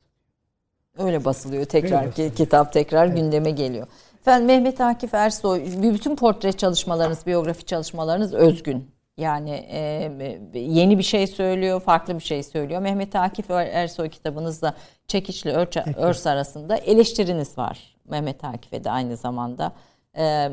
Öyle 0.97 1.25
basılıyor 1.25 1.65
tekrar 1.65 1.99
Öyle 1.99 2.09
basılıyor. 2.09 2.35
kitap 2.35 2.73
tekrar 2.73 3.07
gündeme 3.07 3.51
geliyor. 3.51 3.87
Efendim 4.19 4.47
Mehmet 4.47 4.81
Akif 4.81 5.13
Ersoy 5.13 5.63
bütün 5.81 6.15
portre 6.15 6.51
çalışmalarınız, 6.51 7.25
biyografi 7.25 7.65
çalışmalarınız 7.65 8.33
özgün. 8.33 8.91
Yani 9.17 9.51
e, 9.51 10.59
yeni 10.59 10.97
bir 10.97 11.03
şey 11.03 11.27
söylüyor, 11.27 11.79
farklı 11.81 12.15
bir 12.15 12.23
şey 12.23 12.43
söylüyor. 12.43 12.81
Mehmet 12.81 13.15
Akif 13.15 13.51
Ersoy 13.51 14.09
kitabınızda 14.09 14.73
Çekiçli 15.07 15.51
Örs, 15.51 15.97
Örs 15.97 16.27
arasında 16.27 16.77
eleştiriniz 16.77 17.57
var. 17.57 17.95
Mehmet 18.09 18.43
Akif'e 18.43 18.83
de 18.83 18.91
aynı 18.91 19.17
zamanda. 19.17 19.71
E, 20.17 20.51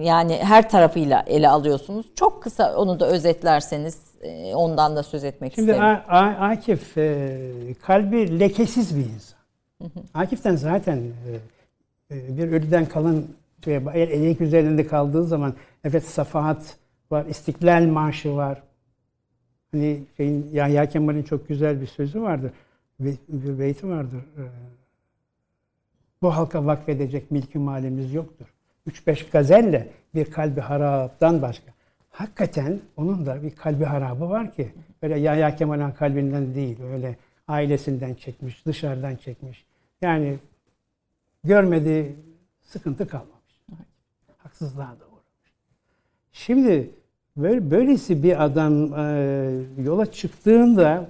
yani 0.00 0.36
her 0.42 0.70
tarafıyla 0.70 1.24
ele 1.26 1.48
alıyorsunuz. 1.48 2.06
Çok 2.14 2.42
kısa 2.42 2.76
onu 2.76 3.00
da 3.00 3.06
özetlerseniz 3.06 4.00
e, 4.22 4.54
ondan 4.54 4.96
da 4.96 5.02
söz 5.02 5.24
etmek 5.24 5.54
Şimdi 5.54 5.70
isterim. 5.70 6.02
A- 6.08 6.48
Akif 6.48 6.98
e, 6.98 7.38
kalbi 7.82 8.40
lekesiz 8.40 8.96
bir 8.96 9.04
insan. 9.04 9.38
Akif'ten 10.14 10.56
zaten 10.56 10.98
e, 12.10 12.36
bir 12.36 12.52
ölüden 12.52 12.86
kalan 12.86 13.24
şey, 13.64 13.74
el, 13.76 13.94
elek 13.94 14.40
üzerinde 14.40 14.86
kaldığı 14.86 15.24
zaman 15.24 15.54
evet 15.84 16.04
safahat 16.04 16.76
var, 17.10 17.26
İstiklal 17.26 17.86
Marşı 17.86 18.36
var. 18.36 18.62
Hani 19.72 20.02
şeyin, 20.16 20.50
Yahya 20.52 20.88
Kemal'in 20.88 21.22
çok 21.22 21.48
güzel 21.48 21.80
bir 21.80 21.86
sözü 21.86 22.22
vardır. 22.22 22.52
Bir, 23.00 23.58
beyti 23.58 23.88
vardır. 23.88 24.18
E, 24.18 24.42
bu 26.22 26.36
halka 26.36 26.66
vakfedecek 26.66 27.30
milki 27.30 27.58
malimiz 27.58 28.14
yoktur. 28.14 28.46
3-5 28.88 29.30
gazelle 29.30 29.88
bir 30.14 30.30
kalbi 30.30 30.60
haraptan 30.60 31.42
başka. 31.42 31.72
Hakikaten 32.10 32.80
onun 32.96 33.26
da 33.26 33.42
bir 33.42 33.56
kalbi 33.56 33.84
harabı 33.84 34.30
var 34.30 34.54
ki 34.54 34.72
böyle 35.02 35.18
Yahya 35.18 35.56
Kemal'in 35.56 35.90
kalbinden 35.90 36.54
değil 36.54 36.82
öyle 36.82 37.16
ailesinden 37.48 38.14
çekmiş, 38.14 38.66
dışarıdan 38.66 39.16
çekmiş. 39.16 39.64
Yani 40.02 40.38
görmediği 41.44 42.16
sıkıntı 42.62 43.08
kalmamış. 43.08 43.60
Haksızlığa 44.38 45.00
da 45.00 45.06
uğramış. 45.06 45.52
Şimdi 46.32 46.90
böyle 47.42 47.70
böylesi 47.70 48.22
bir 48.22 48.44
adam 48.44 48.94
e, 48.94 49.82
yola 49.82 50.12
çıktığında 50.12 51.08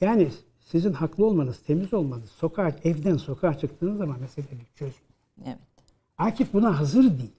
yani 0.00 0.28
sizin 0.60 0.92
haklı 0.92 1.26
olmanız, 1.26 1.58
temiz 1.58 1.94
olmanız, 1.94 2.30
sokağa, 2.30 2.72
evden 2.84 3.16
sokağa 3.16 3.58
çıktığınız 3.58 3.98
zaman 3.98 4.20
meseleyi 4.20 4.66
çözün. 4.74 4.94
Evet. 5.44 5.58
Akif 6.18 6.52
buna 6.52 6.80
hazır 6.80 7.02
değil. 7.02 7.32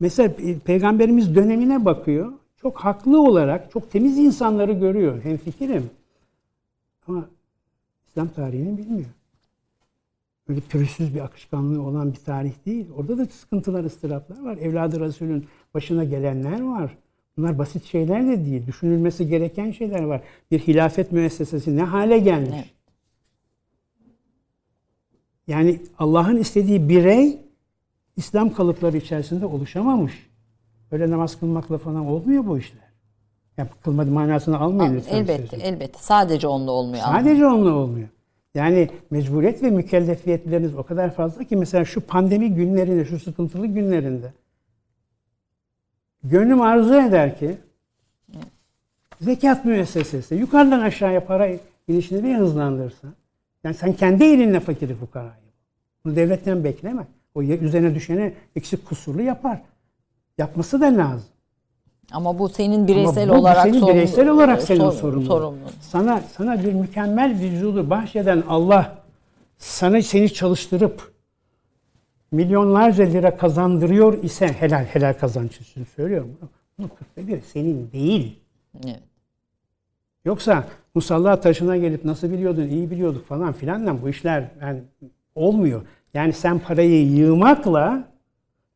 Mesela 0.00 0.28
pe- 0.28 0.60
peygamberimiz 0.60 1.34
dönemine 1.34 1.84
bakıyor. 1.84 2.32
Çok 2.56 2.78
haklı 2.78 3.22
olarak 3.22 3.70
çok 3.70 3.90
temiz 3.90 4.18
insanları 4.18 4.72
görüyor. 4.72 5.24
Hem 5.24 5.36
fikirim. 5.36 5.90
Ama 7.08 7.24
İslam 8.08 8.28
tarihini 8.28 8.78
bilmiyor. 8.78 9.10
Öyle 10.48 10.60
pürüzsüz 10.60 11.14
bir 11.14 11.20
akışkanlığı 11.20 11.82
olan 11.82 12.12
bir 12.12 12.18
tarih 12.18 12.52
değil. 12.66 12.86
Orada 12.96 13.18
da 13.18 13.26
sıkıntılar, 13.26 13.84
ıstıraplar 13.84 14.44
var. 14.44 14.56
Evladı 14.56 15.00
Resul'ün 15.00 15.46
başına 15.74 16.04
gelenler 16.04 16.62
var. 16.62 16.96
Bunlar 17.36 17.58
basit 17.58 17.84
şeyler 17.84 18.26
de 18.26 18.44
değil. 18.44 18.66
Düşünülmesi 18.66 19.28
gereken 19.28 19.70
şeyler 19.70 20.02
var. 20.02 20.22
Bir 20.50 20.58
hilafet 20.58 21.12
müessesesi 21.12 21.76
ne 21.76 21.82
hale 21.82 22.18
gelmiş? 22.18 22.54
Evet. 22.54 22.66
Yani 25.46 25.80
Allah'ın 25.98 26.36
istediği 26.36 26.88
birey 26.88 27.38
İslam 28.16 28.54
kalıpları 28.54 28.96
içerisinde 28.96 29.46
oluşamamış. 29.46 30.30
Öyle 30.90 31.10
namaz 31.10 31.40
kılmakla 31.40 31.78
falan 31.78 32.06
olmuyor 32.06 32.46
bu 32.46 32.58
işler. 32.58 32.84
Ya 33.56 33.68
kılmadı 33.84 34.10
manasını 34.10 34.58
almayın 34.58 34.94
lütfen. 34.94 35.16
Elbette, 35.16 35.56
elbette. 35.56 35.98
Sadece 35.98 36.46
onunla 36.48 36.70
olmuyor. 36.70 37.02
Sadece 37.04 37.46
onunla 37.46 37.72
olmuyor. 37.72 38.08
Yani 38.54 38.90
mecburiyet 39.10 39.62
ve 39.62 39.70
mükellefiyetleriniz 39.70 40.74
o 40.74 40.82
kadar 40.82 41.14
fazla 41.14 41.44
ki 41.44 41.56
mesela 41.56 41.84
şu 41.84 42.00
pandemi 42.00 42.54
günlerinde, 42.54 43.04
şu 43.04 43.18
sıkıntılı 43.18 43.66
günlerinde 43.66 44.32
gönlüm 46.24 46.60
arzu 46.60 46.94
eder 46.94 47.38
ki 47.38 47.56
zekat 49.20 49.64
müessesesi 49.64 50.34
yukarıdan 50.34 50.80
aşağıya 50.80 51.26
para 51.26 51.48
inişini 51.88 52.24
bir 52.24 52.34
hızlandırsa. 52.34 53.08
Yani 53.64 53.74
sen 53.74 53.92
kendi 53.92 54.24
elinle 54.24 54.60
fakiri 54.60 54.94
fukarayı. 54.94 55.32
Bunu 56.04 56.16
devletten 56.16 56.64
bekleme. 56.64 57.06
O 57.34 57.42
üzerine 57.42 57.94
düşeni 57.94 58.34
eksik 58.56 58.86
kusurlu 58.86 59.22
yapar. 59.22 59.60
Yapması 60.38 60.80
da 60.80 60.96
lazım. 60.96 61.28
Ama 62.12 62.38
bu 62.38 62.48
senin 62.48 62.88
bireysel 62.88 63.24
Ama 63.28 63.34
bu 63.34 63.40
olarak 63.40 63.62
senin 63.62 63.80
sorumlu- 63.80 63.94
bireysel 63.94 64.28
olarak 64.28 64.62
senin 64.62 64.80
sor- 64.80 64.92
sorumluluğun. 64.92 65.26
sorumlu. 65.26 65.58
Sana 65.80 66.20
sana 66.36 66.64
bir 66.64 66.72
mükemmel 66.72 67.38
vücudu 67.40 67.90
bahşeden 67.90 68.42
Allah 68.48 68.98
sana 69.58 70.02
seni 70.02 70.32
çalıştırıp 70.32 71.12
milyonlarca 72.32 73.04
lira 73.04 73.36
kazandırıyor 73.36 74.22
ise 74.22 74.48
helal 74.48 74.84
helal 74.84 75.12
kazanç 75.14 75.60
için 75.60 75.86
söylüyorum. 75.96 76.30
Bunun 76.78 76.88
kırkta 76.88 77.26
bir 77.26 77.42
senin 77.42 77.90
değil. 77.92 78.38
Evet. 78.84 79.00
Yoksa 80.24 80.64
musalla 80.94 81.40
taşına 81.40 81.76
gelip 81.76 82.04
nasıl 82.04 82.30
biliyordun, 82.30 82.68
iyi 82.68 82.90
biliyorduk 82.90 83.26
falan 83.26 83.52
filanla 83.52 84.02
bu 84.02 84.08
işler 84.08 84.44
yani 84.60 84.80
olmuyor. 85.34 85.82
Yani 86.14 86.32
sen 86.32 86.58
parayı 86.58 87.06
yığmakla 87.06 88.04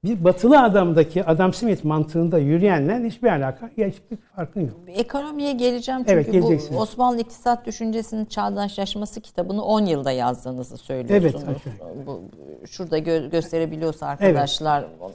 bir 0.09 0.25
batılı 0.25 0.61
adamdaki 0.63 1.25
Adam 1.25 1.53
Smith 1.55 1.85
mantığında 1.85 2.39
yürüyenle 2.39 3.09
hiçbir 3.09 3.29
alaka, 3.29 3.69
hiçbir 3.69 4.17
farkın 4.37 4.61
yok. 4.61 4.77
Ekonomiye 4.87 5.53
geleceğim 5.53 6.01
çünkü 6.01 6.13
Evet, 6.13 6.71
bu. 6.73 6.77
Osmanlı 6.77 7.21
İktisat 7.21 7.67
Düşüncesi'nin 7.67 8.25
Çağdaşlaşması 8.25 9.21
kitabını 9.21 9.65
10 9.65 9.87
yılda 9.87 10.11
yazdığınızı 10.11 10.77
söylüyorsunuz. 10.77 11.45
Evet, 11.47 12.07
bu, 12.07 12.23
şurada 12.71 12.99
gö- 12.99 13.31
gösterebiliyorsa 13.31 14.07
arkadaşlar 14.07 14.85
onu- 15.01 15.13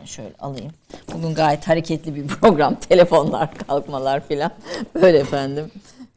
ben 0.00 0.04
şöyle 0.04 0.34
alayım. 0.40 0.72
Bugün 1.14 1.34
gayet 1.34 1.68
hareketli 1.68 2.14
bir 2.14 2.26
program. 2.26 2.74
Telefonlar, 2.88 3.54
kalkmalar 3.54 4.20
filan. 4.28 4.50
Böyle 4.94 5.18
efendim. 5.18 5.70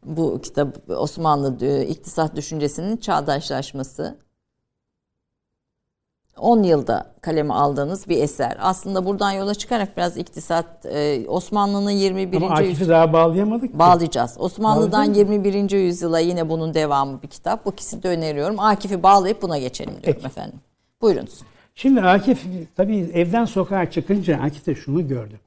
Bu 0.06 0.42
kitap 0.42 0.90
Osmanlı 0.90 1.66
e, 1.66 1.86
İktisat 1.86 2.36
Düşüncesi'nin 2.36 2.98
Çağdaşlaşması. 2.98 4.18
10 6.38 6.64
yılda 6.64 7.14
kaleme 7.22 7.54
aldığınız 7.54 8.10
bir 8.10 8.18
eser. 8.24 8.58
Aslında 8.60 9.06
buradan 9.06 9.32
yola 9.32 9.56
çıkarak 9.56 9.98
biraz 9.98 10.18
iktisat 10.18 10.86
e, 10.86 11.26
Osmanlı'nın 11.28 11.92
21. 11.92 12.38
Ama 12.38 12.50
Akif'i 12.50 12.90
daha 12.90 13.14
bağlayamadık 13.14 13.72
ki. 13.72 13.80
bağlayacağız. 13.80 14.36
Osmanlı'dan 14.40 14.92
Bağlayacağız 14.92 15.18
21. 15.18 15.72
yüzyıla 15.72 16.20
yine 16.20 16.50
bunun 16.50 16.74
devamı 16.74 17.22
bir 17.22 17.28
kitap. 17.28 17.66
Bu 17.66 17.72
ikisini 17.72 18.04
de 18.04 18.10
öneriyorum. 18.10 18.60
Akif'i 18.60 19.04
bağlayıp 19.04 19.42
buna 19.42 19.58
geçelim 19.58 19.92
diyorum 19.92 20.04
Peki. 20.14 20.26
efendim. 20.26 20.60
Buyurunuz. 21.02 21.42
Şimdi 21.76 22.02
Akif 22.02 22.46
tabii 22.76 22.98
evden 23.14 23.46
sokağa 23.46 23.92
çıkınca 23.92 24.38
Akif 24.42 24.66
de 24.66 24.76
şunu 24.76 25.08
gördü. 25.08 25.40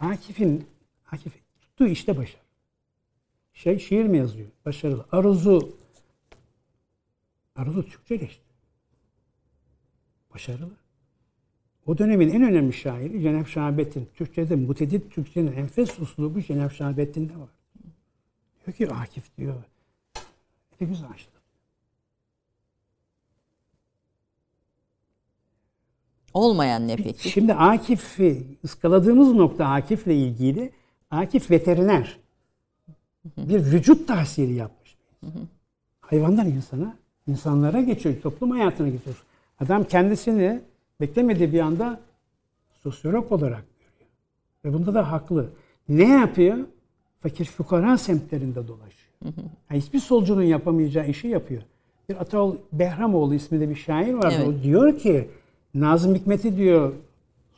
Akif'in 0.00 0.66
Akif 1.12 1.32
tuttuğu 1.60 1.86
işte 1.86 2.16
başarı. 2.16 2.40
Şey 3.54 3.78
şiir 3.78 4.04
mi 4.04 4.18
yazıyor? 4.18 4.48
Başarılı. 4.66 5.04
Aruz'u 5.12 5.68
Aruz'u 7.56 7.86
Türkçeleşti. 7.86 8.45
Başarılı. 10.36 10.70
O 11.86 11.98
dönemin 11.98 12.28
en 12.28 12.42
önemli 12.42 12.72
şairi 12.72 13.22
Cenab 13.22 13.46
Şahabettin. 13.46 14.08
Türkçe'de 14.14 14.56
mutedit 14.56 15.12
Türkçenin 15.12 15.52
enfes 15.52 15.98
uslubu 15.98 16.42
Cenab 16.42 16.70
Şahabettin'de 16.70 17.32
var. 17.32 17.48
Diyor 18.66 18.76
ki 18.76 18.94
Akif 18.94 19.36
diyor. 19.38 19.54
Güzel 20.80 21.10
açtı. 21.10 21.30
Olmayan 26.34 26.88
ne 26.88 26.96
peki? 26.96 27.28
Şimdi 27.28 27.54
Akif'i 27.54 28.46
ıskaladığımız 28.64 29.32
nokta 29.32 29.66
Akif'le 29.66 30.06
ilgili 30.06 30.72
Akif 31.10 31.50
veteriner. 31.50 32.18
Bir 33.36 33.64
vücut 33.64 34.08
tahsili 34.08 34.52
yapmış. 34.52 34.96
Hayvandan 36.00 36.48
insana, 36.48 36.96
insanlara 37.26 37.80
geçiyor, 37.80 38.20
toplum 38.22 38.50
hayatına 38.50 38.88
geçiyor. 38.88 39.16
Adam 39.60 39.84
kendisini 39.84 40.60
beklemediği 41.00 41.52
bir 41.52 41.60
anda 41.60 42.00
sosyolog 42.82 43.32
olarak 43.32 43.64
görüyor. 43.80 44.10
Ve 44.64 44.72
bunda 44.72 44.94
da 44.94 45.12
haklı. 45.12 45.50
Ne 45.88 46.08
yapıyor? 46.08 46.56
Fakir 47.20 47.44
fukara 47.44 47.98
semtlerinde 47.98 48.68
dolaşıyor. 48.68 49.06
Yani 49.70 49.80
hiçbir 49.80 49.98
solcunun 49.98 50.42
yapamayacağı 50.42 51.08
işi 51.08 51.28
yapıyor. 51.28 51.62
Bir 52.08 52.20
Ataol 52.20 52.56
Behramoğlu 52.72 53.34
isminde 53.34 53.68
bir 53.70 53.74
şair 53.74 54.14
var. 54.14 54.34
Evet. 54.36 54.48
O 54.48 54.62
diyor 54.62 54.98
ki 54.98 55.28
Nazım 55.74 56.14
Hikmet'i 56.14 56.56
diyor 56.56 56.92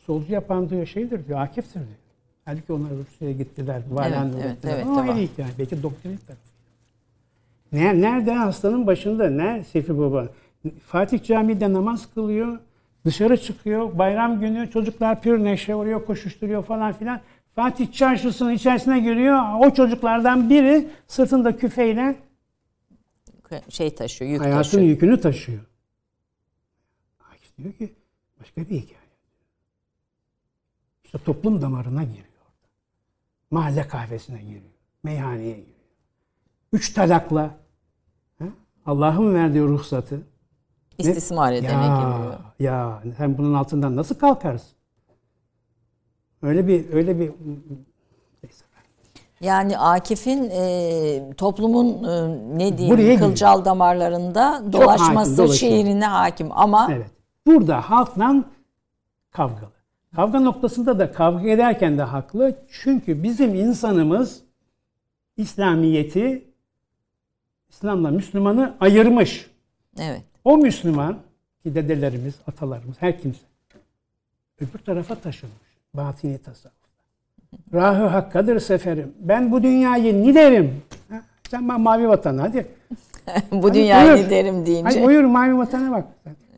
solcu 0.07 0.33
yapan 0.33 0.71
diyor 0.71 0.87
şeydir 0.87 1.27
diyor 1.27 1.41
Akif'tir 1.41 1.75
diyor. 1.81 1.99
Halbuki 2.45 2.73
onlar 2.73 2.91
Rusya'ya 2.91 3.35
gittiler. 3.35 3.83
Valen 3.91 4.33
evet, 4.41 4.53
gittiler. 4.55 4.75
evet, 4.75 4.87
Ama 4.87 5.01
ayrı 5.01 5.17
hikaye. 5.17 5.49
Belki 5.59 5.83
doktrin 5.83 6.17
tarafı. 6.17 6.43
Ne- 7.73 8.01
Nerede 8.01 8.33
hastanın 8.33 8.87
başında? 8.87 9.31
Ne 9.31 9.65
Seyfi 9.65 9.99
Baba? 9.99 10.29
Fatih 10.87 11.23
Camii'de 11.23 11.73
namaz 11.73 12.15
kılıyor. 12.15 12.59
Dışarı 13.05 13.37
çıkıyor. 13.37 13.99
Bayram 13.99 14.41
günü 14.41 14.71
çocuklar 14.71 15.23
pür 15.23 15.45
neşe 15.45 15.75
oluyor, 15.75 16.07
koşuşturuyor 16.07 16.63
falan 16.65 16.93
filan. 16.93 17.21
Fatih 17.55 17.93
çarşısının 17.93 18.53
içerisine 18.53 19.01
giriyor. 19.01 19.43
O 19.61 19.75
çocuklardan 19.75 20.51
biri 20.51 20.89
sırtında 21.07 21.57
küfeyle 21.57 22.17
Şey 23.69 23.95
taşıyor, 23.95 24.31
yük 24.31 24.41
hayatın 24.41 24.63
taşıyor. 24.63 24.83
yükünü 24.83 25.21
taşıyor. 25.21 25.61
Akif 27.33 27.59
diyor 27.59 27.73
ki 27.73 27.95
başka 28.41 28.61
bir 28.61 28.67
hikaye. 28.77 28.99
İşte 31.05 31.19
toplum 31.19 31.63
damarına 31.63 32.03
giriyor. 32.05 32.25
Mahalle 33.51 33.89
kahvesine 33.89 34.43
giriyor. 34.43 34.63
Meyhaneye 35.03 35.51
giriyor. 35.51 35.79
Üç 36.73 36.93
talakla 36.93 37.51
Allah'ın 38.87 39.35
verdiği 39.35 39.63
ruhsatı 39.63 40.27
İstismar 40.99 41.53
edene 41.53 41.71
giriyor. 41.71 42.35
ya 42.61 43.03
sen 43.17 43.39
bunun 43.39 43.55
altından 43.55 43.97
nasıl 43.97 44.15
kalkarsın? 44.15 44.69
Öyle 46.43 46.67
bir 46.67 46.93
öyle 46.93 47.21
bir. 47.21 47.33
Yani 49.41 49.79
Akif'in 49.79 50.51
e, 50.51 51.35
toplumun 51.37 52.05
e, 52.05 52.29
ne 52.59 52.73
Buraya 52.73 52.79
diyeyim 52.79 52.97
giriyor. 52.97 53.19
kılcal 53.19 53.65
damarlarında 53.65 54.53
hakim, 54.53 54.73
dolaşması 54.73 55.49
şiirine 55.49 56.07
hakim 56.07 56.49
ama 56.53 56.89
Evet. 56.93 57.11
Burada 57.47 57.81
halkla 57.91 58.45
kavgalı. 59.31 59.71
Kavga 60.17 60.41
noktasında 60.41 60.99
da 60.99 61.13
kavga 61.13 61.49
ederken 61.49 61.99
de 61.99 62.03
haklı. 62.03 62.57
Çünkü 62.83 63.23
bizim 63.23 63.55
insanımız 63.55 64.43
İslamiyeti 65.37 66.51
İslam'la 67.69 68.11
Müslümanı 68.11 68.75
ayırmış. 68.81 69.51
evet 69.99 70.23
O 70.49 70.59
Müslüman 70.59 71.17
ki 71.63 71.75
dedelerimiz, 71.75 72.35
atalarımız, 72.47 72.97
her 73.01 73.21
kimse 73.21 73.41
öbür 74.61 74.79
tarafa 74.79 75.15
taşınmış. 75.15 75.57
Batini 75.95 76.39
tasavvuf. 76.39 76.75
Rahı 77.73 78.07
hakkadır 78.07 78.61
seferim. 78.61 79.13
Ben 79.21 79.53
bu 79.53 79.63
dünyayı 79.63 80.23
ni 80.23 80.35
derim. 80.35 80.83
Ha, 81.11 81.23
Sen 81.51 81.69
bana 81.69 81.79
mavi 81.79 82.09
vatan 82.09 82.39
hadi. 82.39 82.67
bu 83.53 83.75
dünyayı 83.75 84.19
buyur. 84.19 84.31
derim 84.31 84.67
deyince 84.67 84.83
Hadi 84.91 85.07
buyur 85.07 85.25
mavi 85.25 85.59
vatana 85.59 85.93
bak. 85.93 86.05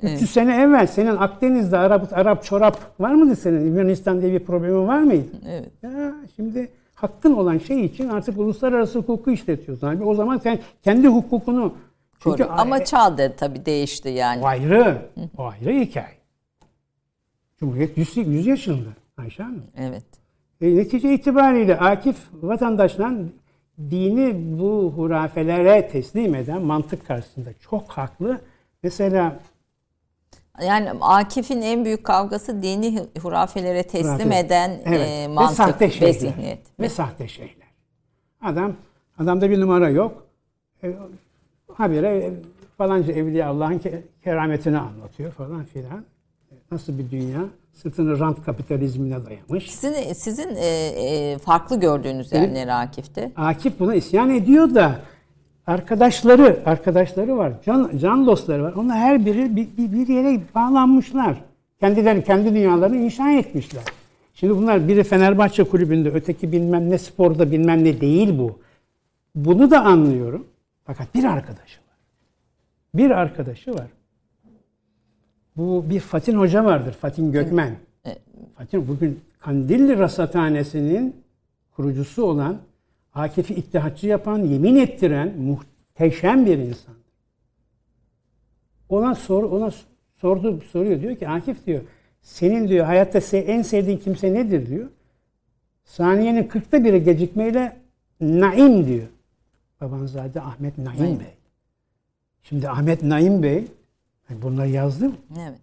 300 0.02 0.30
sene 0.30 0.62
evvel 0.62 0.86
senin 0.86 1.16
Akdeniz'de 1.16 1.78
Arap, 1.78 2.12
Arap 2.12 2.44
çorap 2.44 3.00
var 3.00 3.14
mıydı 3.14 3.36
senin? 3.36 3.66
Yunanistan 3.66 4.22
diye 4.22 4.32
bir 4.32 4.38
problemin 4.44 4.86
var 4.86 5.00
mıydı? 5.02 5.28
evet. 5.48 5.70
Ya 5.82 6.14
şimdi 6.36 6.68
hakkın 6.94 7.32
olan 7.34 7.58
şey 7.58 7.84
için 7.84 8.08
artık 8.08 8.38
uluslararası 8.38 8.98
hukuku 8.98 9.30
işletiyorsun. 9.30 9.86
Abi 9.86 10.04
o 10.04 10.14
zaman 10.14 10.38
sen 10.38 10.58
kendi 10.82 11.08
hukukunu 11.08 11.74
çünkü 12.22 12.42
Koru. 12.42 12.52
ama 12.60 12.84
çağ 12.84 13.18
da 13.18 13.36
tabii 13.36 13.66
değişti 13.66 14.08
yani. 14.08 14.42
o 14.42 14.46
ayrı. 14.46 15.10
O 15.38 15.44
ayrı 15.44 15.70
hikaye. 15.80 16.20
Cumhuriyet 17.58 17.98
100, 17.98 18.16
100 18.16 18.46
yaşında 18.46 18.88
Ayşe 19.16 19.42
Hanım. 19.42 19.64
Evet. 19.78 20.04
E, 20.60 20.76
netice 20.76 21.14
itibariyle 21.14 21.78
Akif 21.78 22.16
vatandaşla 22.32 23.12
dini 23.78 24.58
bu 24.58 24.92
hurafelere 24.96 25.88
teslim 25.88 26.34
eden 26.34 26.62
mantık 26.62 27.06
karşısında 27.06 27.50
çok 27.60 27.90
haklı. 27.90 28.40
Mesela 28.82 29.40
Yani 30.62 30.90
Akif'in 31.00 31.62
en 31.62 31.84
büyük 31.84 32.04
kavgası 32.04 32.62
dini 32.62 33.06
hurafelere 33.22 33.82
teslim 33.82 34.12
Hurafe. 34.12 34.38
eden 34.38 34.70
evet, 34.84 35.08
e, 35.08 35.22
ve 35.22 35.28
mantık 35.28 35.56
sahte 35.56 35.86
ve, 35.86 35.90
şeyler. 35.90 36.12
zihniyet. 36.12 36.80
Ve 36.80 36.88
sahte 36.88 37.28
şeyler. 37.28 37.70
Adam, 38.42 38.76
adamda 39.18 39.50
bir 39.50 39.60
numara 39.60 39.88
yok. 39.88 40.26
E, 40.84 40.96
habire 41.80 42.08
e, 42.08 42.32
falanca 42.78 43.12
evliya 43.12 43.48
Allah'ın 43.48 43.78
ke- 43.78 44.02
kerametini 44.24 44.78
anlatıyor 44.78 45.32
falan 45.32 45.64
filan. 45.64 46.04
E, 46.52 46.54
Nasıl 46.70 46.98
bir 46.98 47.10
dünya? 47.10 47.40
Sırtını 47.72 48.18
rant 48.18 48.44
kapitalizmine 48.44 49.16
dayamış. 49.26 49.70
Sizin, 49.70 50.12
sizin 50.12 50.56
e, 50.56 50.66
e, 50.66 51.38
farklı 51.38 51.80
gördüğünüz 51.80 52.32
yerler 52.32 52.82
Akif'te. 52.82 53.32
Akif 53.36 53.80
buna 53.80 53.94
isyan 53.94 54.30
ediyor 54.30 54.74
da 54.74 54.98
arkadaşları, 55.66 56.60
arkadaşları 56.66 57.36
var. 57.36 57.52
Can, 57.66 57.90
can 57.98 58.26
dostları 58.26 58.62
var. 58.62 58.72
Onlar 58.72 58.96
her 58.96 59.26
biri 59.26 59.56
bir, 59.56 59.68
bir, 59.76 59.92
bir 59.92 60.08
yere 60.08 60.40
bağlanmışlar. 60.54 61.36
Kendileri 61.80 62.24
kendi 62.24 62.54
dünyalarını 62.54 62.96
inşa 62.96 63.30
etmişler. 63.32 63.82
Şimdi 64.34 64.56
bunlar 64.56 64.88
biri 64.88 65.04
Fenerbahçe 65.04 65.64
kulübünde, 65.64 66.10
öteki 66.10 66.52
bilmem 66.52 66.90
ne 66.90 66.98
sporda 66.98 67.52
bilmem 67.52 67.84
ne 67.84 68.00
değil 68.00 68.38
bu. 68.38 68.58
Bunu 69.34 69.70
da 69.70 69.80
anlıyorum. 69.84 70.46
Fakat 70.90 71.14
bir 71.14 71.24
arkadaşı 71.24 71.80
var. 71.80 71.96
Bir 72.94 73.10
arkadaşı 73.10 73.74
var. 73.74 73.86
Bu 75.56 75.90
bir 75.90 76.00
Fatin 76.00 76.34
Hoca 76.34 76.64
vardır. 76.64 76.92
Fatin 76.92 77.32
Gökmen. 77.32 77.76
Fatin 78.56 78.88
bugün 78.88 79.20
Kandilli 79.38 79.98
Rasathanesi'nin 79.98 81.16
kurucusu 81.76 82.24
olan 82.24 82.58
Akif'i 83.14 83.54
ittihatçı 83.54 84.06
yapan, 84.06 84.38
yemin 84.38 84.76
ettiren 84.76 85.38
muhteşem 85.38 86.46
bir 86.46 86.58
insan. 86.58 86.94
Ona 88.88 89.14
sor, 89.14 89.42
ona 89.42 89.70
sordu, 90.16 90.60
soruyor 90.60 91.00
diyor 91.00 91.16
ki 91.16 91.28
Akif 91.28 91.66
diyor, 91.66 91.82
senin 92.22 92.68
diyor 92.68 92.86
hayatta 92.86 93.36
en 93.36 93.62
sevdiğin 93.62 93.98
kimse 93.98 94.34
nedir 94.34 94.66
diyor. 94.66 94.88
Saniyenin 95.84 96.44
kırkta 96.44 96.84
biri 96.84 97.04
gecikmeyle 97.04 97.76
Naim 98.20 98.86
diyor. 98.86 99.06
Babanzade 99.80 100.40
Ahmet 100.40 100.78
Naim. 100.78 101.20
Bey. 101.20 101.26
Şimdi 102.42 102.68
Ahmet 102.68 103.02
Naim 103.02 103.42
Bey, 103.42 103.64
ben 104.30 104.42
bunları 104.42 104.68
yazdım. 104.68 105.16
Evet. 105.32 105.58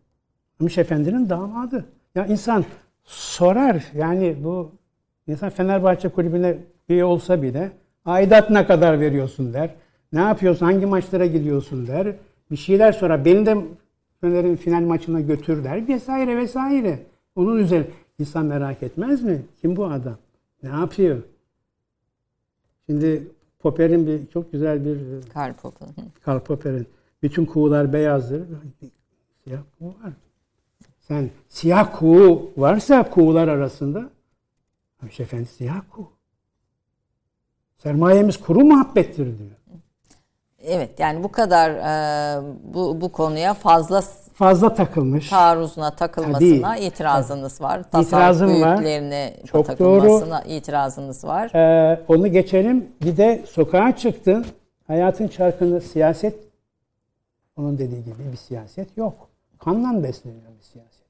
Miş 0.60 0.78
Efendi'nin 0.78 1.30
damadı. 1.30 1.86
Ya 2.16 2.26
insan 2.26 2.66
sorar 3.04 3.86
yani 3.96 4.38
bu 4.44 4.72
insan 5.28 5.50
Fenerbahçe 5.50 6.10
kulübüne 6.10 6.58
üye 6.90 7.06
olsa 7.06 7.42
bile 7.42 7.72
aidat 8.06 8.50
ne 8.50 8.68
kadar 8.68 9.00
veriyorsun 9.00 9.54
der. 9.54 9.76
Ne 10.14 10.20
yapıyorsun? 10.20 10.66
Hangi 10.66 10.86
maçlara 10.86 11.26
gidiyorsun 11.26 11.88
der. 11.88 12.16
Bir 12.52 12.58
şeyler 12.58 12.92
sorar. 12.92 13.26
Beni 13.26 13.46
de 13.46 13.58
Fener'in 14.22 14.56
final 14.56 14.82
maçına 14.82 15.22
götür 15.22 15.64
der. 15.64 15.88
Vesaire 15.88 16.38
vesaire. 16.38 17.00
Onun 17.36 17.58
üzerine 17.58 17.88
insan 18.20 18.46
merak 18.46 18.84
etmez 18.84 19.24
mi? 19.24 19.42
Kim 19.62 19.76
bu 19.76 19.86
adam? 19.86 20.18
Ne 20.64 20.70
yapıyor? 20.70 21.18
Şimdi 22.86 23.28
Popper'in 23.60 24.08
bir 24.08 24.28
çok 24.28 24.52
güzel 24.52 24.86
bir 24.86 25.30
Karl 25.30 25.54
Popper. 25.54 25.88
Karl 26.26 26.40
Popper'in 26.40 26.88
bütün 27.22 27.46
kuğular 27.46 27.94
beyazdır. 27.94 28.44
Siyah 29.44 29.62
kuğu 29.80 29.88
var. 29.88 30.14
Sen 31.00 31.30
siyah 31.50 32.00
kuğu 32.00 32.52
varsa 32.58 33.10
kuğular 33.10 33.48
arasında 33.48 34.10
Ayşe 35.04 35.24
Efendi 35.24 35.46
siyah 35.46 35.82
kuğu. 35.92 36.10
Sermayemiz 37.78 38.38
kuru 38.38 38.60
muhabbettir 38.60 39.40
diyor. 39.40 39.52
Evet 40.60 41.00
yani 41.00 41.24
bu 41.24 41.32
kadar 41.32 41.70
e, 41.70 42.42
bu 42.64 43.02
bu 43.02 43.12
konuya 43.12 43.54
fazla 43.54 44.04
Fazla 44.38 44.74
takılmış. 44.74 45.30
taarruzuna 45.30 45.92
takılmasına 45.92 46.76
Tabii. 46.76 46.86
itirazınız 46.86 47.62
var. 47.62 47.84
Tasavvuf 47.84 48.08
İtirazım 48.08 48.62
var. 48.62 48.84
Çok 49.46 49.66
takılmasına 49.66 50.42
itirazınız 50.42 51.24
var. 51.24 51.56
Ee, 51.56 52.00
onu 52.08 52.28
geçelim. 52.28 52.88
Bir 53.02 53.18
de 53.18 53.44
sokağa 53.50 53.96
çıktın. 53.96 54.46
Hayatın 54.88 55.28
çarkında 55.28 55.82
siyaset 55.82 56.36
onun 57.56 57.78
dediği 57.78 58.04
gibi 58.04 58.32
bir 58.32 58.38
siyaset 58.38 58.98
yok. 58.98 59.28
Kanla 59.60 60.04
besleniyor 60.04 60.52
bir 60.60 60.64
siyaset. 60.64 61.08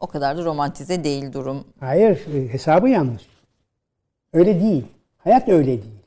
O 0.00 0.06
kadar 0.06 0.38
da 0.38 0.44
romantize 0.44 1.04
değil 1.04 1.32
durum. 1.32 1.64
Hayır, 1.80 2.26
e, 2.34 2.52
hesabı 2.52 2.88
yanlış. 2.88 3.26
Öyle 4.32 4.60
değil. 4.60 4.84
Hayat 5.18 5.48
öyle 5.48 5.66
değil. 5.66 6.02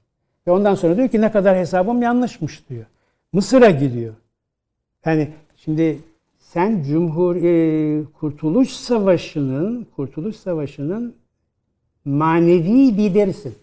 Ve 0.48 0.52
ondan 0.52 0.76
sonra 0.76 0.98
diyor 0.98 1.10
ki 1.10 1.22
ne 1.22 1.32
kadar 1.32 1.58
hesabım 1.58 2.02
yanlışmış 2.02 2.70
diyor. 2.70 2.86
Mısır'a 3.34 3.70
gidiyor. 3.70 4.14
Yani 5.06 5.30
şimdi 5.66 6.00
sen 6.40 6.84
Cumhur 6.84 7.36
e, 7.36 8.04
Kurtuluş 8.20 8.70
Savaşı'nın 8.70 9.88
Kurtuluş 9.96 10.36
Savaşı'nın 10.36 11.16
manevi 12.06 12.98
liderisin. 12.98 13.56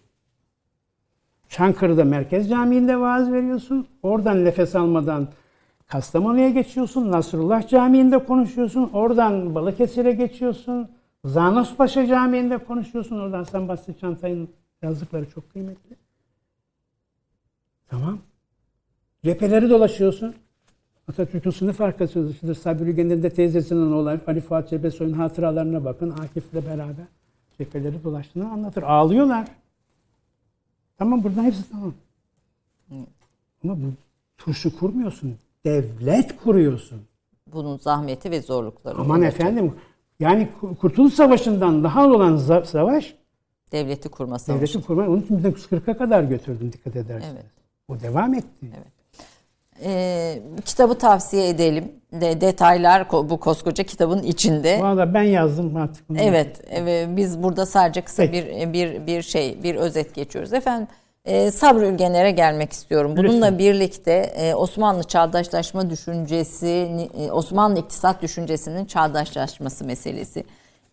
Çankırı'da 1.49 2.05
Merkez 2.05 2.49
Camii'nde 2.49 3.01
vaaz 3.01 3.33
veriyorsun. 3.33 3.87
Oradan 4.03 4.45
nefes 4.45 4.77
almadan 4.77 5.29
Kastamonu'ya 5.87 6.51
geçiyorsun. 6.51 7.13
Nasrullah 7.13 7.69
Camii'nde 7.69 8.25
konuşuyorsun. 8.25 8.91
Oradan 8.93 9.55
Balıkesir'e 9.55 10.13
geçiyorsun. 10.13 10.89
Zanospaşa 11.25 12.07
Camii'nde 12.07 12.59
konuşuyorsun 12.59 13.19
oradan 13.19 13.39
Hasan 13.39 13.69
Basri 13.69 13.99
Çantay'ın 13.99 14.49
yazdıkları 14.83 15.31
çok 15.31 15.51
kıymetli. 15.53 15.97
Tamam. 17.89 18.19
Cepheleri 19.25 19.71
dolaşıyorsun. 19.71 20.35
Atatürk'ün 21.09 21.51
sınıf 21.51 21.81
arkadaşıdır. 21.81 22.55
Sabri 22.55 22.91
Ügen'in 22.91 23.23
de 23.23 23.31
teyzesinin 23.31 23.93
olan 23.93 24.21
Ali 24.27 24.41
Fuat 24.41 24.71
Cebesoy'un 24.71 25.13
hatıralarına 25.13 25.85
bakın. 25.85 26.11
Akif'le 26.11 26.55
beraber 26.55 27.07
cepheleri 27.59 28.05
dolaştığını 28.05 28.51
anlatır. 28.51 28.83
Ağlıyorlar. 28.83 29.49
Tamam 30.99 31.25
buradan 31.25 31.45
hepsi 31.45 31.71
tamam. 31.71 31.95
Ama 33.65 33.77
bu 33.77 33.87
turşu 34.39 34.79
kurmuyorsun. 34.79 35.35
Devlet 35.65 36.37
kuruyorsun. 36.37 37.01
Bunun 37.53 37.79
zahmeti 37.79 38.31
ve 38.31 38.43
zorlukları. 38.43 38.99
Aman 38.99 39.19
olacak. 39.21 39.35
efendim 39.35 39.75
yani 40.21 40.49
Kurtuluş 40.81 41.15
Savaşı'ndan 41.15 41.85
daha 41.85 42.07
olan 42.09 42.37
savaş 42.63 43.15
Devleti 43.73 44.09
kurma 44.09 44.39
savaşı. 44.39 44.61
devletin 44.61 44.81
kurma. 44.81 45.03
Onun 45.09 45.21
için 45.21 45.39
1940'a 45.39 45.97
kadar 45.99 46.23
götürdüm 46.23 46.73
dikkat 46.73 46.97
ederseniz. 46.97 47.35
Evet. 47.35 47.47
O 47.89 48.01
devam 48.01 48.35
etti. 48.35 48.71
Ee, 49.85 50.39
kitabı 50.65 50.99
tavsiye 50.99 51.49
edelim. 51.49 51.93
De, 52.13 52.41
detaylar 52.41 53.11
bu 53.13 53.41
koskoca 53.41 53.85
kitabın 53.85 54.23
içinde. 54.23 54.81
Valla 54.83 55.15
ben 55.15 55.23
yazdım 55.23 55.77
artık. 55.77 56.09
bunu. 56.09 56.19
Evet, 56.21 56.61
evet, 56.71 57.09
biz 57.11 57.43
burada 57.43 57.67
sadece 57.67 58.01
kısa 58.01 58.23
Peki. 58.23 58.33
bir 58.33 58.73
bir 58.73 59.07
bir 59.07 59.23
şey, 59.23 59.63
bir 59.63 59.75
özet 59.75 60.15
geçiyoruz. 60.15 60.53
Efendim, 60.53 60.89
e, 61.25 61.51
Sabri 61.51 61.85
Ülgener'e 61.85 62.31
gelmek 62.31 62.73
istiyorum. 62.73 63.15
Bununla 63.17 63.33
Lütfen. 63.47 63.59
birlikte 63.59 64.13
e, 64.13 64.55
Osmanlı 64.55 65.05
çağdaşlaşma 65.05 65.91
düşüncesi, 65.91 66.89
e, 67.19 67.31
Osmanlı 67.33 67.79
iktisat 67.79 68.23
düşüncesinin 68.23 68.85
çağdaşlaşması 68.85 69.85
meselesi. 69.85 70.45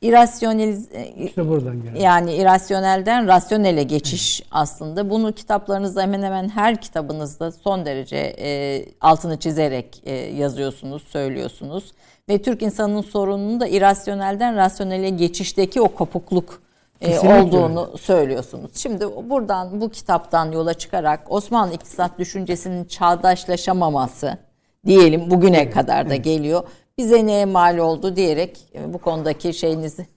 İrasyoneliz 0.03 0.89
e, 0.93 1.07
İşte 1.07 1.49
buradan 1.49 1.83
geldi. 1.83 1.99
yani 2.01 2.33
irasyonelden 2.35 3.27
rasyonele 3.27 3.83
geçiş 3.83 4.43
aslında. 4.51 5.09
Bunu 5.09 5.31
kitaplarınızda 5.31 6.01
hemen 6.01 6.23
hemen 6.23 6.49
her 6.49 6.81
kitabınızda 6.81 7.51
son 7.51 7.85
derece 7.85 8.35
e, 8.39 8.85
altını 9.01 9.37
çizerek 9.37 10.01
e, 10.05 10.13
yazıyorsunuz, 10.13 11.03
söylüyorsunuz. 11.03 11.91
Ve 12.29 12.41
Türk 12.41 12.61
insanının 12.61 13.01
sorununun 13.01 13.59
da 13.59 13.67
irasyonelden 13.67 14.55
rasyonele 14.55 15.09
geçişteki 15.09 15.81
o 15.81 15.87
kopukluk 15.87 16.61
e, 17.01 17.05
Kesinlikle 17.11 17.41
olduğunu 17.41 17.97
söylüyorsunuz. 17.97 18.71
Şimdi 18.75 19.05
buradan 19.29 19.81
bu 19.81 19.89
kitaptan 19.89 20.51
yola 20.51 20.73
çıkarak 20.73 21.19
Osmanlı 21.29 21.73
iktisat 21.73 22.19
düşüncesinin 22.19 22.85
çağdaşlaşamaması 22.85 24.37
diyelim 24.85 25.29
bugüne 25.31 25.69
kadar 25.69 26.09
da 26.09 26.15
geliyor. 26.15 26.63
Bize 26.97 27.25
neye 27.25 27.45
mal 27.45 27.77
oldu 27.77 28.15
diyerek 28.15 28.59
e, 28.75 28.93
bu 28.93 28.97
konudaki 28.97 29.53
şeyinizi 29.53 30.07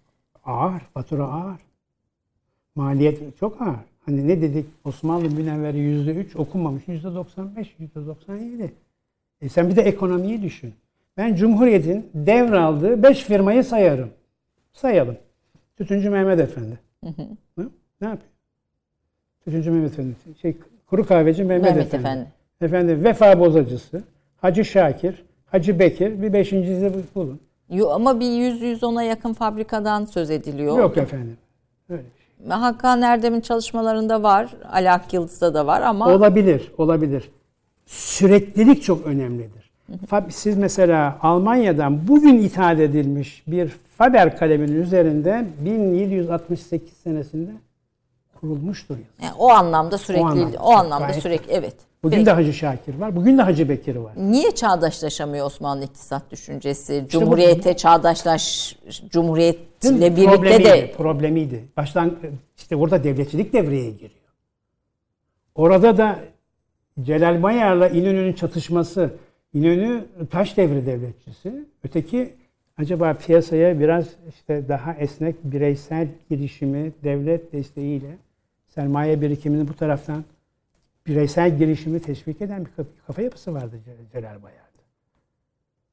Ağır, 0.44 0.80
fatura 0.94 1.24
ağır. 1.24 1.60
Maliyet 2.74 3.38
çok 3.38 3.62
ağır. 3.62 3.76
Hani 4.06 4.28
ne 4.28 4.42
dedik? 4.42 4.66
Osmanlı 4.84 5.30
münevveri 5.30 5.78
yüzde 5.78 6.10
üç 6.10 6.36
okumamış. 6.36 6.88
Yüzde 6.88 7.14
95, 7.14 7.74
yüzde 7.78 8.06
97. 8.06 8.72
E 9.40 9.48
sen 9.48 9.68
bir 9.70 9.76
de 9.76 9.82
ekonomiyi 9.82 10.42
düşün. 10.42 10.74
Ben 11.16 11.34
Cumhuriyet'in 11.34 12.10
devraldığı 12.14 13.02
beş 13.02 13.22
firmayı 13.24 13.64
sayarım. 13.64 14.10
Sayalım. 14.72 15.16
Tütüncü 15.76 16.10
Mehmet 16.10 16.40
Efendi. 16.40 16.78
Hı? 17.58 17.70
Ne 18.00 18.08
yapıyor? 18.08 18.30
Tütüncü 19.44 19.70
Mehmet 19.70 19.92
Efendi. 19.92 20.14
Şey, 20.42 20.56
kuru 20.86 21.06
kahveci 21.06 21.44
Mehmet, 21.44 21.64
Mehmet 21.64 21.86
Efendi. 21.86 22.06
Efendi. 22.06 22.28
Efendim 22.60 23.04
vefa 23.04 23.40
bozacısı. 23.40 24.04
Hacı 24.36 24.64
Şakir. 24.64 25.25
Hacı 25.46 25.78
Bekir. 25.78 26.22
Bir 26.22 26.32
beşincisi 26.32 26.92
bulun. 27.14 27.40
Yo, 27.70 27.88
ama 27.90 28.20
bir 28.20 28.24
100-110'a 28.26 29.02
yakın 29.02 29.32
fabrikadan 29.32 30.04
söz 30.04 30.30
ediliyor. 30.30 30.78
Yok 30.78 30.96
efendim. 30.96 31.36
Öyle 31.88 32.02
bir 32.02 32.44
şey. 32.44 32.50
Hakan 32.50 33.02
Erdem'in 33.02 33.40
çalışmalarında 33.40 34.22
var. 34.22 34.54
Ali 34.72 34.90
Akyıldız'da 34.90 35.54
da 35.54 35.66
var 35.66 35.82
ama 35.82 36.08
Olabilir, 36.14 36.72
olabilir. 36.78 37.30
Süreklilik 37.86 38.82
çok 38.82 39.06
önemlidir. 39.06 39.70
Siz 40.28 40.56
mesela 40.56 41.18
Almanya'dan 41.22 42.08
bugün 42.08 42.38
ithal 42.38 42.78
edilmiş 42.80 43.42
bir 43.46 43.68
Faber 43.98 44.36
kaleminin 44.38 44.82
üzerinde 44.82 45.46
1768 45.64 46.92
senesinde 46.92 47.50
kurulmuştur. 48.40 48.96
yani 49.22 49.34
o 49.38 49.48
anlamda 49.50 49.98
sürekli 49.98 50.22
o 50.22 50.26
anlamda, 50.26 50.58
anlamda, 50.60 51.06
gayet- 51.06 51.20
sürekli 51.22 51.52
evet. 51.52 51.74
Bugün 52.06 52.16
Peki, 52.16 52.26
de 52.26 52.30
Hacı 52.32 52.52
Şakir 52.52 52.94
var, 52.94 53.16
bugün 53.16 53.38
de 53.38 53.42
Hacı 53.42 53.68
Bekir 53.68 53.96
var. 53.96 54.12
niye 54.16 54.50
çağdaşlaşamıyor 54.50 55.46
Osmanlı 55.46 55.84
iktisat 55.84 56.30
düşüncesi? 56.30 57.02
bu- 57.04 57.08
Cumhuriyete 57.08 57.76
çağdaşlaş 57.76 58.76
Cumhuriyetle 59.10 60.16
birlikte 60.16 60.26
problemiydi, 60.26 60.64
de 60.64 60.92
problemiydi. 60.96 61.64
Baştan 61.76 62.16
işte 62.56 62.76
orada 62.76 63.04
devletçilik 63.04 63.52
devreye 63.52 63.90
giriyor. 63.90 64.10
Orada 65.54 65.96
da 65.96 66.18
Celal 67.02 67.42
Bayar'la 67.42 67.88
İnönü'nün 67.88 68.32
çatışması. 68.32 69.10
İnönü 69.54 70.04
taş 70.30 70.56
devri 70.56 70.86
devletçisi. 70.86 71.64
Öteki 71.84 72.32
acaba 72.78 73.14
piyasaya 73.14 73.80
biraz 73.80 74.04
işte 74.28 74.68
daha 74.68 74.94
esnek 74.94 75.36
bireysel 75.44 76.08
girişimi 76.30 76.92
devlet 77.04 77.52
desteğiyle 77.52 78.16
sermaye 78.74 79.20
birikimini 79.20 79.68
bu 79.68 79.74
taraftan 79.74 80.24
bireysel 81.06 81.58
girişimi 81.58 82.00
teşvik 82.02 82.42
eden 82.42 82.64
bir 82.66 82.70
kafa- 83.06 83.22
yapısı 83.22 83.54
vardı 83.54 83.80
Ce- 83.86 84.12
Celal 84.12 84.42
Bayar'da. 84.42 84.66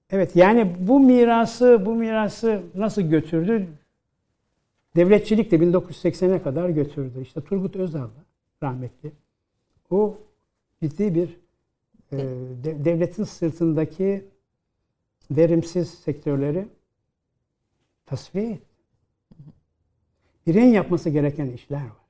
Evet 0.10 0.36
yani 0.36 0.76
bu 0.80 1.00
mirası 1.00 1.84
bu 1.86 1.96
mirası 1.96 2.64
nasıl 2.76 3.02
götürdü? 3.02 3.68
Devletçilik 4.96 5.52
de 5.52 5.56
1980'e 5.56 6.42
kadar 6.44 6.70
götürdü. 6.70 7.22
İşte 7.22 7.42
Turgut 7.42 7.76
Özal 7.76 8.10
rahmetli. 8.64 9.12
O 9.90 10.18
ciddi 10.84 11.16
bir 11.16 11.38
e, 12.12 12.18
de- 12.64 12.86
devletin 12.86 13.24
sırtındaki 13.24 14.26
verimsiz 15.32 15.90
sektörleri 15.90 16.68
tasfiye 18.06 18.52
etti. 18.52 18.66
Bireyin 20.48 20.72
yapması 20.74 21.10
gereken 21.10 21.50
işler 21.50 21.82
var. 21.84 22.03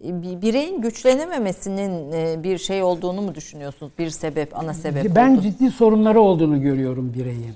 Bir 0.00 0.42
bireyin 0.42 0.80
güçlenememesinin 0.82 2.12
e, 2.12 2.42
bir 2.42 2.58
şey 2.58 2.82
olduğunu 2.82 3.22
mu 3.22 3.34
düşünüyorsunuz? 3.34 3.92
Bir 3.98 4.10
sebep, 4.10 4.56
ana 4.58 4.74
sebep 4.74 5.14
Ben 5.16 5.30
olduğunu. 5.30 5.42
ciddi 5.42 5.70
sorunları 5.70 6.20
olduğunu 6.20 6.60
görüyorum 6.62 7.14
bireyin. 7.14 7.54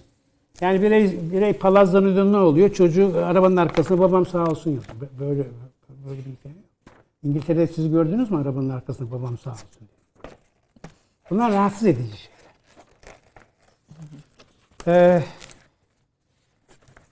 Yani 0.61 0.83
birey, 0.83 1.31
birey 1.33 1.53
palazlanıyor 1.53 2.33
ne 2.33 2.37
oluyor? 2.37 2.69
Çocuğu 2.73 3.13
arabanın 3.25 3.57
arkasında 3.57 4.01
babam 4.01 4.27
sağ 4.27 4.45
olsun 4.47 4.71
yazıyor. 4.71 4.97
Bö- 5.01 5.21
Böyle 5.21 5.43
böyle 6.09 6.19
bir 6.19 6.31
hikaye. 6.33 6.55
yok. 6.55 6.65
İngiltere'de 7.23 7.67
siz 7.67 7.91
gördünüz 7.91 8.31
mü 8.31 8.37
arabanın 8.39 8.69
arkasında 8.71 9.11
babam 9.11 9.39
sağ 9.39 9.51
olsun 9.51 9.67
diye. 9.81 9.89
Bunlar 11.31 11.53
rahatsız 11.53 11.87
edici 11.87 12.17
şeyler. 12.17 12.35
Ee, 14.87 15.23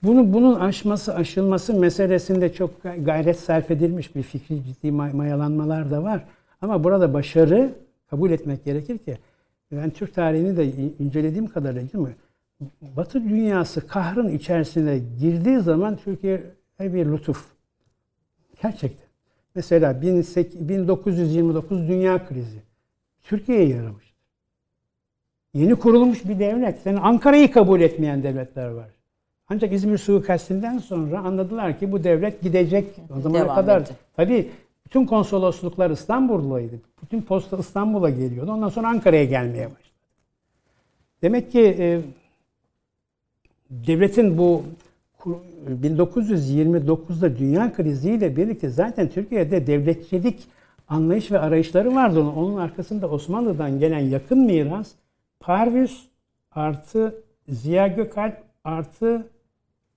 bunu, 0.03 0.33
bunun 0.33 0.59
aşması, 0.59 1.15
aşılması 1.15 1.73
meselesinde 1.73 2.53
çok 2.53 2.83
gay- 2.83 3.03
gayret 3.03 3.39
sarf 3.39 3.71
edilmiş 3.71 4.15
bir 4.15 4.23
fikri 4.23 4.63
ciddi 4.63 4.87
may- 4.87 5.13
mayalanmalar 5.13 5.91
da 5.91 6.03
var. 6.03 6.25
Ama 6.61 6.83
burada 6.83 7.13
başarı 7.13 7.73
kabul 8.09 8.31
etmek 8.31 8.65
gerekir 8.65 8.97
ki 8.97 9.17
ben 9.71 9.89
Türk 9.89 10.13
tarihini 10.15 10.57
de 10.57 10.65
in- 10.65 10.95
incelediğim 10.99 11.47
kadarıyla 11.47 11.93
değil 11.93 12.03
mi? 12.07 12.15
Batı 12.81 13.23
dünyası 13.23 13.87
kahrın 13.87 14.27
içerisine 14.29 14.99
girdiği 15.19 15.59
zaman 15.59 15.95
Türkiye 15.95 16.43
bir 16.79 17.05
lütuf. 17.05 17.45
Gerçekten. 18.63 19.07
Mesela 19.55 20.01
18 20.03 20.69
1929 20.69 21.87
dünya 21.87 22.25
krizi. 22.25 22.61
Türkiye'ye 23.23 23.67
yaramıştır. 23.67 24.13
Yeni 25.53 25.75
kurulmuş 25.75 26.25
bir 26.25 26.39
devlet. 26.39 26.79
Senin 26.79 26.97
Ankara'yı 26.97 27.51
kabul 27.51 27.81
etmeyen 27.81 28.23
devletler 28.23 28.67
var. 28.67 28.89
Ancak 29.49 29.73
İzmir 29.73 29.97
suikastinden 29.97 30.77
sonra 30.77 31.19
anladılar 31.19 31.79
ki 31.79 31.91
bu 31.91 32.03
devlet 32.03 32.41
gidecek. 32.41 32.87
O 33.17 33.21
zamana 33.21 33.43
Devam 33.43 33.55
kadar 33.55 33.83
tabii 34.15 34.49
bütün 34.85 35.05
konsolosluklar 35.05 35.89
İstanbul'daydı. 35.89 36.75
Bütün 37.01 37.21
posta 37.21 37.57
İstanbul'a 37.57 38.09
geliyordu. 38.09 38.51
Ondan 38.51 38.69
sonra 38.69 38.87
Ankara'ya 38.87 39.23
gelmeye 39.23 39.65
başladı. 39.65 39.79
Demek 41.21 41.51
ki 41.51 41.75
e, 41.79 42.01
devletin 43.69 44.37
bu 44.37 44.63
kur- 45.19 45.37
1929'da 45.83 47.37
dünya 47.37 47.73
kriziyle 47.73 48.35
birlikte 48.37 48.69
zaten 48.69 49.09
Türkiye'de 49.09 49.67
devletçilik 49.67 50.43
anlayış 50.87 51.31
ve 51.31 51.39
arayışları 51.39 51.95
vardı. 51.95 52.19
Onun- 52.19 52.57
arkasında 52.57 53.09
Osmanlı'dan 53.09 53.79
gelen 53.79 53.99
yakın 53.99 54.39
miras 54.39 54.91
Parvus 55.39 56.03
artı 56.51 57.15
Ziya 57.49 57.87
Gökalp 57.87 58.37
artı 58.63 59.27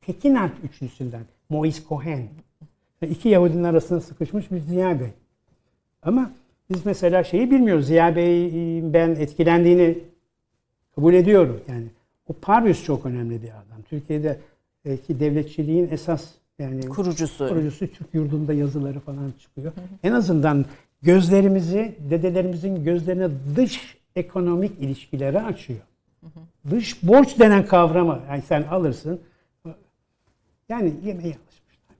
Tekin 0.07 0.34
Alp 0.34 0.52
üçlüsünden. 0.64 1.22
Moise 1.48 1.82
Cohen. 1.88 2.28
Yani 3.02 3.12
İki 3.12 3.28
Yahudinin 3.28 3.64
arasında 3.64 4.00
sıkışmış 4.00 4.50
bir 4.50 4.61
Ziya 4.61 5.00
Bey. 5.00 5.11
Ama 6.02 6.30
biz 6.70 6.86
mesela 6.86 7.24
şeyi 7.24 7.50
bilmiyoruz. 7.50 7.86
Ziya 7.86 8.16
Bey'in 8.16 8.92
ben 8.92 9.09
etkilendiğini 9.11 9.98
kabul 10.94 11.14
ediyorum. 11.14 11.61
Yani 11.68 11.86
o 12.28 12.32
Parvus 12.32 12.84
çok 12.84 13.07
önemli 13.07 13.42
bir 13.42 13.48
adam. 13.48 13.82
Türkiye'de 13.90 14.38
Belki 14.86 15.20
devletçiliğin 15.20 15.88
esas 15.90 16.24
yani 16.59 16.88
Kurucusu. 16.88 17.48
kurucusu 17.48 17.86
Türk 17.86 18.14
yurdunda 18.14 18.52
yazıları 18.52 19.00
falan 19.00 19.32
çıkıyor. 19.40 19.72
En 20.02 20.12
azından 20.12 20.64
gözlerimizi, 21.02 21.94
dedelerimizin 22.11 22.84
gözlerine 22.84 23.28
dış 23.57 23.96
ekonomik 24.16 24.80
ilişkileri 24.80 25.40
açıyor. 25.40 25.80
Dış 26.70 27.02
borç 27.02 27.38
denen 27.38 27.66
kavramı 27.66 28.20
yani 28.30 28.42
sen 28.42 28.62
alırsın. 28.62 29.20
Yani 30.69 30.95
yemeği 31.05 31.35
alışmışlar. 31.35 31.97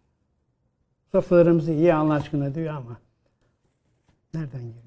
Sofralarımızı 1.13 1.73
iyi 1.73 1.95
Allah 1.95 2.15
aşkına 2.15 2.55
diyor 2.55 2.75
ama 2.75 2.97
nereden 4.35 4.61
geliyor? 4.61 4.83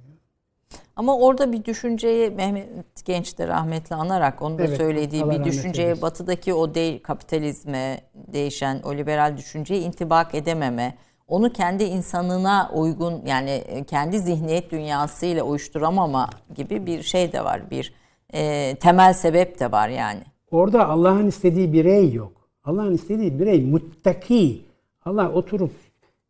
Ama 0.95 1.17
orada 1.17 1.51
bir 1.51 1.65
düşünceyi 1.65 2.29
Mehmet 2.29 3.05
Genç 3.05 3.37
de 3.37 3.47
rahmetli 3.47 3.95
anarak 3.95 4.41
onu 4.41 4.57
da 4.59 4.63
Evet, 4.63 4.77
söylediği 4.77 5.23
Allah 5.23 5.31
bir 5.39 5.43
düşünceye 5.43 5.87
eylesin. 5.87 6.01
batıdaki 6.01 6.53
o 6.53 6.75
de, 6.75 7.01
kapitalizme 7.01 8.01
değişen 8.13 8.81
o 8.85 8.95
liberal 8.95 9.37
düşünceye 9.37 9.81
intibak 9.81 10.35
edememe, 10.35 10.97
onu 11.27 11.53
kendi 11.53 11.83
insanına 11.83 12.71
uygun 12.73 13.25
yani 13.25 13.49
e, 13.49 13.83
kendi 13.83 14.19
zihniyet 14.19 14.71
dünyasıyla 14.71 15.43
uyuşturamama 15.43 16.29
gibi 16.55 16.85
bir 16.85 17.03
şey 17.03 17.31
de 17.31 17.43
var. 17.43 17.71
Bir 17.71 17.93
e, 18.33 18.75
temel 18.75 19.13
sebep 19.13 19.59
de 19.59 19.71
var 19.71 19.89
yani. 19.89 20.21
Orada 20.51 20.89
Allah'ın 20.89 21.27
istediği 21.27 21.73
birey 21.73 22.13
yok. 22.13 22.38
Allah'ın 22.69 22.93
istediği 22.93 23.39
birey 23.39 23.65
muttaki. 23.65 24.65
Allah 25.05 25.31
oturup 25.31 25.71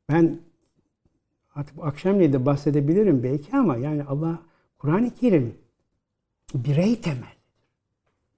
ben 0.10 0.40
artık 1.56 1.76
akşamleyin 1.84 2.34
de 2.34 2.46
bahsedebilirim 2.46 3.24
belki 3.24 3.58
ama 3.58 3.78
yani 3.78 4.04
Allah 4.04 4.40
Kur'an-ı 4.78 5.12
Kerim 5.20 5.56
birey 6.54 7.02
temel. 7.02 7.34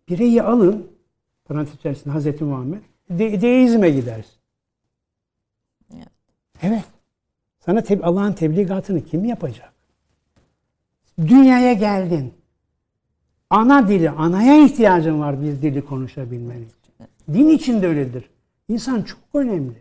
Bireyi 0.10 0.44
alın 0.44 0.88
parantez 1.46 1.76
içerisinde 1.76 2.14
Hazreti 2.14 2.44
Muhammed 2.44 2.82
de, 3.10 3.42
deizme 3.42 3.90
gidersin. 3.90 4.34
Evet. 5.94 6.08
Evet. 6.62 6.84
Sana 7.66 7.82
te- 7.82 8.02
Allah'ın 8.02 8.34
tebligatını 8.34 9.06
kim 9.06 9.26
yapacak? 9.26 9.74
Dünyaya 11.20 11.74
geldin. 11.74 12.34
Ana 13.50 13.88
dili, 13.88 14.10
anaya 14.10 14.66
ihtiyacın 14.66 15.20
var 15.20 15.42
bir 15.42 15.62
dili 15.62 15.86
konuşabilmen 15.86 16.58
için. 16.62 16.81
Din 17.34 17.50
için 17.50 17.82
de 17.82 17.88
öyledir. 17.88 18.30
İnsan 18.70 19.02
çok 19.02 19.20
önemli. 19.34 19.76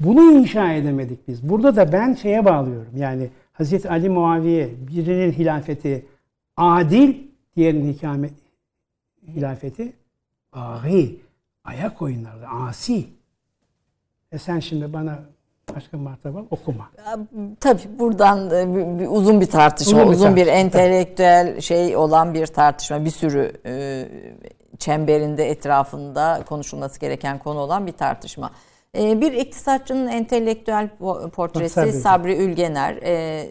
Bunu 0.00 0.32
inşa 0.32 0.72
edemedik 0.72 1.28
biz. 1.28 1.48
Burada 1.48 1.76
da 1.76 1.92
ben 1.92 2.14
şeye 2.14 2.44
bağlıyorum. 2.44 2.92
Yani 2.96 3.30
Hazreti 3.52 3.90
Ali 3.90 4.08
Muaviye 4.08 4.68
birinin 4.92 5.32
hilafeti 5.32 6.06
adil, 6.56 7.14
diğerinin 7.56 7.92
hikame, 7.92 8.30
hilafeti 9.28 9.92
âhi, 10.52 11.20
ayak 11.64 12.02
oyunları, 12.02 12.48
asi. 12.48 13.06
E 14.32 14.38
sen 14.38 14.60
şimdi 14.60 14.92
bana 14.92 15.18
başka 15.76 15.98
martaba 15.98 16.44
okuma. 16.50 16.90
Tabii 17.60 17.82
buradan 17.98 18.50
e, 18.50 18.74
bir- 18.76 18.98
bir 19.00 19.08
uzun 19.08 19.40
bir 19.40 19.46
tartışma, 19.46 20.02
Uzun 20.02 20.12
uzun 20.12 20.36
bir 20.36 20.40
bir, 20.40 20.46
tartışma, 20.46 20.60
entelektüel 20.80 21.60
şey 21.60 21.96
olan 21.96 22.34
bir 22.34 22.46
tartışma, 22.46 23.04
bir 23.04 23.10
sürü 23.10 23.52
e, 23.66 24.08
çemberinde 24.78 25.50
etrafında 25.50 26.42
konuşulması 26.48 27.00
gereken 27.00 27.38
konu 27.38 27.58
olan 27.58 27.86
bir 27.86 27.92
tartışma. 27.92 28.50
E, 28.98 29.20
bir 29.20 29.32
iktisatçının 29.32 30.06
entelektüel 30.08 30.88
po- 31.00 31.30
portresi 31.30 31.74
Sabri. 31.74 31.92
Sabri 31.92 32.36
Ülgener. 32.36 32.96
E, 33.02 33.46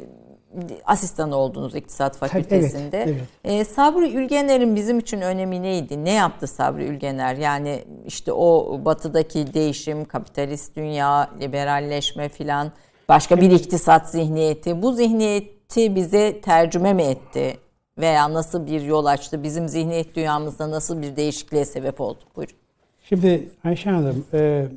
asistanı 0.86 1.36
oldunuz 1.36 1.76
iktisat 1.76 2.18
fakültesinde. 2.18 3.04
evet, 3.04 3.16
E, 3.44 3.66
Sabri 3.66 4.14
Ülgener'in 4.14 4.76
bizim 4.76 5.00
için 5.00 5.22
önemi 5.22 5.62
neydi? 5.62 6.06
Ne 6.06 6.12
yaptı 6.14 6.48
Sabri 6.48 6.84
Ülgener? 6.86 7.36
Yani 7.36 7.84
işte 8.06 8.34
o 8.34 8.80
batıdaki 8.86 9.54
değişim, 9.54 10.06
kapitalist 10.06 10.76
dünya, 10.76 11.30
liberalleşme 11.40 12.30
filan, 12.30 12.72
başka 13.10 13.42
bir 13.42 13.52
iktisat 13.52 14.10
zihniyeti. 14.10 14.82
Bu 14.82 14.92
zihniyeti 14.94 15.96
bize 15.96 16.42
tercüme 16.42 16.94
mi 16.94 17.04
etti? 17.04 17.58
Veya 17.98 18.34
nasıl 18.34 18.68
bir 18.68 18.82
yol 18.82 19.06
açtı? 19.06 19.44
Bizim 19.44 19.68
zihniyet 19.70 20.16
dünyamızda 20.16 20.72
nasıl 20.72 21.02
bir 21.02 21.16
değişikliğe 21.16 21.66
sebep 21.66 22.02
oldu? 22.02 22.20
Buyurun. 22.36 22.56
Şimdi 23.04 23.50
Ayşe 23.64 23.90
Hanım, 23.90 24.26
e, 24.34 24.68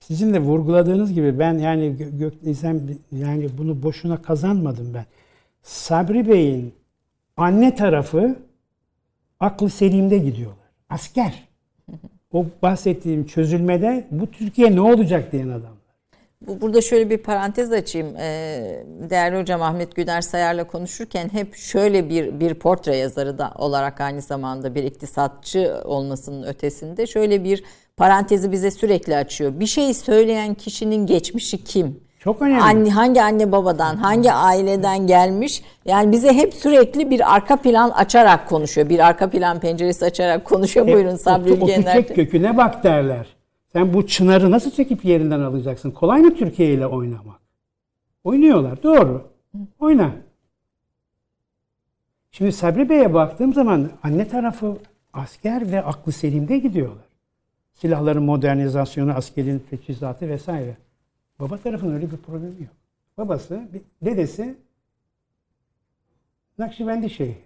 sizin 0.00 0.34
de 0.34 0.38
vurguladığınız 0.40 1.12
gibi 1.12 1.38
ben 1.38 1.58
yani 1.58 1.84
Gö- 1.84 2.18
Göknizem 2.18 2.80
yani 3.12 3.48
bunu 3.58 3.82
boşuna 3.82 4.22
kazanmadım 4.22 4.94
ben. 4.94 5.06
Sabri 5.62 6.28
Bey'in 6.28 6.74
anne 7.36 7.74
tarafı 7.74 8.36
aklı 9.40 9.70
selimde 9.70 10.18
gidiyorlar. 10.18 10.66
Asker. 10.90 11.48
O 12.32 12.46
bahsettiğim 12.62 13.26
çözülmede 13.26 14.06
bu 14.10 14.26
Türkiye 14.30 14.76
ne 14.76 14.80
olacak 14.80 15.32
diyen 15.32 15.48
adam. 15.48 15.75
Bu- 16.46 16.60
Burada 16.60 16.80
şöyle 16.80 17.10
bir 17.10 17.18
parantez 17.18 17.72
açayım. 17.72 18.16
Ee, 18.20 18.84
Değerli 19.10 19.40
hocam 19.40 19.62
Ahmet 19.62 19.94
Güner 19.96 20.20
Sayar'la 20.20 20.64
konuşurken 20.64 21.28
hep 21.32 21.54
şöyle 21.56 22.08
bir 22.10 22.40
bir 22.40 22.54
portre 22.54 22.96
yazarı 22.96 23.38
da 23.38 23.52
olarak 23.58 24.00
aynı 24.00 24.20
zamanda 24.22 24.74
bir 24.74 24.84
iktisatçı 24.84 25.74
olmasının 25.84 26.42
ötesinde 26.46 27.06
şöyle 27.06 27.44
bir 27.44 27.64
parantezi 27.96 28.52
bize 28.52 28.70
sürekli 28.70 29.16
açıyor. 29.16 29.60
Bir 29.60 29.66
şey 29.66 29.94
söyleyen 29.94 30.54
kişinin 30.54 31.06
geçmişi 31.06 31.64
kim? 31.64 32.00
Çok 32.18 32.42
önemli. 32.42 32.62
Anne, 32.62 32.90
hangi 32.90 33.22
anne 33.22 33.52
babadan, 33.52 33.96
hangi 33.96 34.32
aileden 34.32 35.06
gelmiş? 35.06 35.62
Yani 35.84 36.12
bize 36.12 36.32
hep 36.32 36.54
sürekli 36.54 37.10
bir 37.10 37.34
arka 37.34 37.56
plan 37.56 37.90
açarak 37.90 38.48
konuşuyor. 38.48 38.88
Bir 38.88 39.06
arka 39.06 39.30
plan 39.30 39.60
penceresi 39.60 40.04
açarak 40.04 40.44
konuşuyor. 40.44 40.86
Buyurun 40.86 41.12
Hep 41.12 41.20
Sabri 41.20 41.52
otu- 41.52 41.64
otu 41.64 41.82
çek 41.92 42.14
köküne 42.14 42.56
bak 42.56 42.84
derler. 42.84 43.35
Sen 43.76 43.94
bu 43.94 44.06
çınarı 44.06 44.50
nasıl 44.50 44.70
çekip 44.70 45.04
yerinden 45.04 45.40
alacaksın? 45.40 45.90
Kolay 45.90 46.20
mı 46.20 46.34
Türkiye 46.34 46.74
ile 46.74 46.86
oynamak? 46.86 47.40
Oynuyorlar 48.24 48.82
doğru. 48.82 49.30
Oyna. 49.78 50.12
Şimdi 52.30 52.52
Sabri 52.52 52.88
Bey'e 52.88 53.14
baktığım 53.14 53.54
zaman 53.54 53.90
anne 54.02 54.28
tarafı 54.28 54.78
asker 55.12 55.72
ve 55.72 55.82
aklı 55.82 56.12
selimde 56.12 56.58
gidiyorlar. 56.58 57.04
Silahların 57.72 58.22
modernizasyonu, 58.22 59.12
askerin 59.12 59.62
teçhizatı 59.70 60.28
vesaire. 60.28 60.76
Baba 61.38 61.58
tarafının 61.58 61.94
öyle 61.94 62.10
bir 62.10 62.16
problemi 62.16 62.62
yok. 62.62 62.74
Babası, 63.18 63.68
dedesi 64.02 64.56
Nakşibendi 66.58 67.10
Şeyhi. 67.10 67.38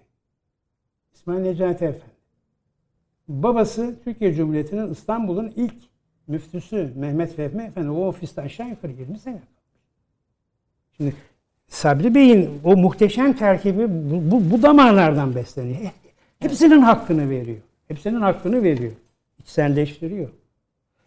İsmail 1.15 1.41
Necati 1.41 1.85
Efendi. 1.85 2.15
Babası 3.29 3.97
Türkiye 4.05 4.35
Cumhuriyeti'nin 4.35 4.93
İstanbul'un 4.93 5.53
ilk 5.57 5.90
müftüsü 6.31 6.93
Mehmet 6.97 7.37
Fehmi 7.37 7.63
Efendi. 7.63 7.91
O 7.91 8.07
ofiste 8.07 8.43
aşağı 8.43 8.69
yukarı 8.69 8.93
20 8.93 9.19
sene 9.19 9.35
kalmış. 9.35 9.49
Şimdi 10.97 11.15
Sabri 11.67 12.15
Bey'in 12.15 12.51
o 12.65 12.77
muhteşem 12.77 13.33
terkibi 13.33 13.89
bu, 13.89 14.31
bu, 14.31 14.51
bu 14.51 14.63
damarlardan 14.63 15.35
besleniyor. 15.35 15.79
Hepsinin 16.39 16.81
hakkını 16.81 17.31
veriyor. 17.31 17.59
Hepsinin 17.89 18.21
hakkını 18.21 18.63
veriyor. 18.63 18.93
İçselleştiriyor. 19.39 20.29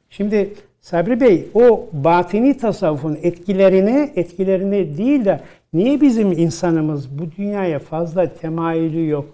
Şimdi 0.09 0.53
Sabri 0.82 1.21
Bey 1.21 1.47
o 1.53 1.89
batini 1.93 2.57
tasavvufun 2.57 3.19
etkilerini 3.21 4.11
etkilerini 4.15 4.97
değil 4.97 5.26
de 5.26 5.41
niye 5.74 6.01
bizim 6.01 6.32
insanımız 6.32 7.19
bu 7.19 7.32
dünyaya 7.38 7.80
fazla 7.80 8.34
temayülü 8.34 9.07
yok? 9.07 9.30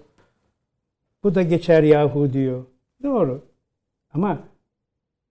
Bu 1.23 1.35
da 1.35 1.41
geçer 1.41 1.83
yahu 1.83 2.33
diyor. 2.33 2.65
Doğru. 3.03 3.41
Ama 4.13 4.39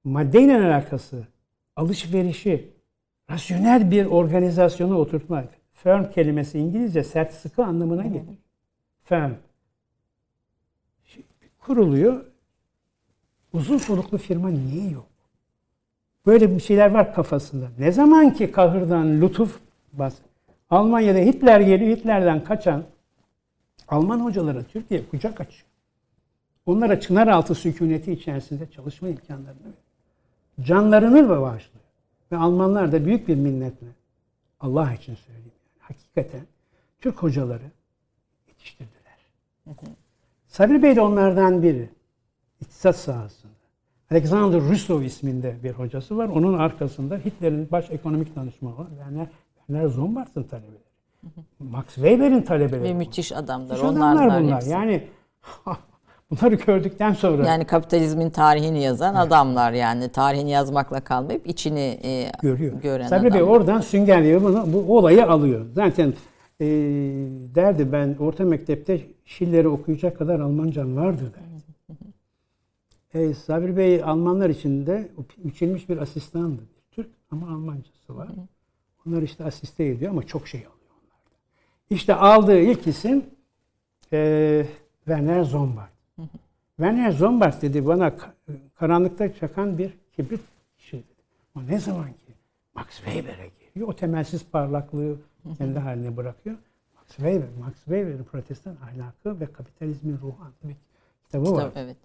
maddeyle 0.05 0.61
alakası, 0.61 1.26
alışverişi, 1.76 2.72
rasyonel 3.30 3.90
bir 3.90 4.07
organizasyona 4.07 4.99
oturtmak. 4.99 5.49
Firm 5.72 6.11
kelimesi 6.11 6.59
İngilizce 6.59 7.05
sert 7.05 7.34
sıkı 7.34 7.64
anlamına 7.64 8.07
gelir. 8.07 8.38
Firm. 9.05 9.32
Kuruluyor. 11.59 12.24
Uzun 13.53 13.78
soluklu 13.78 14.18
firma 14.18 14.49
niye 14.49 14.90
yok? 14.90 15.07
Böyle 16.26 16.57
bir 16.57 16.61
şeyler 16.61 16.90
var 16.90 17.14
kafasında. 17.14 17.68
Ne 17.78 17.92
zaman 17.92 18.34
ki 18.34 18.53
kahırdan 18.53 19.20
lütuf 19.20 19.61
bas. 19.92 20.14
Almanya'da 20.70 21.18
Hitler 21.18 21.61
geliyor, 21.61 21.96
Hitler'den 21.96 22.44
kaçan 22.44 22.84
Alman 23.88 24.20
hocalara 24.20 24.62
Türkiye 24.62 25.07
kucak 25.07 25.40
açıyor. 25.40 25.68
Onlara 26.66 27.01
Çınaraltı 27.01 27.55
sükuneti 27.55 28.12
içerisinde 28.12 28.70
çalışma 28.70 29.09
imkanlarını 29.09 29.61
veriyor. 29.61 29.88
Canlarını 30.61 31.28
bağışlıyor. 31.28 31.84
Ve 32.32 32.36
Almanlar 32.36 32.92
da 32.92 33.04
büyük 33.04 33.28
bir 33.28 33.34
minnetle 33.34 33.86
Allah 34.61 34.92
için 34.94 35.14
söyleyeyim. 35.14 35.52
Yani, 35.80 35.80
hakikaten 35.80 36.46
Türk 37.00 37.22
hocaları 37.22 37.70
yetiştirdiler. 38.48 39.18
Sabri 40.48 40.82
Bey 40.82 40.96
de 40.96 41.00
onlardan 41.00 41.62
biri. 41.62 41.90
İktisat 42.61 42.96
sahasında. 42.96 43.52
Alexander 44.11 44.61
Russell 44.61 45.02
isminde 45.02 45.56
bir 45.62 45.70
hocası 45.70 46.16
var. 46.16 46.28
Onun 46.28 46.59
arkasında 46.59 47.16
Hitler'in 47.16 47.68
baş 47.72 47.90
ekonomik 47.90 48.36
danışmanı 48.36 48.88
Werner, 48.88 49.26
Werner 49.66 49.88
Zombart'ın 49.88 50.42
talebeleri. 50.42 50.82
Max 51.59 51.84
Weber'in 51.86 52.42
talebeleri. 52.42 52.82
Ve 52.82 52.94
müthiş 52.94 53.32
adamlar. 53.32 53.70
Müthiş 53.70 53.82
Onlar 53.84 54.16
adamlar 54.16 54.34
da 54.34 54.44
bunlar. 54.44 54.56
hepsi. 54.56 54.70
Yani 54.70 55.09
Bunları 56.30 56.54
gördükten 56.54 57.12
sonra 57.12 57.46
Yani 57.46 57.64
kapitalizmin 57.64 58.30
tarihini 58.30 58.82
yazan 58.82 59.14
adamlar 59.14 59.72
yani 59.72 60.08
tarihini 60.08 60.50
yazmakla 60.50 61.00
kalmayıp 61.00 61.46
içini 61.46 62.00
e, 62.04 62.30
görüyor. 62.42 62.80
gören 62.82 63.06
Sabri 63.08 63.34
Bey 63.34 63.40
adamlar. 63.40 63.56
oradan 63.56 63.80
süngerliyor 63.80 64.42
bunu, 64.42 64.72
bu 64.72 64.98
olayı 64.98 65.30
alıyor. 65.30 65.66
Zaten 65.74 66.14
e, 66.60 66.66
derdi 67.54 67.92
ben 67.92 68.16
orta 68.18 68.44
mektepte 68.44 69.00
Schiller'i 69.24 69.68
okuyacak 69.68 70.18
kadar 70.18 70.40
Almancam 70.40 70.96
vardı 70.96 71.32
derdi. 71.34 71.58
E, 73.14 73.34
Sabri 73.34 73.76
Bey 73.76 74.02
Almanlar 74.02 74.50
içinde 74.50 75.08
biçilmiş 75.38 75.88
bir 75.88 75.98
asistandı. 75.98 76.62
Türk 76.90 77.10
ama 77.30 77.46
Almancası 77.46 78.16
var. 78.16 78.28
Onlar 79.06 79.22
işte 79.22 79.44
asiste 79.44 79.84
ediyor 79.84 80.10
ama 80.10 80.22
çok 80.22 80.48
şey 80.48 80.60
alıyor 80.60 80.90
onlardan. 80.90 81.38
İşte 81.90 82.14
aldığı 82.14 82.60
ilk 82.60 82.86
isim 82.86 83.24
e, 84.12 84.66
Werner 85.04 85.44
Zombart. 85.44 85.97
Werner 86.78 87.10
Zombart 87.12 87.62
dedi 87.62 87.86
bana 87.86 88.08
ka- 88.08 88.32
karanlıkta 88.74 89.34
çakan 89.34 89.78
bir 89.78 89.90
kibrit 90.16 90.40
ışığı 90.78 90.96
dedi. 90.96 91.04
O 91.56 91.66
ne 91.66 91.78
zaman 91.78 92.06
ki 92.12 92.32
Max 92.74 92.86
Weber'e 92.88 93.50
geliyor. 93.60 93.88
O 93.88 93.96
temelsiz 93.96 94.44
parlaklığı 94.52 95.16
kendi 95.58 95.78
haline 95.78 96.16
bırakıyor. 96.16 96.56
Max 96.96 97.06
Weber, 97.06 97.48
Max 97.60 97.74
Weber'in 97.74 98.24
protestan 98.24 98.76
ahlakı 98.84 99.40
ve 99.40 99.46
kapitalizmin 99.52 100.18
ruhu 100.18 100.36
adlı 100.42 100.68
bir 100.68 100.76
kitabı 101.24 101.52
var. 101.52 101.70
Evet. 101.76 101.96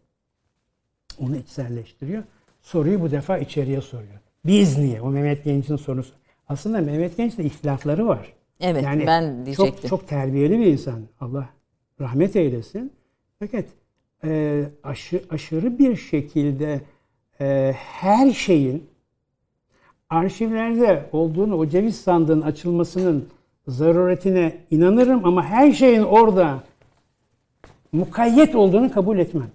Onu 1.19 1.35
içselleştiriyor. 1.35 2.23
Soruyu 2.61 3.01
bu 3.01 3.11
defa 3.11 3.37
içeriye 3.37 3.81
soruyor. 3.81 4.19
Biz 4.45 4.77
niye? 4.77 5.01
O 5.01 5.09
Mehmet 5.09 5.43
Genç'in 5.43 5.75
sorusu. 5.75 6.13
Aslında 6.49 6.81
Mehmet 6.81 7.17
Genç'te 7.17 7.43
ihtilafları 7.43 8.07
var. 8.07 8.33
Evet, 8.59 8.85
ben 9.07 9.45
diyecektim. 9.45 9.81
Çok, 9.81 9.89
çok 9.89 10.07
terbiyeli 10.07 10.59
bir 10.59 10.65
insan. 10.65 11.01
Allah 11.19 11.49
rahmet 12.01 12.35
eylesin. 12.35 12.93
Fakat 13.39 13.65
e, 14.23 14.63
aşı, 14.83 15.21
aşırı 15.29 15.79
bir 15.79 15.95
şekilde 15.95 16.81
e, 17.41 17.73
her 17.75 18.31
şeyin 18.31 18.83
arşivlerde 20.09 21.05
olduğunu, 21.11 21.55
o 21.55 21.65
ceviz 21.65 21.95
sandığın 22.01 22.41
açılmasının 22.41 23.29
zaruretine 23.67 24.57
inanırım 24.71 25.25
ama 25.25 25.45
her 25.45 25.71
şeyin 25.71 26.03
orada 26.03 26.63
mukayyet 27.91 28.55
olduğunu 28.55 28.91
kabul 28.91 29.19
etmem. 29.19 29.49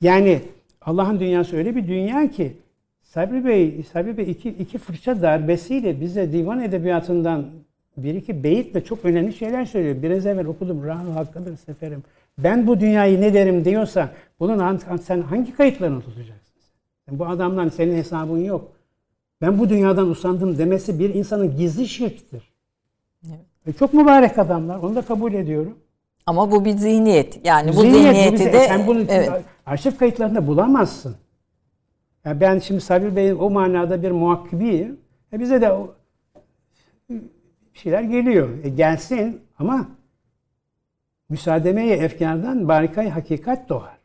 Yani 0.00 0.40
Allah'ın 0.82 1.20
dünyası 1.20 1.56
öyle 1.56 1.76
bir 1.76 1.88
dünya 1.88 2.30
ki 2.30 2.56
Sabri 3.02 3.44
Bey, 3.44 3.82
Sabri 3.92 4.16
Bey 4.16 4.30
iki, 4.30 4.48
iki 4.48 4.78
fırça 4.78 5.22
darbesiyle 5.22 6.00
bize 6.00 6.32
divan 6.32 6.62
edebiyatından 6.62 7.46
bir 7.96 8.14
iki 8.14 8.44
beyitle 8.44 8.84
çok 8.84 9.04
önemli 9.04 9.32
şeyler 9.32 9.64
söylüyor. 9.64 10.02
Biraz 10.02 10.26
evvel 10.26 10.46
okudum. 10.46 10.84
Rahmi 10.84 11.12
hakkıdır 11.12 11.56
seferim. 11.56 12.02
Ben 12.38 12.66
bu 12.66 12.80
dünyayı 12.80 13.20
ne 13.20 13.34
derim 13.34 13.64
diyorsa 13.64 14.10
bunun 14.40 14.78
sen 14.96 15.22
hangi 15.22 15.56
kayıtlarını 15.56 16.00
tutacaksın? 16.02 16.52
sen? 17.08 17.18
Bu 17.18 17.26
adamdan 17.26 17.68
senin 17.68 17.96
hesabın 17.96 18.38
yok. 18.44 18.72
Ben 19.40 19.58
bu 19.58 19.68
dünyadan 19.68 20.10
usandım 20.10 20.58
demesi 20.58 20.98
bir 20.98 21.14
insanın 21.14 21.56
gizli 21.56 21.88
şirktir. 21.88 22.52
E, 23.66 23.72
çok 23.72 23.94
mübarek 23.94 24.38
adamlar. 24.38 24.78
Onu 24.78 24.96
da 24.96 25.02
kabul 25.02 25.32
ediyorum. 25.32 25.78
Ama 26.26 26.50
bu 26.50 26.64
bir 26.64 26.76
zihniyet. 26.76 27.46
Yani 27.46 27.68
bu 27.76 27.80
Zihniyet 27.80 28.06
zihniyeti 28.06 28.34
birisi- 28.36 28.52
de 28.52 28.66
sen 28.66 28.86
bunu 28.86 29.04
evet. 29.08 29.30
arşiv 29.66 29.96
kayıtlarında 29.96 30.46
bulamazsın. 30.46 31.16
Ya 32.24 32.40
ben 32.40 32.58
şimdi 32.58 32.80
Sabri 32.80 33.16
Bey'in 33.16 33.38
o 33.38 33.50
manada 33.50 34.02
bir 34.02 34.10
muhakkibiyim. 34.10 35.00
E 35.32 35.40
bize 35.40 35.60
de 35.60 35.72
şeyler 37.74 38.02
geliyor. 38.02 38.48
E 38.64 38.68
gelsin 38.68 39.40
ama 39.58 39.88
müsaademeye 41.28 41.96
efkardan 41.96 42.68
barikay 42.68 43.08
hakikat 43.08 43.68
doğar. 43.68 43.96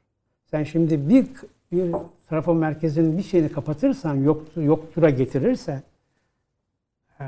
Sen 0.51 0.63
şimdi 0.63 1.09
bir 1.09 1.25
bir 1.71 1.91
trafo 2.29 2.53
merkezinin 2.55 3.17
bir 3.17 3.23
şeyini 3.23 3.49
kapatırsan, 3.51 4.15
yoktur, 4.15 4.61
yoktura 4.61 5.09
getirirsen 5.09 5.83
e, 7.19 7.23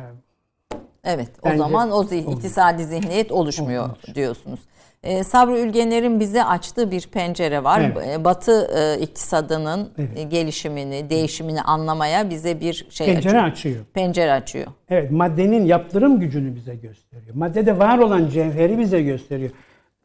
Evet, 1.04 1.30
o 1.42 1.58
zaman 1.58 1.92
o 1.92 2.04
zih- 2.04 2.20
olmuyor. 2.22 2.38
iktisadi 2.38 2.86
zihniyet 2.86 3.32
oluşmuyor 3.32 3.84
Olmuyor. 3.84 4.16
diyorsunuz. 4.16 4.60
Ee, 5.04 5.24
Sabri 5.24 5.60
Ülgener'in 5.60 6.20
bize 6.20 6.44
açtığı 6.44 6.92
bir 6.92 7.08
pencere 7.08 7.64
var. 7.64 7.82
Evet. 7.96 8.08
Ee, 8.08 8.24
Batı 8.24 8.68
e, 8.78 9.02
iktisadının 9.02 9.90
Evet. 9.98 10.10
e, 10.20 10.24
gelişimini, 10.24 11.10
değişimini 11.10 11.62
anlamaya 11.62 12.30
bize 12.30 12.60
bir 12.60 12.88
şey 12.90 13.08
pencere 13.08 13.28
açıyor. 13.42 13.44
açıyor. 13.52 13.86
Pencere 13.94 14.32
açıyor. 14.32 14.68
Evet, 14.90 15.12
maddenin 15.12 15.66
yaptırım 15.66 16.20
gücünü 16.20 16.56
bize 16.56 16.76
gösteriyor. 16.76 17.36
Maddede 17.36 17.80
var 17.80 17.98
olan 17.98 18.30
cevheri 18.30 18.80
bize 18.80 19.02
gösteriyor. 19.02 19.52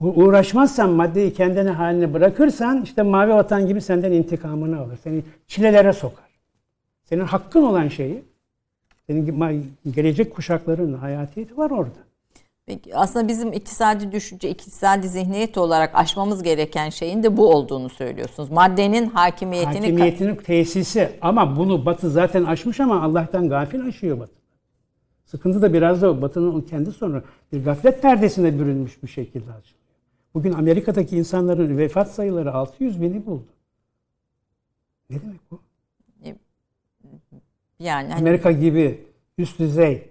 Uğraşmazsan 0.00 0.90
maddeyi 0.90 1.32
kendine 1.32 1.70
haline 1.70 2.14
bırakırsan 2.14 2.82
işte 2.82 3.02
mavi 3.02 3.32
vatan 3.32 3.66
gibi 3.66 3.80
senden 3.80 4.12
intikamını 4.12 4.80
alır. 4.80 4.98
Seni 5.04 5.22
çilelere 5.46 5.92
sokar. 5.92 6.28
Senin 7.04 7.24
hakkın 7.24 7.62
olan 7.62 7.88
şeyi 7.88 8.22
senin 9.06 9.72
gelecek 9.94 10.34
kuşakların 10.34 10.94
hayatiyeti 10.94 11.56
var 11.56 11.70
orada. 11.70 11.98
Peki, 12.66 12.96
aslında 12.96 13.28
bizim 13.28 13.52
iktisadi 13.52 14.12
düşünce, 14.12 14.50
iktisadi 14.50 15.08
zihniyet 15.08 15.58
olarak 15.58 15.90
aşmamız 15.94 16.42
gereken 16.42 16.90
şeyin 16.90 17.22
de 17.22 17.36
bu 17.36 17.54
olduğunu 17.54 17.88
söylüyorsunuz. 17.88 18.50
Maddenin 18.50 19.10
hakimiyetini 19.10 19.74
Hakimiyetinin 19.74 20.36
tesisi 20.36 21.10
ama 21.20 21.56
bunu 21.56 21.86
Batı 21.86 22.10
zaten 22.10 22.44
aşmış 22.44 22.80
ama 22.80 23.02
Allah'tan 23.02 23.48
gafil 23.48 23.86
aşıyor 23.86 24.20
Batı. 24.20 24.32
Sıkıntı 25.24 25.62
da 25.62 25.72
biraz 25.72 26.02
da 26.02 26.22
Batı'nın 26.22 26.60
kendi 26.60 26.92
sonra 26.92 27.22
bir 27.52 27.64
gaflet 27.64 28.02
perdesine 28.02 28.58
bürünmüş 28.58 29.02
bir 29.02 29.08
şekilde 29.08 29.52
açılıyor. 29.52 29.77
Bugün 30.38 30.52
Amerika'daki 30.52 31.16
insanların 31.16 31.78
vefat 31.78 32.10
sayıları 32.10 32.54
600 32.54 33.02
bini 33.02 33.26
buldu. 33.26 33.46
Ne 35.10 35.22
demek 35.22 35.40
bu? 35.50 35.60
yani 37.78 38.08
hani 38.08 38.20
Amerika 38.20 38.52
gibi 38.52 39.06
üst 39.38 39.58
düzey 39.58 40.10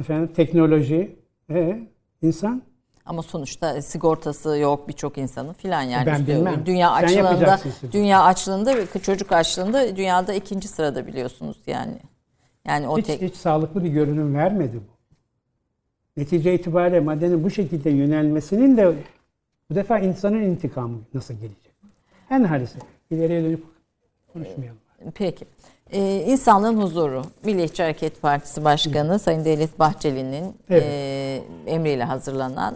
efendim 0.00 0.32
teknoloji 0.36 1.16
e, 1.50 1.88
insan 2.22 2.62
Ama 3.06 3.22
sonuçta 3.22 3.82
sigortası 3.82 4.56
yok 4.56 4.88
birçok 4.88 5.18
insanın 5.18 5.52
filan 5.52 5.82
yani. 5.82 6.06
Ben 6.06 6.26
bilmem. 6.26 6.66
Dünya 6.66 6.94
Sen 6.94 7.04
açlığında, 7.04 7.60
dünya 7.92 8.22
açlığında 8.22 8.76
ve 8.76 8.86
çocuk 9.02 9.32
açlığında 9.32 9.96
dünyada 9.96 10.34
ikinci 10.34 10.68
sırada 10.68 11.06
biliyorsunuz 11.06 11.58
yani. 11.66 11.98
Yani 12.64 12.88
o 12.88 12.98
hiç, 12.98 13.06
tek 13.06 13.22
hiç 13.22 13.36
sağlıklı 13.36 13.84
bir 13.84 13.90
görünüm 13.90 14.34
vermedi 14.34 14.76
bu. 14.76 14.98
Netice 16.16 16.54
itibariyle 16.54 17.00
maddenin 17.00 17.44
bu 17.44 17.50
şekilde 17.50 17.90
yönelmesinin 17.90 18.76
de 18.76 18.94
bu 19.70 19.74
defa 19.74 19.98
insanın 19.98 20.42
intikamı 20.42 20.98
nasıl 21.14 21.34
gelecek? 21.34 21.72
En 22.30 22.44
halisi 22.44 22.78
ileriye 23.10 23.44
dönüp 23.44 23.64
konuşmayalım. 24.32 24.78
peki. 25.14 25.44
Ee, 25.92 26.24
insanlığın 26.26 26.76
huzuru. 26.82 27.22
Milliyetçi 27.44 27.82
Hareket 27.82 28.22
Partisi 28.22 28.64
Başkanı 28.64 29.18
Sayın 29.18 29.44
Devlet 29.44 29.78
Bahçeli'nin 29.78 30.54
Evet. 30.70 30.82
e, 30.86 31.42
emriyle 31.66 32.04
hazırlanan 32.04 32.74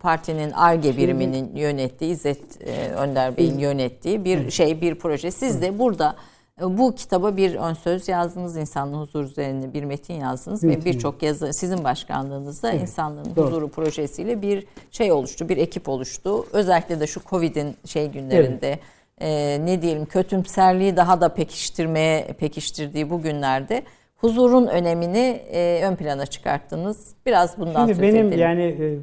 partinin 0.00 0.50
ARGE 0.50 0.96
biriminin 0.96 1.56
yönettiği 1.56 2.12
İzzet 2.12 2.62
e, 2.66 2.88
Önder 2.88 3.36
Bey'in 3.36 3.58
yönettiği 3.58 4.24
bir 4.24 4.50
şey 4.50 4.80
bir 4.80 4.94
proje. 4.94 5.30
Siz 5.30 5.62
de 5.62 5.78
burada 5.78 6.16
bu 6.60 6.94
kitaba 6.94 7.36
bir 7.36 7.54
ön 7.54 7.74
söz 7.74 8.08
yazdınız, 8.08 8.56
insanlığın 8.56 9.00
huzuru 9.00 9.24
üzerine 9.24 9.74
bir 9.74 9.84
metin 9.84 10.14
yazdınız 10.14 10.64
ve 10.64 10.84
birçok 10.84 11.22
yazı 11.22 11.52
sizin 11.52 11.84
başkanlığınızda 11.84 12.70
Evet, 12.70 12.82
insanlığın 12.82 13.36
doğru. 13.36 13.46
huzuru 13.46 13.68
projesiyle 13.68 14.42
bir 14.42 14.66
şey 14.90 15.12
oluştu, 15.12 15.48
bir 15.48 15.56
ekip 15.56 15.88
oluştu. 15.88 16.46
Özellikle 16.52 17.00
de 17.00 17.06
şu 17.06 17.20
Covid'in 17.30 17.76
şey 17.84 18.10
günlerinde 18.10 18.78
e, 19.20 19.58
ne 19.66 19.82
diyelim 19.82 20.06
kötümserliği 20.06 20.96
daha 20.96 21.20
da 21.20 21.34
pekiştirmeye 21.34 22.26
pekiştirdiği 22.38 23.10
bu 23.10 23.22
günlerde 23.22 23.82
huzurun 24.16 24.66
önemini 24.66 25.40
e, 25.50 25.82
ön 25.84 25.96
plana 25.96 26.26
çıkarttınız. 26.26 27.14
Biraz 27.26 27.58
bundan 27.58 27.86
Şimdi 27.86 27.94
söz 27.94 28.02
benim 28.02 28.26
edelim. 28.26 28.38
yani 28.40 28.62
e, 28.62 28.98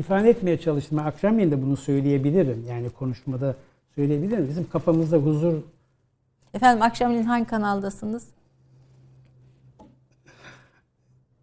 ifade 0.00 0.30
etmeye 0.30 0.60
çalıştım. 0.60 0.98
Akşamleyin 0.98 1.50
de 1.50 1.62
bunu 1.62 1.76
söyleyebilirim. 1.76 2.64
Yani 2.68 2.90
konuşmada 2.90 3.54
söyleyebilirim. 3.94 4.48
Bizim 4.48 4.68
kafamızda 4.70 5.16
huzur 5.16 5.54
Efendim 6.54 6.82
akşamleyin 6.82 7.24
hangi 7.24 7.44
kanaldasınız? 7.46 8.28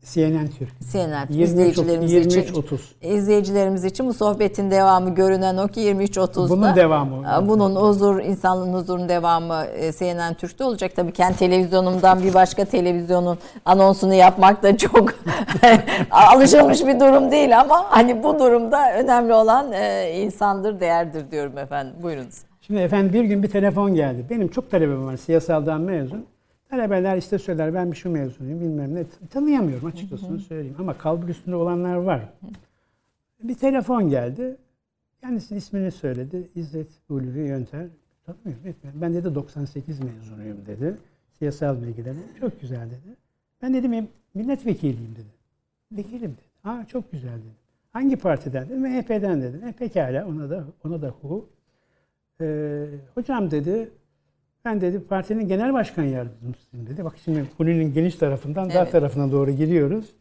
CNN 0.06 0.48
Türk. 0.48 0.70
CNN 0.92 1.28
23, 1.30 1.50
izleyicilerimiz 1.50 2.12
23 2.12 2.36
için 2.36 2.54
30. 2.54 2.96
izleyicilerimiz 3.02 3.86
için 3.86 4.08
bu 4.08 4.14
sohbetin 4.14 4.72
devamı 4.72 5.16
görünen 5.16 5.58
o 5.58 5.68
ki 5.68 5.82
23.30'da. 5.82 6.50
Bunun 6.50 6.76
devamı. 6.76 7.48
Bunun 7.48 7.76
huzur, 7.76 8.20
insanlığın 8.20 8.74
huzurun 8.74 9.10
devamı 9.10 9.66
e, 9.66 9.92
CNN 9.92 10.34
Türk'te 10.34 10.64
olacak. 10.64 10.92
Tabii 10.96 11.12
kendi 11.12 11.38
televizyonumdan 11.38 12.24
bir 12.24 12.34
başka 12.34 12.66
televizyonun 12.66 13.38
anonsunu 13.66 14.14
yapmak 14.14 14.64
da 14.64 14.78
çok 14.78 15.14
alışılmış 16.12 16.86
bir 16.86 17.00
durum 17.00 17.32
değil 17.32 17.60
ama 17.60 17.86
hani 17.90 18.24
bu 18.24 18.40
durumda 18.40 18.94
önemli 18.94 19.34
olan 19.34 19.72
e, 19.72 20.12
insandır, 20.22 20.80
değerdir 20.80 21.32
diyorum 21.32 21.58
efendim. 21.58 21.94
Buyurunuz. 22.04 22.53
Şimdi 22.68 22.80
efendim 22.80 23.14
bir 23.14 23.24
gün 23.24 23.44
bir 23.44 23.48
telefon 23.48 23.96
geldi. 23.96 24.26
Benim 24.30 24.48
çok 24.48 24.72
talebem 24.72 25.06
var 25.06 25.18
siyasaldan 25.18 25.82
mezun. 25.82 26.26
Talebeler 26.70 27.18
işte 27.18 27.40
söyler 27.40 27.74
ben 27.74 27.92
bir 27.92 27.98
şu 27.98 28.10
mezunuyum 28.10 28.62
bilmem 28.62 28.96
ne. 28.96 29.06
Tanıyamıyorum 29.30 29.88
açıkçası 29.88 30.40
söyleyeyim 30.40 30.76
ama 30.80 30.98
kalbur 30.98 31.30
üstünde 31.30 31.56
olanlar 31.56 31.96
var. 31.96 32.30
Bir 33.44 33.56
telefon 33.56 34.10
geldi. 34.10 34.58
Kendisinin 35.22 35.60
ismini 35.60 35.92
söyledi. 35.92 36.50
İzzet 36.56 36.88
Ulvi 37.10 37.40
Yönter. 37.40 37.88
Tanımıyorum 38.26 38.68
etmiyorum. 38.68 39.02
Ben 39.02 39.14
dedi 39.14 39.36
98 39.36 40.00
mezunuyum 40.00 40.66
dedi. 40.66 40.98
Siyasal 41.40 41.82
bilgileri. 41.82 42.18
Çok 42.40 42.62
güzel 42.62 42.86
dedi. 42.86 43.18
Ben 43.62 43.74
dedim 43.74 44.08
milletvekiliyim 44.34 45.16
dedi. 45.16 45.34
Vekilim 45.92 46.32
dedi. 46.32 46.48
Ha 46.62 46.86
çok 46.88 47.12
güzel 47.12 47.38
dedi. 47.38 47.64
Hangi 47.92 48.16
partiden 48.16 48.70
dedim. 48.70 48.82
MHP'den 48.82 49.42
dedim. 49.42 49.68
E 49.68 49.72
pekala 49.72 50.28
ona 50.28 50.50
da 50.50 50.64
ona 50.84 51.02
da 51.02 51.10
hu. 51.10 51.50
Ee, 52.44 52.86
hocam 53.16 53.52
dedi 53.52 53.92
ben 54.66 54.82
dedi 54.82 55.00
partinin 55.00 55.48
genel 55.48 55.74
başkan 55.74 56.04
yardımcısıyım 56.04 56.88
dedi. 56.88 57.06
Bak 57.06 57.16
şimdi 57.24 57.50
Huni'nin 57.58 57.94
geniş 57.94 58.16
tarafından 58.16 58.70
dar 58.70 58.84
Evet. 58.84 58.92
tarafına 58.92 59.32
doğru 59.32 59.52
giriyoruz. 59.52 60.14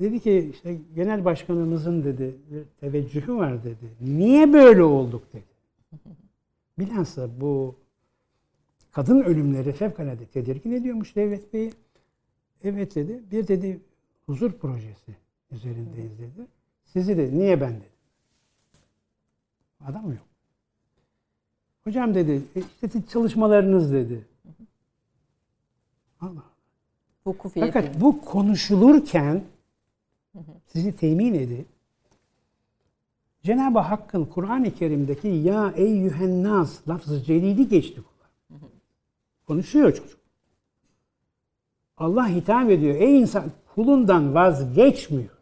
Dedi 0.00 0.20
ki 0.20 0.50
işte 0.54 0.78
genel 0.94 1.24
başkanımızın 1.24 2.04
dedi 2.04 2.34
bir 2.50 2.64
teveccühü 2.80 3.34
var 3.34 3.64
dedi. 3.64 3.90
Niye 4.00 4.52
böyle 4.52 4.82
olduk 4.82 5.32
dedi. 5.32 5.44
Bilhassa 6.78 7.28
bu 7.40 7.76
kadın 8.92 9.20
ölümleri 9.22 9.72
fevkalade 9.72 10.26
tedirgin 10.26 10.72
ediyormuş 10.72 11.16
Devlet 11.16 11.52
Bey. 11.52 11.70
Evet 12.64 12.94
dedi. 12.94 13.22
Bir 13.30 13.48
dedi 13.48 13.80
huzur 14.26 14.52
projesi 14.52 15.16
üzerindeyiz 15.52 16.18
dedi. 16.18 16.46
Sizi 16.84 17.16
de 17.16 17.30
niye 17.32 17.60
ben 17.60 17.72
dedi. 17.72 17.93
Adam 19.84 20.12
yok. 20.12 20.26
Hocam 21.84 22.14
dedi 22.14 22.42
"e 22.56 22.60
işte 22.60 23.06
çalışmalarınız 23.06 23.92
dedi. 23.92 24.26
Allah. 26.20 26.42
Hukuk 27.24 27.52
Fakat 27.54 28.00
bu 28.00 28.20
konuşulurken 28.20 29.44
sizi 30.66 30.96
temin 30.96 31.34
edip 31.34 31.66
Cenab-ı 33.42 33.78
Hakk'ın 33.78 34.24
Kur'an-ı 34.24 34.74
Kerim'deki 34.74 35.28
ya 35.28 35.72
eyyühennas 35.76 36.88
lafzı 36.88 37.22
celili 37.22 37.68
geçti 37.68 38.02
kulağa. 38.02 38.60
Konuşuyor 39.46 39.94
çocuk. 39.94 40.20
Allah 41.96 42.28
hitap 42.28 42.70
ediyor. 42.70 42.94
Ey 42.94 43.20
insan 43.20 43.44
kulundan 43.74 44.34
vazgeçmiyor. 44.34 45.38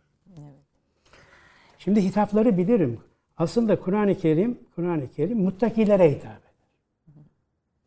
Şimdi 1.78 2.04
hitapları 2.04 2.58
bilirim. 2.58 3.00
Aslında 3.36 3.80
Kur'an-ı 3.80 4.18
Kerim, 4.18 4.58
Kur'an-ı 4.74 5.10
Kerim 5.10 5.38
muttakilere 5.38 6.10
hitap 6.10 6.24
eder. 6.24 6.52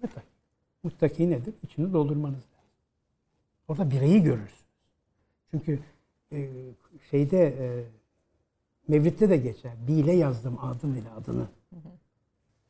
Muttaki. 0.02 0.28
Muttaki 0.84 1.30
nedir? 1.30 1.54
İçini 1.64 1.94
doldurmanız 1.94 2.36
lazım. 2.36 2.70
Orada 3.68 3.92
bireyi 3.92 4.24
görürsünüz. 4.24 4.66
Çünkü 5.52 5.80
e, 6.32 6.50
şeyde 7.12 7.48
e, 7.48 7.84
Mevlid'de 8.88 9.30
de 9.30 9.38
geçer. 9.38 9.72
Bile 9.88 10.14
yazdım 10.14 10.58
adım 10.62 10.96
ile 10.96 11.10
adını. 11.10 11.48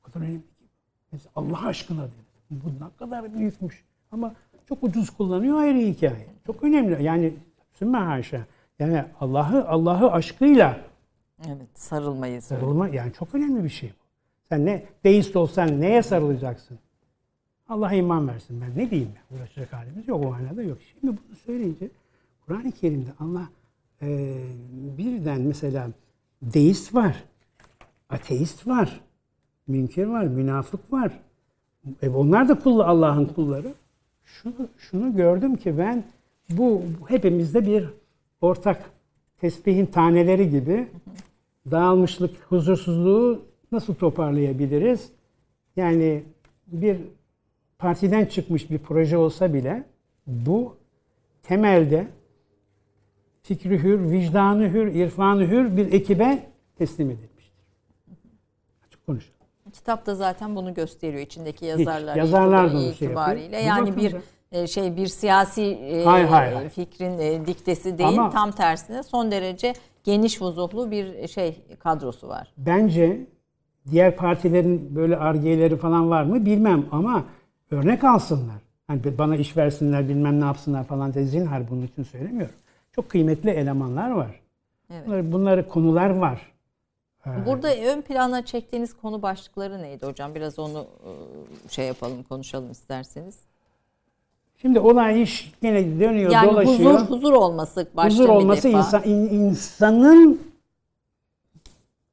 O 0.01 0.05
kadar 0.05 0.25
önemli 0.25 0.41
ki. 0.41 1.29
Allah 1.35 1.65
aşkına 1.65 2.03
dedi. 2.03 2.25
Bu 2.51 2.69
ne 2.69 2.97
kadar 2.99 3.33
büyükmüş. 3.33 3.83
Ama 4.11 4.35
çok 4.69 4.83
ucuz 4.83 5.09
kullanıyor 5.09 5.57
ayrı 5.57 5.77
hikaye. 5.77 6.27
Çok 6.45 6.63
önemli. 6.63 7.03
Yani 7.03 7.33
sümme 7.73 7.97
haşa. 7.97 8.45
Yani 8.79 9.05
Allah'ı 9.19 9.67
Allah'ı 9.67 10.11
aşkıyla 10.11 10.81
Evet 11.39 11.67
sarılmayı. 11.73 12.41
sarılma 12.41 12.87
yani 12.87 13.13
çok 13.13 13.35
önemli 13.35 13.63
bir 13.63 13.69
şey 13.69 13.89
bu. 13.89 14.05
Sen 14.49 14.65
ne 14.65 14.85
deist 15.03 15.35
olsan 15.35 15.81
neye 15.81 16.03
sarılacaksın? 16.03 16.79
Allah 17.69 17.93
iman 17.93 18.27
versin 18.27 18.61
ben 18.61 18.83
ne 18.83 18.89
diyeyim 18.91 19.11
ya 19.15 19.37
uğraşacak 19.37 19.73
halimiz 19.73 20.07
yok 20.07 20.25
o 20.25 20.29
manada 20.29 20.63
yok. 20.63 20.77
Şimdi 20.91 21.05
bunu 21.07 21.35
söyleyince 21.45 21.89
Kur'an-ı 22.45 22.71
Kerim'de 22.71 23.09
Allah 23.19 23.49
e, 24.01 24.37
birden 24.97 25.41
mesela 25.41 25.89
deist 26.41 26.95
var, 26.95 27.23
ateist 28.09 28.67
var, 28.67 29.01
münker 29.67 30.05
var, 30.05 30.23
münafık 30.23 30.93
var. 30.93 31.19
E, 32.01 32.09
onlar 32.09 32.49
da 32.49 32.59
kullu 32.59 32.83
Allah'ın 32.83 33.25
kulları. 33.25 33.73
Şunu, 34.25 34.53
şunu 34.77 35.15
gördüm 35.15 35.55
ki 35.55 35.77
ben 35.77 36.03
bu 36.49 36.81
hepimizde 37.07 37.65
bir 37.65 37.89
ortak 38.41 38.94
tesbihin 39.45 39.85
taneleri 39.85 40.49
gibi 40.49 40.87
dağılmışlık, 41.71 42.35
huzursuzluğu 42.49 43.41
nasıl 43.71 43.95
toparlayabiliriz? 43.95 45.09
Yani 45.75 46.23
bir 46.67 46.97
partiden 47.77 48.25
çıkmış 48.25 48.69
bir 48.69 48.77
proje 48.77 49.17
olsa 49.17 49.53
bile 49.53 49.83
bu 50.27 50.75
temelde 51.43 52.07
fikri 53.43 53.83
hür, 53.83 54.11
vicdanı 54.11 54.69
hür, 54.69 54.87
irfanı 54.87 55.47
hür 55.47 55.77
bir 55.77 55.93
ekibe 55.93 56.39
teslim 56.77 57.09
edilmiştir. 57.09 57.53
Açık 58.87 59.05
konuşalım. 59.05 59.35
Kitap 59.73 60.05
da 60.05 60.15
zaten 60.15 60.55
bunu 60.55 60.73
gösteriyor 60.73 61.21
içindeki 61.21 61.65
yazarlar 61.65 62.15
yazarlar 62.15 62.73
da 62.73 62.93
şey 62.93 63.07
yapıyor. 63.09 63.51
yani 63.51 63.97
Bir 63.97 64.13
bir 64.13 64.15
şey 64.67 64.95
bir 64.95 65.07
siyasi 65.07 65.61
e, 65.63 66.03
Hayır, 66.03 66.27
hayır, 66.27 66.53
hayır. 66.53 66.69
fikrin 66.69 67.17
e, 67.19 67.47
diktesi 67.47 67.97
değil 67.97 68.09
Ama- 68.09 68.29
tam 68.29 68.51
tersine 68.51 69.03
son 69.03 69.31
derece 69.31 69.73
geniş 70.03 70.41
vuzuhlu 70.41 70.91
bir 70.91 71.27
şey 71.27 71.61
kadrosu 71.79 72.27
var. 72.27 72.53
Bence 72.57 73.27
diğer 73.91 74.15
partilerin 74.15 74.95
böyle 74.95 75.17
argeleri 75.17 75.77
falan 75.77 76.09
var 76.09 76.23
mı 76.23 76.45
bilmem 76.45 76.85
ama 76.91 77.23
örnek 77.71 78.03
alsınlar. 78.03 78.55
Hani 78.87 79.17
bana 79.17 79.35
iş 79.35 79.57
versinler 79.57 80.09
bilmem 80.09 80.41
ne 80.41 80.45
yapsınlar 80.45 80.83
falan 80.83 81.13
de 81.13 81.23
zinhar 81.23 81.69
bunun 81.69 81.81
için 81.87 82.03
söylemiyorum. 82.03 82.55
Çok 82.95 83.09
kıymetli 83.09 83.49
elemanlar 83.49 84.11
var. 84.11 84.39
Evet. 84.91 85.07
Bunları, 85.07 85.31
bunları 85.31 85.69
konular 85.69 86.09
var. 86.09 86.51
Burada 87.45 87.75
ön 87.75 88.01
plana 88.01 88.45
çektiğiniz 88.45 88.93
konu 88.97 89.21
başlıkları 89.21 89.81
neydi 89.81 90.05
hocam? 90.05 90.35
Biraz 90.35 90.59
onu 90.59 90.79
e, 91.05 91.09
şey 91.69 91.87
yapalım, 91.87 92.23
konuşalım 92.23 92.71
isterseniz. 92.71 93.39
Şimdi 94.65 94.79
olay 94.79 95.21
iş 95.21 95.51
yine 95.61 95.99
dönüyor 95.99 96.31
Yani 96.31 96.51
dolaşıyor. 96.51 96.93
huzur 96.99 97.09
huzur 97.09 97.33
olması 97.33 97.87
başta 97.93 98.09
huzur 98.19 98.29
olması 98.29 98.67
bir 98.67 98.73
defa. 98.73 98.77
insan, 98.79 99.03
in- 99.03 99.29
insanın 99.29 100.41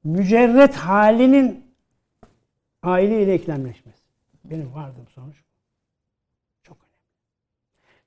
mücerret 0.05 0.74
halinin 0.77 1.65
aileyle 2.83 3.33
eklemleşmesi. 3.33 3.99
Benim 4.45 4.74
vardığım 4.74 5.07
sonuç. 5.15 5.37
Çok 6.62 6.77
önemli. 6.77 6.97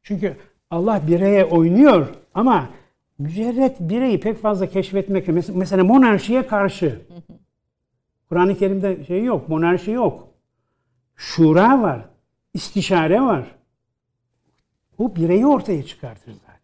Çünkü 0.04 0.38
Allah 0.72 1.02
bireye 1.08 1.46
oynuyor 1.46 2.08
ama 2.34 2.70
mücerret 3.18 3.80
bireyi 3.80 4.20
pek 4.20 4.42
fazla 4.42 4.66
keşfetmek 4.70 5.28
mes- 5.28 5.54
mesela 5.56 5.84
monarşiye 5.84 6.48
karşı 6.48 7.02
Kur'an-ı 8.30 8.58
Kerim'de 8.58 9.06
şey 9.06 9.24
yok, 9.24 9.50
monarşi 9.50 9.92
yok. 9.92 10.28
Şura 11.16 11.82
var, 11.82 12.06
istişare 12.54 13.22
var. 13.22 13.56
O 14.98 15.16
bireyi 15.16 15.48
ortaya 15.48 15.86
çıkartır 15.86 16.32
zaten. 16.32 16.56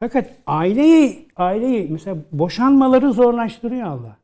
Fakat 0.00 0.30
aileyi, 0.46 1.28
aileyi 1.36 1.88
mesela 1.90 2.16
boşanmaları 2.32 3.12
zorlaştırıyor 3.12 3.86
Allah. 3.86 4.16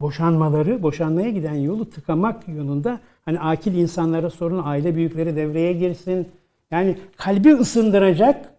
Boşanmaları, 0.00 0.82
boşanmaya 0.82 1.30
giden 1.30 1.54
yolu 1.54 1.90
tıkamak 1.90 2.48
yolunda 2.48 3.00
hani 3.24 3.40
akil 3.40 3.74
insanlara 3.74 4.30
sorun, 4.30 4.62
aile 4.64 4.94
büyükleri 4.94 5.36
devreye 5.36 5.72
girsin. 5.72 6.28
Yani 6.70 6.98
kalbi 7.16 7.54
ısındıracak 7.54 8.54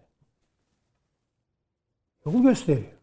yol 2.26 2.42
gösteriyor. 2.42 2.98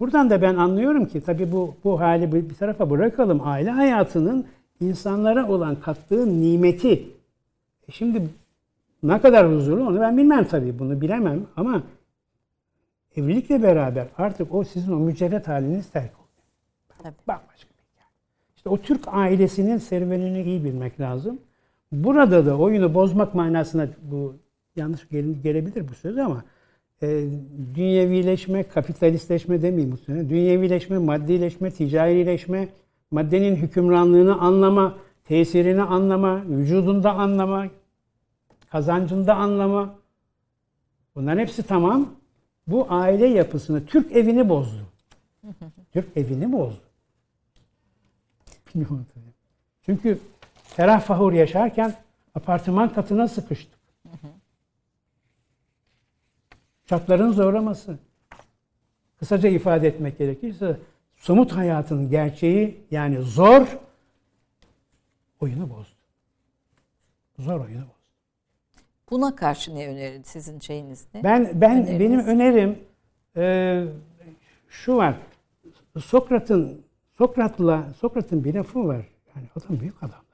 Buradan 0.00 0.30
da 0.30 0.42
ben 0.42 0.54
anlıyorum 0.54 1.06
ki 1.06 1.20
tabii 1.20 1.52
bu 1.52 1.74
bu 1.84 2.00
hali 2.00 2.32
bir 2.32 2.54
tarafa 2.54 2.90
bırakalım. 2.90 3.40
Aile 3.44 3.70
hayatının 3.70 4.46
insanlara 4.80 5.48
olan 5.48 5.80
kattığı 5.80 6.40
nimeti. 6.40 7.08
Şimdi 7.92 8.22
ne 9.02 9.20
kadar 9.20 9.52
huzurlu 9.52 9.88
onu 9.88 10.00
ben 10.00 10.16
bilmem 10.18 10.44
tabii 10.44 10.78
bunu 10.78 11.00
bilemem 11.00 11.46
ama 11.56 11.82
evlilikle 13.16 13.62
beraber 13.62 14.06
artık 14.18 14.54
o 14.54 14.64
sizin 14.64 14.92
o 14.92 14.96
mücerret 14.96 15.48
haliniz 15.48 15.90
terk 15.90 16.12
oluyor. 16.14 16.28
Tabii. 17.02 17.14
Bambaşka 17.28 17.68
bir 17.78 17.84
hikaye. 17.92 18.08
İşte 18.56 18.68
o 18.68 18.78
Türk 18.78 19.00
ailesinin 19.06 19.78
serüvenini 19.78 20.42
iyi 20.42 20.64
bilmek 20.64 21.00
lazım. 21.00 21.38
Burada 21.92 22.46
da 22.46 22.58
oyunu 22.58 22.94
bozmak 22.94 23.34
manasına 23.34 23.88
bu 24.02 24.34
yanlış 24.76 25.08
gele- 25.08 25.32
gelebilir 25.42 25.88
bu 25.88 25.94
söz 25.94 26.18
ama 26.18 26.44
e, 27.02 27.24
dünyevileşme, 27.74 28.62
kapitalistleşme 28.62 29.62
demeyeyim 29.62 29.92
bu 29.92 29.96
sene. 29.96 30.30
Dünyevileşme, 30.30 30.98
maddileşme, 30.98 31.70
ticarileşme, 31.70 32.68
maddenin 33.10 33.56
hükümranlığını 33.56 34.40
anlama, 34.40 34.94
tesirini 35.24 35.82
anlama, 35.82 36.42
vücudunda 36.48 37.12
anlama, 37.12 37.66
kazancında 38.72 39.34
anlama. 39.34 39.94
Bunların 41.14 41.40
hepsi 41.40 41.62
tamam. 41.62 42.14
Bu 42.66 42.86
aile 42.90 43.26
yapısını, 43.26 43.86
Türk 43.86 44.12
evini 44.12 44.48
bozdu. 44.48 44.86
Türk 45.92 46.16
evini 46.16 46.52
bozdu. 46.52 46.82
Bilmiyorum. 48.74 49.06
Çünkü 49.86 50.18
ferah 50.62 51.00
fahur 51.00 51.32
yaşarken 51.32 51.94
apartman 52.34 52.92
katına 52.92 53.28
sıkıştık. 53.28 53.78
Çatların 56.86 57.32
zorlaması. 57.32 57.98
kısaca 59.18 59.48
ifade 59.48 59.88
etmek 59.88 60.18
gerekirse 60.18 60.80
somut 61.16 61.52
hayatın 61.52 62.10
gerçeği 62.10 62.80
yani 62.90 63.22
zor 63.22 63.78
oyunu 65.40 65.70
bozdu. 65.70 65.96
Zor 67.38 67.60
oyunu 67.60 67.82
bozdu. 67.82 68.01
Buna 69.12 69.36
karşı 69.36 69.74
ne 69.74 69.88
önerin 69.88 70.22
sizin 70.22 70.58
şeyiniz 70.58 71.06
ne? 71.14 71.24
Ben 71.24 71.60
ben 71.60 71.82
Öneriniz? 71.82 72.00
benim 72.00 72.20
önerim 72.20 72.78
e, 73.36 73.84
şu 74.68 74.96
var. 74.96 75.16
Sokrat'ın 75.98 76.84
Sokrat'la 77.18 77.94
Sokrat'ın 77.94 78.44
bir 78.44 78.54
lafı 78.54 78.86
var. 78.86 79.06
Yani 79.36 79.46
adam 79.56 79.80
büyük 79.80 79.96
adamlarmış. 80.02 80.26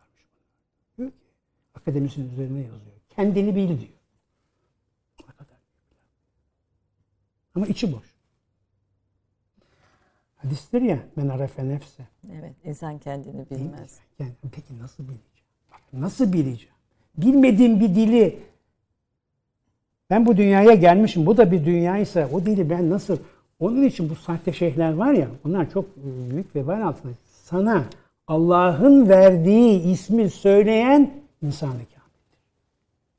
Akademisinin 1.75 2.33
üzerine 2.33 2.59
yazıyor. 2.59 2.97
Kendini 3.09 3.57
bil 3.57 3.69
diyor. 3.69 3.79
Büyük. 3.79 3.99
Ama 7.55 7.67
içi 7.67 7.93
boş. 7.93 8.15
Hadistir 10.37 10.83
ya 10.83 10.99
men 11.17 11.29
arefe 11.29 11.69
nefse. 11.69 12.03
Evet, 12.33 12.55
insan 12.65 12.99
kendini 12.99 13.51
bilmez. 13.51 13.99
Yani 14.19 14.33
peki 14.53 14.79
nasıl 14.79 15.03
bileceğim? 15.03 15.25
Bak, 15.71 15.81
nasıl 15.93 16.33
bileceğim? 16.33 16.75
Bilmediğim 17.17 17.81
bir 17.81 17.95
dili 17.95 18.49
ben 20.11 20.27
bu 20.27 20.37
dünyaya 20.37 20.75
gelmişim. 20.75 21.27
Bu 21.27 21.37
da 21.37 21.53
bir 21.53 21.65
dünyaysa 21.65 22.29
o 22.33 22.47
dili 22.47 22.71
ben 22.71 22.91
nasıl 22.91 23.17
onun 23.61 23.83
için 23.83 24.11
bu 24.11 24.15
sahte 24.15 24.53
şeyhler 24.53 24.93
var 24.93 25.13
ya 25.13 25.29
onlar 25.47 25.71
çok 25.71 25.85
büyük 26.31 26.57
vebal 26.57 26.83
altında. 26.83 27.13
Sana 27.45 27.85
Allah'ın 28.27 29.09
verdiği 29.09 29.83
ismi 29.83 30.31
söyleyen 30.31 31.11
insanı 31.43 31.71
kamildir. 31.71 32.39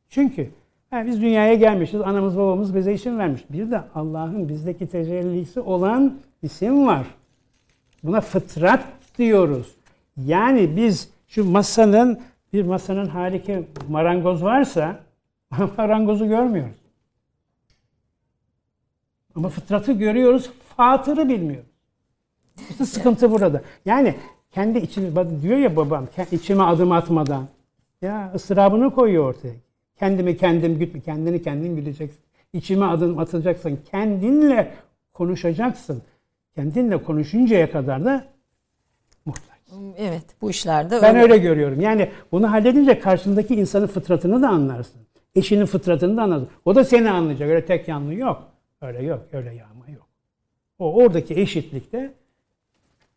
Çünkü 0.09 0.49
ha, 0.89 1.05
biz 1.05 1.21
dünyaya 1.21 1.53
gelmişiz. 1.53 2.01
Anamız 2.01 2.37
babamız 2.37 2.75
bize 2.75 2.93
isim 2.93 3.19
vermiş. 3.19 3.41
Bir 3.49 3.71
de 3.71 3.81
Allah'ın 3.95 4.49
bizdeki 4.49 4.87
tecellisi 4.87 5.59
olan 5.59 6.17
isim 6.43 6.87
var. 6.87 7.05
Buna 8.03 8.21
fıtrat 8.21 8.83
diyoruz. 9.17 9.75
Yani 10.17 10.75
biz 10.75 11.09
şu 11.27 11.51
masanın 11.51 12.19
bir 12.53 12.65
masanın 12.65 13.05
harika 13.05 13.59
marangoz 13.89 14.43
varsa 14.43 14.99
marangozu 15.77 16.27
görmüyoruz. 16.27 16.75
Ama 19.35 19.49
fıtratı 19.49 19.91
görüyoruz, 19.91 20.51
fatırı 20.77 21.29
bilmiyoruz. 21.29 21.69
İşte 22.69 22.85
sıkıntı 22.85 23.31
burada. 23.31 23.61
Yani 23.85 24.15
kendi 24.51 24.77
içimi 24.79 25.41
diyor 25.41 25.57
ya 25.57 25.75
babam 25.75 26.05
"ke- 26.05 26.35
içime 26.35 26.63
adım 26.63 26.91
atmadan 26.91 27.47
ya 28.01 28.31
ıstırabını 28.35 28.93
koyuyor 28.93 29.29
ortaya. 29.29 29.53
Kendimi 29.99 30.37
kendim 30.37 30.79
gütme, 30.79 31.01
kendini 31.01 31.41
kendin 31.41 31.75
güdeceksin. 31.75 32.19
İçime 32.53 32.85
adım 32.85 33.19
atacaksın. 33.19 33.79
Kendinle 33.91 34.73
konuşacaksın. 35.13 36.01
Kendinle 36.55 37.03
konuşuncaya 37.03 37.71
kadar 37.71 38.05
da 38.05 38.25
muhtaç. 39.25 39.59
Evet, 39.97 40.25
bu 40.41 40.49
işlerde 40.49 41.01
Ben 41.01 41.15
öyle 41.15 41.37
görüyorum. 41.37 41.81
Yani 41.81 42.11
bunu 42.31 42.51
halledince 42.51 42.99
karşındaki 42.99 43.55
insanın 43.55 43.87
fıtratını 43.87 44.41
da 44.41 44.49
anlarsın. 44.49 45.01
Eşinin 45.35 45.65
fıtratını 45.65 46.17
da 46.17 46.23
anlarsın. 46.23 46.49
O 46.65 46.75
da 46.75 46.83
seni 46.83 47.09
anlayacak. 47.11 47.49
Öyle 47.49 47.65
tek 47.65 47.87
yanlı 47.87 48.13
yok. 48.13 48.43
Öyle 48.81 49.03
yok. 49.03 49.25
Öyle 49.31 49.53
yağma 49.53 49.87
yok. 49.89 50.07
O 50.79 50.93
oradaki 50.93 51.33
eşitlikte 51.33 52.13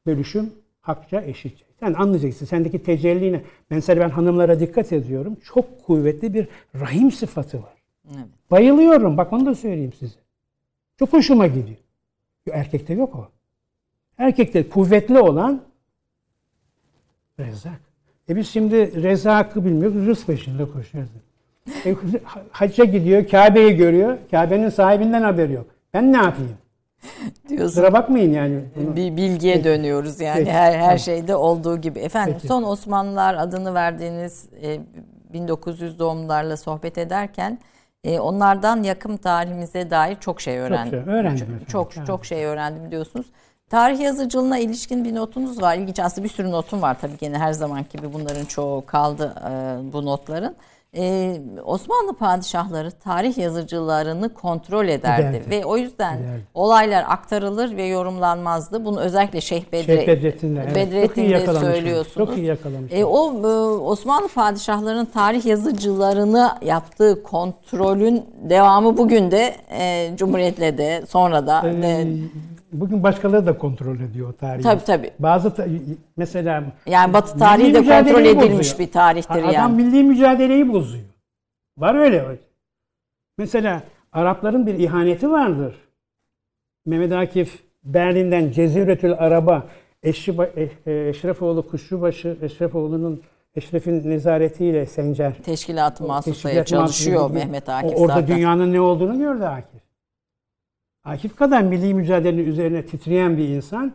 bölüşüm 0.07 0.53
hakça 0.81 1.23
eşitçe. 1.23 1.65
Sen 1.81 1.93
anlayacaksın. 1.93 2.47
Sendeki 2.47 2.83
tecelline. 2.83 3.43
Mesela 3.71 4.01
ben 4.01 4.11
hanımlara 4.11 4.61
dikkat 4.61 4.93
ediyorum. 4.93 5.37
Çok 5.45 5.85
kuvvetli 5.85 6.35
bir 6.35 6.49
rahim 6.75 7.13
sıfatı 7.13 7.63
var. 7.63 7.75
Evet. 8.07 8.27
Bayılıyorum. 8.51 9.17
Bak 9.17 9.33
onu 9.33 9.47
da 9.47 9.55
söyleyeyim 9.55 9.93
size. 9.93 10.19
Çok 10.99 11.13
hoşuma 11.13 11.47
gidiyor. 11.47 11.79
Erkekte 12.53 12.95
yok 12.95 13.15
o. 13.15 13.29
Erkekte 14.19 14.69
kuvvetli 14.69 15.19
olan 15.19 15.63
Rezzak. 17.41 17.81
E 18.29 18.37
biz 18.37 18.49
şimdi 18.49 19.03
Rezzak'ı 19.03 19.65
bilmiyoruz, 19.65 20.07
rızk 20.07 20.27
peşinde 20.27 20.71
koşuyoruz. 20.71 21.11
E, 21.87 21.95
hacca 22.53 22.85
gidiyor, 22.85 23.29
Kabe'yi 23.29 23.77
görüyor, 23.77 24.19
Kabe'nin 24.31 24.69
sahibinden 24.69 25.23
haberi 25.23 25.53
yok. 25.53 25.67
Ben 25.95 26.13
ne 26.13 26.17
yapayım? 26.17 26.57
Diyorsun. 27.49 27.67
Kusura 27.67 27.93
bakmayın 27.93 28.33
yani. 28.33 28.61
Bunu. 28.77 28.97
Bir 28.97 29.17
bilgiye 29.17 29.65
dönüyoruz 29.65 30.21
yani 30.21 30.39
Peki, 30.39 30.51
her 30.53 30.73
her 30.73 30.81
tamam. 30.81 30.99
şeyde 30.99 31.37
olduğu 31.37 31.77
gibi. 31.81 31.99
Efendim 31.99 32.35
Peki. 32.35 32.47
son 32.47 32.63
Osmanlılar 32.63 33.35
adını 33.35 33.75
verdiğiniz 33.75 34.47
e, 34.63 34.81
1900 35.33 35.99
doğumlularla 35.99 36.57
sohbet 36.57 36.99
ederken 36.99 37.59
e, 38.05 38.19
onlardan 38.21 38.83
yakın 38.83 39.17
tarihimize 39.17 39.91
dair 39.91 40.17
çok 40.21 40.41
şey 40.41 40.59
öğrendim. 40.59 41.05
şey 41.05 41.15
öğrendim 41.15 41.47
Çok 41.59 41.69
çok, 41.69 41.97
evet. 41.97 42.07
çok 42.07 42.27
şey 42.27 42.45
öğrendim 42.45 42.91
diyorsunuz. 42.91 43.27
Tarih 43.71 44.01
yazıcılığına 44.01 44.59
ilişkin 44.59 45.05
bir 45.05 45.15
notunuz 45.15 45.63
var. 45.63 45.77
İlginç 45.77 45.99
aslında 46.01 46.25
bir 46.25 46.33
sürü 46.33 46.51
notum 46.51 46.83
var 46.83 46.97
tabii 47.01 47.17
gene 47.21 47.39
her 47.39 47.53
zaman 47.53 47.85
gibi 47.93 48.13
bunların 48.13 48.45
çoğu 48.45 48.87
kaldı 48.87 49.35
e, 49.51 49.93
bu 49.93 50.05
notların. 50.05 50.57
E, 50.97 51.41
Osmanlı 51.65 52.13
padişahları 52.13 52.91
tarih 52.91 53.39
yazıcılarını 53.39 54.35
kontrol 54.35 54.89
ederdi 54.89 55.23
Ederdi. 55.37 55.51
ve 55.51 55.65
o 55.65 55.77
yüzden 55.77 56.17
Ederdi. 56.17 56.43
olaylar 56.55 57.05
aktarılır 57.09 57.77
ve 57.77 57.85
yorumlanmazdı. 57.85 58.85
Bunu 58.85 59.01
özellikle 59.01 59.41
Şeyh 59.41 59.63
Bedre, 59.73 59.97
Şeyh 59.97 60.07
Bedrettin'le, 60.07 60.57
evet. 60.57 60.77
Bedrettin'de 60.77 61.47
söylüyorsunuz. 61.55 62.29
Çok 62.29 62.37
iyi 62.37 62.47
yakalamışsınız. 62.47 63.03
E, 63.03 63.05
o 63.05 63.33
e, 63.33 63.47
Osmanlı 63.81 64.29
padişahlarının 64.29 65.05
tarih 65.05 65.47
yazıcılarını 65.47 66.51
yaptığı 66.65 67.23
kontrolün 67.23 68.25
devamı 68.43 68.97
bugün 68.97 69.31
de 69.31 69.55
e, 69.71 70.11
Cumhuriyet'le 70.17 70.79
de 70.79 71.03
sonra 71.09 71.47
da 71.47 71.63
Ee, 71.69 71.83
de, 71.83 72.07
bugün 72.73 73.03
başkaları 73.03 73.47
da 73.47 73.59
kontrol 73.59 74.01
ediyor 74.01 74.33
tarihi. 74.33 74.63
Tabii, 74.63 74.85
tabii. 74.85 75.11
Bazı 75.19 75.55
ta- 75.55 75.67
mesela 76.17 76.65
yani 76.87 77.13
Batı 77.13 77.39
tarihi 77.39 77.75
de 77.75 77.79
kontrol 77.85 78.25
edilmiş 78.25 78.59
bozuyor. 78.59 78.79
bir 78.79 78.93
tarihtir 78.93 79.35
Adam 79.43 79.53
yani. 79.53 79.77
milli 79.83 80.03
mücadeleyi 80.05 80.73
bozuyor. 80.73 81.05
Var 81.79 81.95
öyle. 81.95 82.25
Mesela 83.39 83.83
Arapların 84.13 84.67
bir 84.67 84.75
ihaneti 84.75 85.31
vardır. 85.31 85.75
Mehmet 86.87 87.13
Akif 87.13 87.63
Berlin'den 87.85 88.51
Ceziretül 88.51 89.13
Araba 89.13 89.67
Eşri, 90.03 90.33
e, 90.87 91.09
Eşrefoğlu 91.09 91.69
Kuşçubaşı 91.69 92.37
Eşrefoğlu'nun 92.43 93.23
Eşref'in 93.55 94.11
nezaretiyle 94.11 94.87
Sencer 94.87 95.35
Teşkilat-ı 95.43 96.05
Mahsusa'ya 96.05 96.65
çalışıyor 96.65 97.31
Mehmet 97.31 97.69
Akif 97.69 97.99
Orada 97.99 98.21
zaten. 98.21 98.37
dünyanın 98.37 98.73
ne 98.73 98.81
olduğunu 98.81 99.19
gördü 99.19 99.45
Akif. 99.45 99.82
Akif 101.05 101.37
kadar 101.37 101.63
milli 101.63 101.95
mücadelenin 101.95 102.47
üzerine 102.47 102.87
titreyen 102.87 103.37
bir 103.37 103.49
insan 103.49 103.93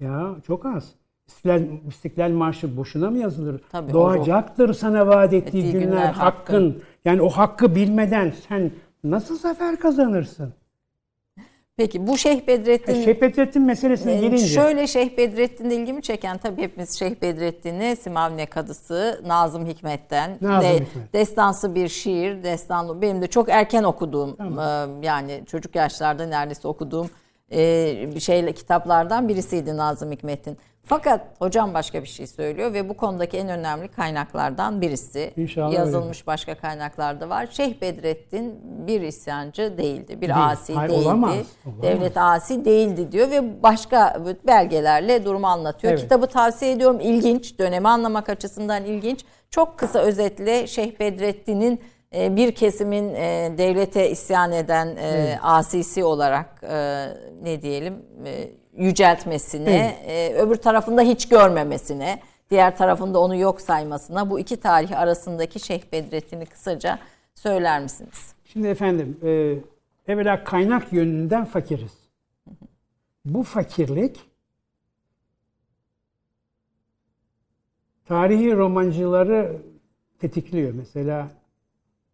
ya 0.00 0.36
çok 0.46 0.66
az. 0.66 0.94
İstiklal, 1.26 1.62
İstiklal 1.88 2.30
Marşı 2.30 2.76
boşuna 2.76 3.10
mı 3.10 3.18
yazılır? 3.18 3.60
Tabii, 3.72 3.92
Doğacaktır 3.92 4.74
sana 4.74 5.06
vaat 5.06 5.32
ettiği 5.32 5.58
Ettiği 5.58 5.72
günler, 5.72 5.84
günler 5.86 6.06
hakkın. 6.06 6.20
hakkın. 6.20 6.82
Yani 7.04 7.22
o 7.22 7.28
hakkı 7.28 7.74
bilmeden 7.74 8.32
sen 8.48 8.70
nasıl 9.04 9.38
zafer 9.38 9.76
kazanırsın? 9.78 10.54
Peki 11.76 12.06
bu 12.06 12.18
Şeyh 12.18 12.46
Bedrettin 12.46 13.04
Şeyh 13.04 13.20
Bedrettin 13.20 13.62
meselesine 13.62 14.12
Ee, 14.12 14.20
gelince. 14.20 14.46
Şöyle 14.46 14.86
Şeyh 14.86 15.16
Bedrettin'de 15.18 15.74
ilgimi 15.76 16.02
çeken 16.02 16.38
tabii 16.38 16.62
hepimiz 16.62 16.98
Şeyh 16.98 17.22
Bedrettin'i 17.22 17.96
Simavne 17.96 18.46
Kadısı 18.46 19.20
Nazım 19.26 19.66
Hikmet'ten 19.66 20.38
Nazım 20.40 20.68
de- 20.70 20.74
Hikmet. 20.74 21.12
destansı 21.12 21.74
bir 21.74 21.88
şiir, 21.88 22.42
destanlı 22.44 23.02
benim 23.02 23.22
de 23.22 23.26
çok 23.26 23.48
erken 23.48 23.82
okuduğum 23.82 24.36
Tamam. 24.36 24.58
e, 25.02 25.06
yani 25.06 25.42
çocuk 25.46 25.74
yaşlarda 25.76 26.26
neredeyse 26.26 26.68
okuduğum 26.68 27.10
e, 27.52 28.20
şeyle 28.20 28.52
kitaplardan 28.52 29.28
birisiydi 29.28 29.76
Nazım 29.76 30.12
Hikmet'in. 30.12 30.58
Fakat 30.84 31.20
hocam 31.38 31.74
başka 31.74 32.02
bir 32.02 32.08
şey 32.08 32.26
söylüyor 32.26 32.72
ve 32.72 32.88
bu 32.88 32.96
konudaki 32.96 33.38
en 33.38 33.48
önemli 33.48 33.88
kaynaklardan 33.88 34.80
birisi. 34.80 35.32
İnşallah 35.36 35.72
Yazılmış 35.72 36.26
başka 36.26 36.54
kaynaklarda 36.54 37.28
var. 37.28 37.48
Şeyh 37.50 37.80
Bedrettin 37.80 38.60
bir 38.86 39.00
isyancı 39.00 39.78
değildi. 39.78 40.20
Bir 40.20 40.28
Değil. 40.28 40.46
asi 40.46 40.74
Hayır, 40.74 40.90
değildi. 40.90 41.02
olamaz, 41.04 41.34
olamaz. 41.66 41.82
Devlet 41.82 42.16
asi 42.16 42.64
değildi 42.64 43.12
diyor 43.12 43.30
ve 43.30 43.62
başka 43.62 44.22
belgelerle 44.46 45.24
durumu 45.24 45.46
anlatıyor. 45.46 45.92
Evet. 45.92 46.02
Kitabı 46.02 46.26
tavsiye 46.26 46.72
ediyorum. 46.72 47.00
İlginç. 47.00 47.58
Dönemi 47.58 47.88
anlamak 47.88 48.28
açısından 48.28 48.84
ilginç. 48.84 49.24
Çok 49.50 49.78
kısa 49.78 49.98
özetle 49.98 50.66
Şeyh 50.66 51.00
Bedrettin'in 51.00 51.80
bir 52.14 52.54
kesimin 52.54 53.14
e, 53.14 53.54
devlete 53.58 54.10
isyan 54.10 54.52
eden 54.52 54.96
e, 54.96 55.38
asisi 55.42 56.04
olarak 56.04 56.62
e, 56.62 57.06
ne 57.42 57.62
diyelim 57.62 57.94
e, 58.24 58.48
yüceltmesine, 58.76 59.96
e, 60.06 60.34
öbür 60.34 60.56
tarafında 60.56 61.02
hiç 61.02 61.28
görmemesine, 61.28 62.20
diğer 62.50 62.76
tarafında 62.76 63.20
onu 63.20 63.36
yok 63.36 63.60
saymasına 63.60 64.30
bu 64.30 64.40
iki 64.40 64.56
tarih 64.56 65.00
arasındaki 65.00 65.60
Şeyh 65.60 65.82
Bedrettin'i 65.92 66.46
kısaca 66.46 66.98
söyler 67.34 67.82
misiniz? 67.82 68.34
Şimdi 68.44 68.68
efendim, 68.68 69.18
e, 69.22 69.56
evvela 70.12 70.44
kaynak 70.44 70.92
yönünden 70.92 71.44
fakiriz. 71.44 71.92
Bu 73.24 73.42
fakirlik 73.42 74.20
tarihi 78.04 78.56
romancıları 78.56 79.62
tetikliyor. 80.18 80.72
Mesela 80.72 81.28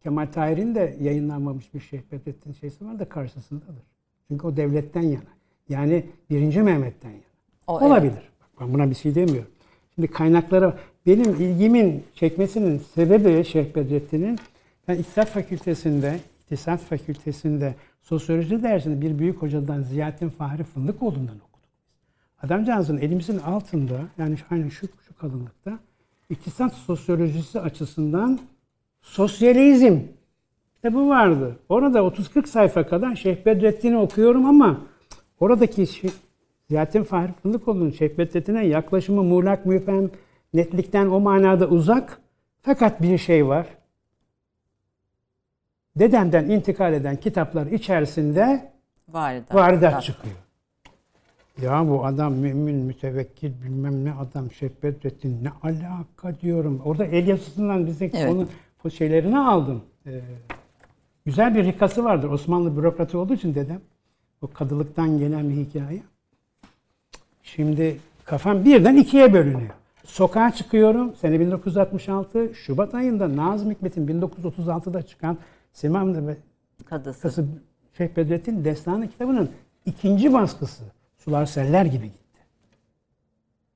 Kemal 0.02 0.26
Tahir'in 0.26 0.74
de 0.74 0.96
yayınlanmamış 1.00 1.74
bir 1.74 1.80
Şeyh 1.80 2.00
Bedrettin 2.12 2.52
şeysi 2.52 2.86
var 2.86 2.98
da 2.98 3.08
karşısındadır. 3.08 3.84
Çünkü 4.28 4.46
o 4.46 4.56
devletten 4.56 5.02
yana. 5.02 5.38
Yani 5.68 6.06
birinci 6.30 6.62
Mehmet'ten 6.62 7.10
yana. 7.10 7.22
O, 7.66 7.80
evet. 7.80 7.90
Olabilir. 7.90 8.32
Bak 8.40 8.48
ben 8.60 8.74
buna 8.74 8.90
bir 8.90 8.94
şey 8.94 9.14
demiyorum. 9.14 9.50
Şimdi 9.94 10.08
kaynaklara 10.08 10.78
benim 11.06 11.34
ilgimin 11.34 12.04
çekmesinin 12.14 12.78
sebebi 12.78 13.44
Şeyh 13.44 13.74
Bedrettin'in 13.74 14.38
ben 14.88 14.94
İktisat 14.94 15.28
Fakültesinde, 15.28 16.20
İktisat 16.42 16.80
Fakültesinde 16.80 17.74
sosyoloji 18.02 18.62
dersinde 18.62 19.00
bir 19.00 19.18
büyük 19.18 19.42
hocadan 19.42 19.82
Ziyaettin 19.82 20.28
Fahri 20.28 20.64
Fındıkoğlu'ndan 20.64 21.36
okuduk. 21.36 21.68
Adamcağızın 22.42 22.98
elimizin 22.98 23.38
altında 23.38 24.00
yani 24.18 24.36
aynen 24.50 24.68
şu, 24.68 24.86
şu 25.06 25.16
kalınlıkta 25.18 25.78
iktisat 26.30 26.74
sosyolojisi 26.74 27.60
açısından 27.60 28.40
sosyalizm 29.10 29.98
kitabı 30.74 31.08
vardı. 31.08 31.56
Orada 31.68 31.98
30-40 31.98 32.46
sayfa 32.46 32.86
kadar 32.86 33.16
Şeyh 33.16 33.46
Bedrettin'i 33.46 33.96
okuyorum 33.96 34.46
ama 34.46 34.80
oradaki 35.40 35.86
şey, 35.86 36.10
Ziyaettin 36.68 37.04
Fahri 37.04 37.32
Fındıkoğlu'nun 37.32 37.90
Şeyh 37.90 38.18
Bedrettin'e 38.18 38.66
yaklaşımı 38.66 39.22
muğlak 39.22 39.66
müphem 39.66 40.10
netlikten 40.54 41.06
o 41.06 41.20
manada 41.20 41.68
uzak. 41.68 42.20
Fakat 42.62 43.02
bir 43.02 43.18
şey 43.18 43.46
var. 43.46 43.66
Dedemden 45.96 46.44
intikal 46.44 46.92
eden 46.92 47.16
kitaplar 47.16 47.66
içerisinde 47.66 48.72
Varidat. 49.08 49.54
varidat 49.54 50.02
çıkıyor. 50.02 50.34
Ya 51.62 51.88
bu 51.88 52.04
adam 52.04 52.34
mümin, 52.34 52.76
mütevekkil 52.76 53.52
bilmem 53.64 54.04
ne 54.04 54.12
adam 54.12 54.52
Şeyh 54.52 54.70
Bedrettin 54.82 55.44
ne 55.44 55.50
alaka 55.62 56.40
diyorum. 56.40 56.82
Orada 56.84 57.04
el 57.04 57.28
yazısından 57.28 57.86
bize 57.86 58.10
Evet. 58.14 58.30
onu 58.30 58.48
şeylerini 58.90 59.38
aldım. 59.38 59.82
Ee, 60.06 60.20
güzel 61.26 61.54
bir 61.54 61.64
rikası 61.64 62.04
vardır. 62.04 62.30
Osmanlı 62.30 62.76
bürokratı 62.76 63.18
olduğu 63.18 63.34
için 63.34 63.54
dedem. 63.54 63.80
O 64.42 64.46
kadılıktan 64.46 65.18
gelen 65.18 65.50
bir 65.50 65.56
hikaye. 65.56 66.02
Şimdi 67.42 68.00
kafam 68.24 68.64
birden 68.64 68.96
ikiye 68.96 69.32
bölünüyor. 69.32 69.70
Sokağa 70.04 70.50
çıkıyorum. 70.50 71.14
Sene 71.16 71.40
1966 71.40 72.54
Şubat 72.54 72.94
ayında 72.94 73.36
Nazım 73.36 73.70
Hikmet'in 73.70 74.06
1936'da 74.20 75.02
çıkan 75.02 75.38
Simam 75.72 76.26
ve 76.26 76.36
Kadısı. 76.84 77.20
Kası 77.22 77.46
Şeyh 77.96 78.16
Bedrettin 78.16 78.64
Destanı 78.64 79.10
kitabının 79.10 79.50
ikinci 79.86 80.32
baskısı 80.32 80.84
Sular 81.18 81.46
Seller 81.46 81.84
gibi 81.84 82.04
gitti. 82.04 82.38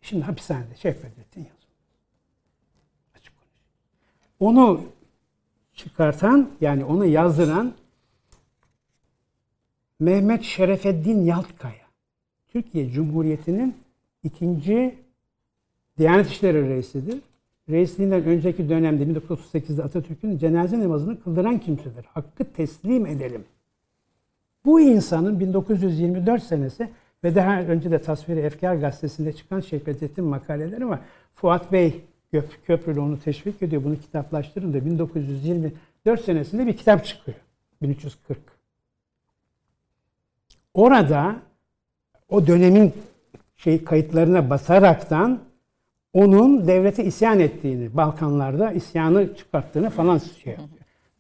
Şimdi 0.01 0.25
hapishanede 0.25 0.77
Şeyh 0.77 0.95
Bedrettin 0.95 1.41
yazıyor. 1.41 1.62
Onu 4.43 4.81
çıkartan 5.75 6.51
yani 6.61 6.85
onu 6.85 7.07
yazdıran 7.07 7.73
Mehmet 10.01 10.43
Şerefeddin 10.43 11.25
Yaltkaya. 11.25 11.87
Türkiye 12.49 12.91
Cumhuriyeti'nin 12.91 13.77
ikinci 14.23 14.95
Diyanet 15.99 16.27
İşleri 16.27 16.69
Reisidir. 16.69 17.19
Reisliğinden 17.69 18.25
önceki 18.25 18.69
dönemde 18.69 19.05
1938'de 19.05 19.83
Atatürk'ün 19.83 20.39
cenaze 20.39 20.81
namazını 20.81 21.23
kıldıran 21.23 21.59
kimsedir. 21.59 22.05
Hakkı 22.05 22.45
teslim 22.45 23.07
edelim. 23.07 23.45
Bu 24.65 24.81
insanın 24.81 25.41
1924 25.41 26.43
senesi 26.43 26.91
ve 27.25 27.35
daha 27.35 27.63
önce 27.63 27.91
de 27.91 28.03
Tasviri 28.03 28.41
Efkar 28.41 28.75
gazetesinde 28.75 29.33
çıkan 29.33 29.61
Şeyh 29.61 29.87
Bedrettin 29.87 30.25
makaleleri 30.25 30.89
var. 30.89 31.01
Fuat 31.35 31.73
Bey 31.73 32.05
Gök- 32.33 32.67
Köprülü 32.67 33.01
onu 33.01 33.21
teşvik 33.21 33.63
ediyor. 33.63 33.85
Bunu 33.85 33.97
kitaplaştırın 34.01 34.75
da 34.75 34.85
1924 34.85 36.25
senesinde 36.25 36.67
bir 36.67 36.77
kitap 36.77 37.05
çıkıyor. 37.05 37.37
1340. 37.83 38.39
Orada 40.75 41.37
o 42.29 42.47
dönemin 42.47 42.93
şey 43.57 43.85
kayıtlarına 43.85 44.51
basaraktan 44.51 45.39
onun 46.13 46.67
devlete 46.67 47.05
isyan 47.05 47.41
ettiğini, 47.41 47.97
Balkanlarda 47.97 48.73
isyanı 48.73 49.37
çıkarttığını 49.37 49.91
falan 49.91 50.19
şey 50.19 50.53
yapıyor. 50.53 50.69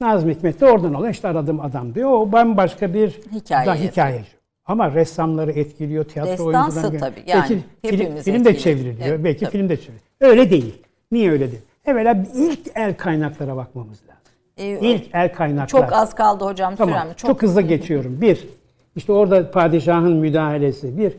Nazım 0.00 0.30
Hikmet 0.30 0.60
de 0.60 0.66
oradan 0.66 0.94
oluyor. 0.94 1.12
İşte 1.12 1.28
aradığım 1.28 1.60
adam 1.60 1.94
diyor. 1.94 2.10
O 2.10 2.32
bambaşka 2.32 2.94
bir 2.94 3.10
Hikaye 3.32 3.66
da 3.66 3.74
hikayeci. 3.74 4.28
Ama 4.64 4.94
ressamları 4.94 5.52
etkiliyor, 5.52 6.04
tiyatro 6.04 6.32
Destansı 6.32 6.80
oyuncuları. 6.80 6.98
tabii, 6.98 7.30
yani 7.30 7.62
belki 7.84 7.96
film, 7.96 8.16
film 8.16 8.44
de 8.44 8.58
çevriliyor. 8.58 9.08
Evet, 9.08 9.24
belki 9.24 9.40
tabii. 9.40 9.50
film 9.50 9.68
de 9.68 9.76
çevriliyor. 9.76 10.02
Öyle 10.20 10.50
değil. 10.50 10.82
Niye 11.12 11.30
öyle 11.30 11.50
değil? 11.50 11.62
Evvela 11.84 12.24
ilk 12.34 12.60
el 12.74 12.96
kaynaklara 12.96 13.56
bakmamız 13.56 14.02
lazım. 14.02 14.22
Ee, 14.56 14.88
İlk 14.90 15.14
el 15.14 15.34
kaynaklar. 15.34 15.66
çok 15.66 15.92
az 15.92 16.14
kaldı 16.14 16.44
hocam 16.44 16.76
Tamam. 16.76 16.94
sürem. 16.94 17.14
Çok, 17.16 17.42
hızlı 17.42 17.62
geçiyorum. 17.62 18.20
Bir, 18.20 18.48
işte 18.96 19.12
orada 19.12 19.50
padişahın 19.50 20.16
müdahalesi. 20.16 20.98
Bir, 20.98 21.16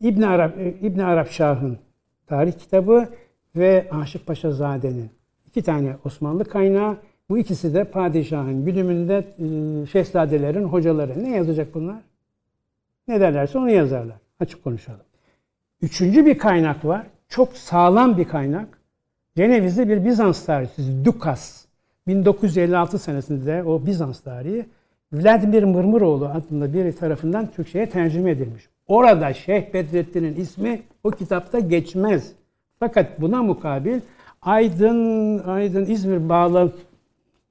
İbn 0.00 0.22
Arap 0.22 0.58
e, 0.58 0.68
İbn 0.68 1.00
Arap 1.00 1.30
Şah'ın 1.30 1.78
tarih 2.26 2.52
kitabı 2.52 3.08
ve 3.56 3.88
Aşık 4.02 4.26
Paşa 4.26 4.52
Zade'nin 4.52 5.10
iki 5.46 5.62
tane 5.62 5.96
Osmanlı 6.04 6.44
kaynağı. 6.44 6.96
Bu 7.28 7.38
ikisi 7.38 7.74
de 7.74 7.84
padişahın 7.84 8.64
güdümünde 8.64 9.16
e, 9.38 9.86
şehzadelerin 9.86 10.64
hocaları. 10.64 11.24
Ne 11.24 11.36
yazacak 11.36 11.74
bunlar? 11.74 12.02
Ne 13.08 13.20
derlerse 13.20 13.58
onu 13.58 13.70
yazarlar. 13.70 14.16
Açık 14.40 14.64
konuşalım. 14.64 15.00
Üçüncü 15.82 16.26
bir 16.26 16.38
kaynak 16.38 16.84
var. 16.84 17.06
Çok 17.28 17.56
sağlam 17.56 18.16
bir 18.18 18.24
kaynak. 18.24 18.79
Cenevizli 19.36 19.88
bir 19.88 20.04
Bizans 20.04 20.44
tarihçisi 20.44 21.04
Dukas. 21.04 21.64
1956 22.06 22.98
senesinde 22.98 23.62
o 23.64 23.86
Bizans 23.86 24.20
tarihi 24.20 24.66
Vladimir 25.12 25.62
Mırmıroğlu 25.62 26.28
adında 26.28 26.74
biri 26.74 26.96
tarafından 26.96 27.50
Türkçe'ye 27.50 27.88
tercüme 27.88 28.30
edilmiş. 28.30 28.68
Orada 28.86 29.34
Şeyh 29.34 29.74
Bedrettin'in 29.74 30.34
ismi 30.34 30.82
o 31.04 31.10
kitapta 31.10 31.58
geçmez. 31.58 32.32
Fakat 32.78 33.20
buna 33.20 33.42
mukabil 33.42 34.00
Aydın 34.42 35.38
Aydın 35.38 35.86
İzmir 35.86 36.28
bağlam, 36.28 36.72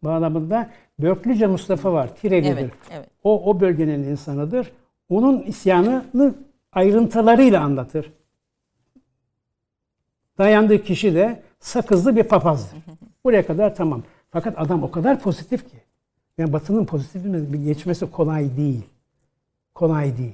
bağlamında 0.03 0.69
Börklüce 0.99 1.47
Mustafa 1.47 1.93
var. 1.93 2.15
Tirelidir. 2.15 2.57
Evet, 2.57 2.71
evet. 2.91 3.09
O 3.23 3.49
o 3.49 3.59
bölgenin 3.59 4.03
insanıdır. 4.03 4.71
Onun 5.09 5.41
isyanını 5.41 6.35
ayrıntılarıyla 6.71 7.61
anlatır. 7.61 8.13
Dayandığı 10.37 10.83
kişi 10.83 11.15
de 11.15 11.43
sakızlı 11.59 12.15
bir 12.15 12.23
papazdır. 12.23 12.77
Buraya 13.23 13.47
kadar 13.47 13.75
tamam. 13.75 14.03
Fakat 14.31 14.53
adam 14.57 14.83
o 14.83 14.91
kadar 14.91 15.19
pozitif 15.19 15.69
ki. 15.69 15.77
Yani 16.37 16.53
Batı'nın 16.53 16.85
pozitifine 16.85 17.57
geçmesi 17.57 18.11
kolay 18.11 18.57
değil. 18.57 18.83
Kolay 19.73 20.17
değil. 20.17 20.33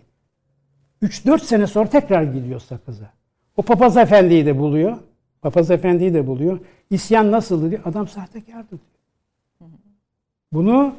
3-4 1.04 1.40
sene 1.40 1.68
sonra 1.68 1.90
tekrar 1.90 2.24
gidiyor 2.24 2.60
sakıza. 2.60 3.12
O 3.58 3.62
papaz 3.62 3.98
efendiyi 3.98 4.46
de 4.46 4.58
buluyor. 4.58 4.98
Papaz 5.42 5.72
efendiyi 5.72 6.14
de 6.14 6.28
buluyor. 6.28 6.60
İsyan 6.90 7.32
nasıldı 7.32 7.72
diyor. 7.72 7.82
Adam 7.86 8.08
sahtekardı 8.08 8.70
diyor. 8.70 9.70
Bunu 10.54 10.96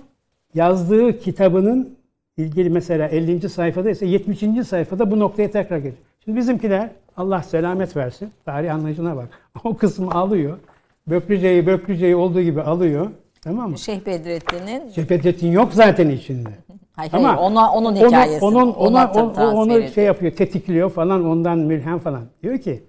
yazdığı 0.54 1.18
kitabının 1.18 1.96
ilgili 2.36 2.70
mesela 2.70 3.08
50. 3.08 3.48
sayfada 3.48 3.90
ise 3.90 4.06
70. 4.06 4.66
sayfada 4.66 5.10
bu 5.10 5.18
noktaya 5.18 5.50
tekrar 5.50 5.78
geliyor. 5.78 5.96
Şimdi 6.26 6.38
bizimkiler 6.38 6.90
Allah 7.16 7.42
selamet 7.42 7.96
versin. 7.96 8.30
Tarih 8.44 8.74
anlayışına 8.74 9.16
bak. 9.16 9.28
O 9.64 9.76
kısmı 9.76 10.10
alıyor. 10.10 10.58
Böklüceyi 11.06 11.66
Böklüceyi 11.66 12.16
olduğu 12.16 12.40
gibi 12.40 12.62
alıyor. 12.62 13.10
Tamam 13.42 13.70
mı? 13.70 13.78
Şeyh 13.78 14.06
Bedrettin'in 14.06 14.88
Cephettin 14.92 15.52
yok 15.52 15.72
zaten 15.72 16.08
içinde. 16.08 16.48
hayır, 16.92 17.12
Ama 17.12 17.28
hayır, 17.28 17.38
ona, 17.38 17.72
onun 17.72 17.96
Onu- 17.96 18.06
hikayesi. 18.06 18.44
Onun, 18.44 18.56
ona 18.56 18.72
ona, 18.72 19.12
tam 19.12 19.28
o- 19.28 19.32
tasvir 19.32 19.56
onu 19.58 19.72
ediyor. 19.72 19.92
şey 19.92 20.04
yapıyor, 20.04 20.32
tetikliyor 20.32 20.90
falan 20.90 21.24
ondan 21.24 21.58
mülhem 21.58 21.98
falan. 21.98 22.24
Diyor 22.42 22.58
ki 22.58 22.84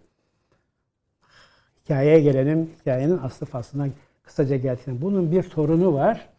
hikayeye 1.85 2.19
gelelim. 2.19 2.69
Hikayenin 2.81 3.17
aslı 3.17 3.45
faslına 3.45 3.87
kısaca 4.23 4.57
gelsin. 4.57 5.01
Bunun 5.01 5.31
bir 5.31 5.43
torunu 5.43 5.93
var. 5.93 6.29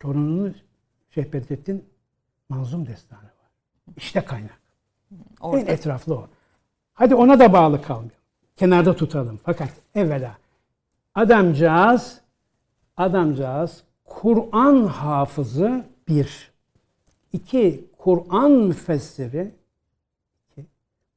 Torununun 0.00 0.56
Şeyh 1.10 1.32
Bedrettin 1.32 1.84
Manzum 2.48 2.86
Destanı 2.86 3.20
var. 3.22 3.50
İşte 3.96 4.20
kaynak. 4.20 4.61
En 5.12 5.48
Orada 5.48 5.70
etraflı 5.70 6.14
o. 6.14 6.26
Hadi 6.94 7.14
ona 7.14 7.38
da 7.38 7.52
bağlı 7.52 7.82
kalmayalım. 7.82 8.10
Kenarda 8.56 8.96
tutalım. 8.96 9.40
Fakat 9.44 9.68
evvela 9.94 10.36
adamcağız 11.14 12.20
adamcağız 12.96 13.82
Kur'an 14.04 14.86
hafızı 14.86 15.84
bir. 16.08 16.52
iki 17.32 17.84
Kur'an 17.98 18.50
müfessiri. 18.50 19.50
iki 20.50 20.66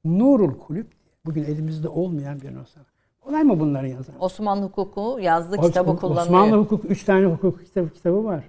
Nurul 0.06 0.58
Kulüp 0.60 0.88
bugün 1.26 1.44
elimizde 1.44 1.88
olmayan 1.90 2.42
bir 2.42 2.48
nüsha. 2.56 2.82
Kolay 3.22 3.44
mı 3.44 3.60
bunları 3.60 3.88
yazan? 3.88 4.16
Osmanlı 4.20 4.66
hukuku 4.66 5.20
yazdığı 5.22 5.56
Os- 5.56 5.68
kitabı 5.68 5.98
kullanıyor. 5.98 6.26
Osmanlı 6.26 6.58
hukuk, 6.58 6.86
üç 6.86 7.04
tane 7.04 7.26
hukuk 7.26 7.66
kitabı, 7.66 7.90
kitabı 7.90 8.24
var. 8.24 8.44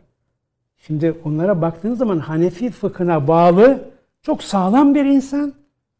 Şimdi 0.78 1.14
onlara 1.24 1.62
baktığınız 1.62 1.98
zaman 1.98 2.18
Hanefi 2.18 2.70
fıkhına 2.70 3.28
bağlı, 3.28 3.90
çok 4.26 4.42
sağlam 4.42 4.94
bir 4.94 5.04
insan. 5.04 5.52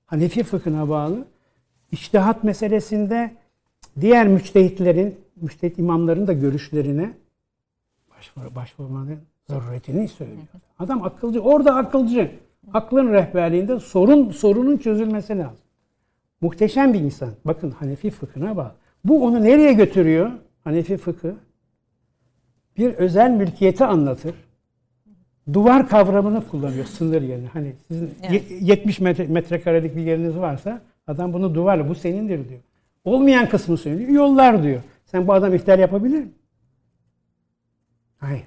Hanefi 0.07 0.43
fıkhına 0.43 0.89
bağlı. 0.89 1.25
İçtihat 1.93 2.45
meselesinde 2.45 3.35
diğer 4.01 4.29
müçtehitlerin, 4.29 5.21
müçtehit 5.37 5.79
imamların 5.79 6.27
da 6.27 6.33
görüşlerine 6.33 7.13
başvur, 8.17 8.55
başvurmanın 8.55 9.19
zaruretini 9.49 10.09
söylüyor. 10.09 10.47
Adam 10.79 11.03
akılcı, 11.03 11.41
orada 11.41 11.75
akılcı. 11.75 12.31
Aklın 12.75 13.13
rehberliğinde 13.13 13.81
sorun 13.81 14.31
sorunun 14.31 14.77
çözülmesi 14.77 15.39
lazım. 15.39 15.65
Muhteşem 16.41 16.95
bir 16.95 17.01
insan. 17.01 17.31
Bakın 17.45 17.71
Hanefi 17.71 18.11
fıkhına 18.11 18.57
bak. 18.57 18.75
Bu 19.05 19.25
onu 19.25 19.43
nereye 19.43 19.73
götürüyor? 19.73 20.31
Hanefi 20.65 20.97
fıkı. 20.97 21.37
Bir 22.79 22.95
özel 22.95 23.31
mülkiyeti 23.31 23.85
anlatır. 23.85 24.35
Duvar 25.53 25.89
kavramını 25.89 26.49
kullanıyor 26.49 26.85
sınır 26.85 27.23
yerine. 27.23 27.47
Hani 27.53 27.73
sizin 27.89 28.15
Evet. 28.23 28.51
ye- 28.51 28.59
70 28.61 29.01
metre, 29.01 29.27
metrekarelik 29.27 29.97
bir 29.97 30.03
yeriniz 30.03 30.37
varsa 30.37 30.81
adam 31.07 31.33
bunu 31.33 31.55
duvarla 31.55 31.89
bu 31.89 31.95
senindir 31.95 32.49
diyor. 32.49 32.61
Olmayan 33.05 33.49
kısmı 33.49 33.77
söylüyor. 33.77 34.11
Yollar 34.11 34.63
diyor. 34.63 34.81
Sen 35.05 35.27
bu 35.29 35.33
adam 35.33 35.55
ihtiyar 35.55 35.79
yapabilir 35.79 36.19
mi? 36.19 36.29
Hayır. 38.19 38.47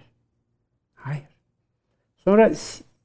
Hayır. 0.95 1.23
Sonra 2.17 2.51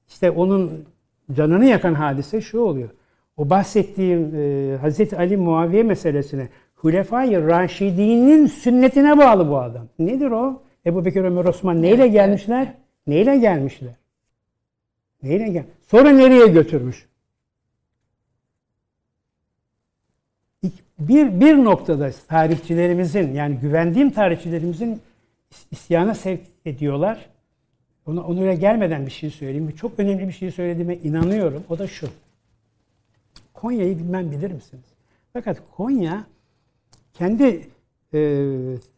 işte 0.08 0.30
onun 0.30 0.84
canını 1.32 1.64
yakan 1.64 1.94
hadise 1.94 2.40
şu 2.40 2.60
oluyor. 2.60 2.88
O 3.36 3.50
bahsettiğim 3.50 4.34
e, 4.36 4.76
Hazreti 4.80 5.16
Ali 5.16 5.36
Muaviye 5.36 5.82
meselesine 5.82 6.48
Hulefai 6.74 7.46
Raşidi'nin 7.46 8.46
sünnetine 8.46 9.18
bağlı 9.18 9.48
bu 9.48 9.58
adam. 9.58 9.86
Nedir 9.98 10.30
o? 10.30 10.62
Ebu 10.86 11.04
Bekir 11.04 11.24
Ömer 11.24 11.44
Osman 11.44 11.82
neyle 11.82 12.08
gelmişler? 12.08 12.74
Neyle 13.06 13.36
gelmişler? 13.39 13.94
Neyle 15.22 15.48
gel? 15.48 15.64
Sonra 15.86 16.10
nereye 16.10 16.47
götürmüş? 16.47 17.06
Bir, 20.98 21.40
bir 21.40 21.64
noktada 21.64 22.10
tarihçilerimizin 22.28 23.32
yani 23.32 23.56
güvendiğim 23.56 24.10
tarihçilerimizin 24.10 25.01
is- 25.52 25.66
isyana 25.70 26.14
sevk 26.14 26.40
ediyorlar. 26.64 27.26
Ona, 28.06 28.22
onlara 28.22 28.55
gelmeden 28.55 29.06
bir 29.06 29.10
şey 29.10 29.31
söyleyeyim. 29.31 29.74
Çok 29.76 29.98
önemli 29.98 30.28
bir 30.28 30.32
şey 30.32 30.51
söylediğime 30.51 30.97
inanıyorum. 30.97 31.64
O 31.68 31.78
da 31.78 31.86
şu. 31.86 32.09
Konya'yı 33.55 33.98
bilmem 33.98 34.31
bilir 34.31 34.51
misiniz? 34.51 34.85
Fakat 35.32 35.59
Konya 35.76 36.24
kendi 37.14 37.68
e, 38.14 38.48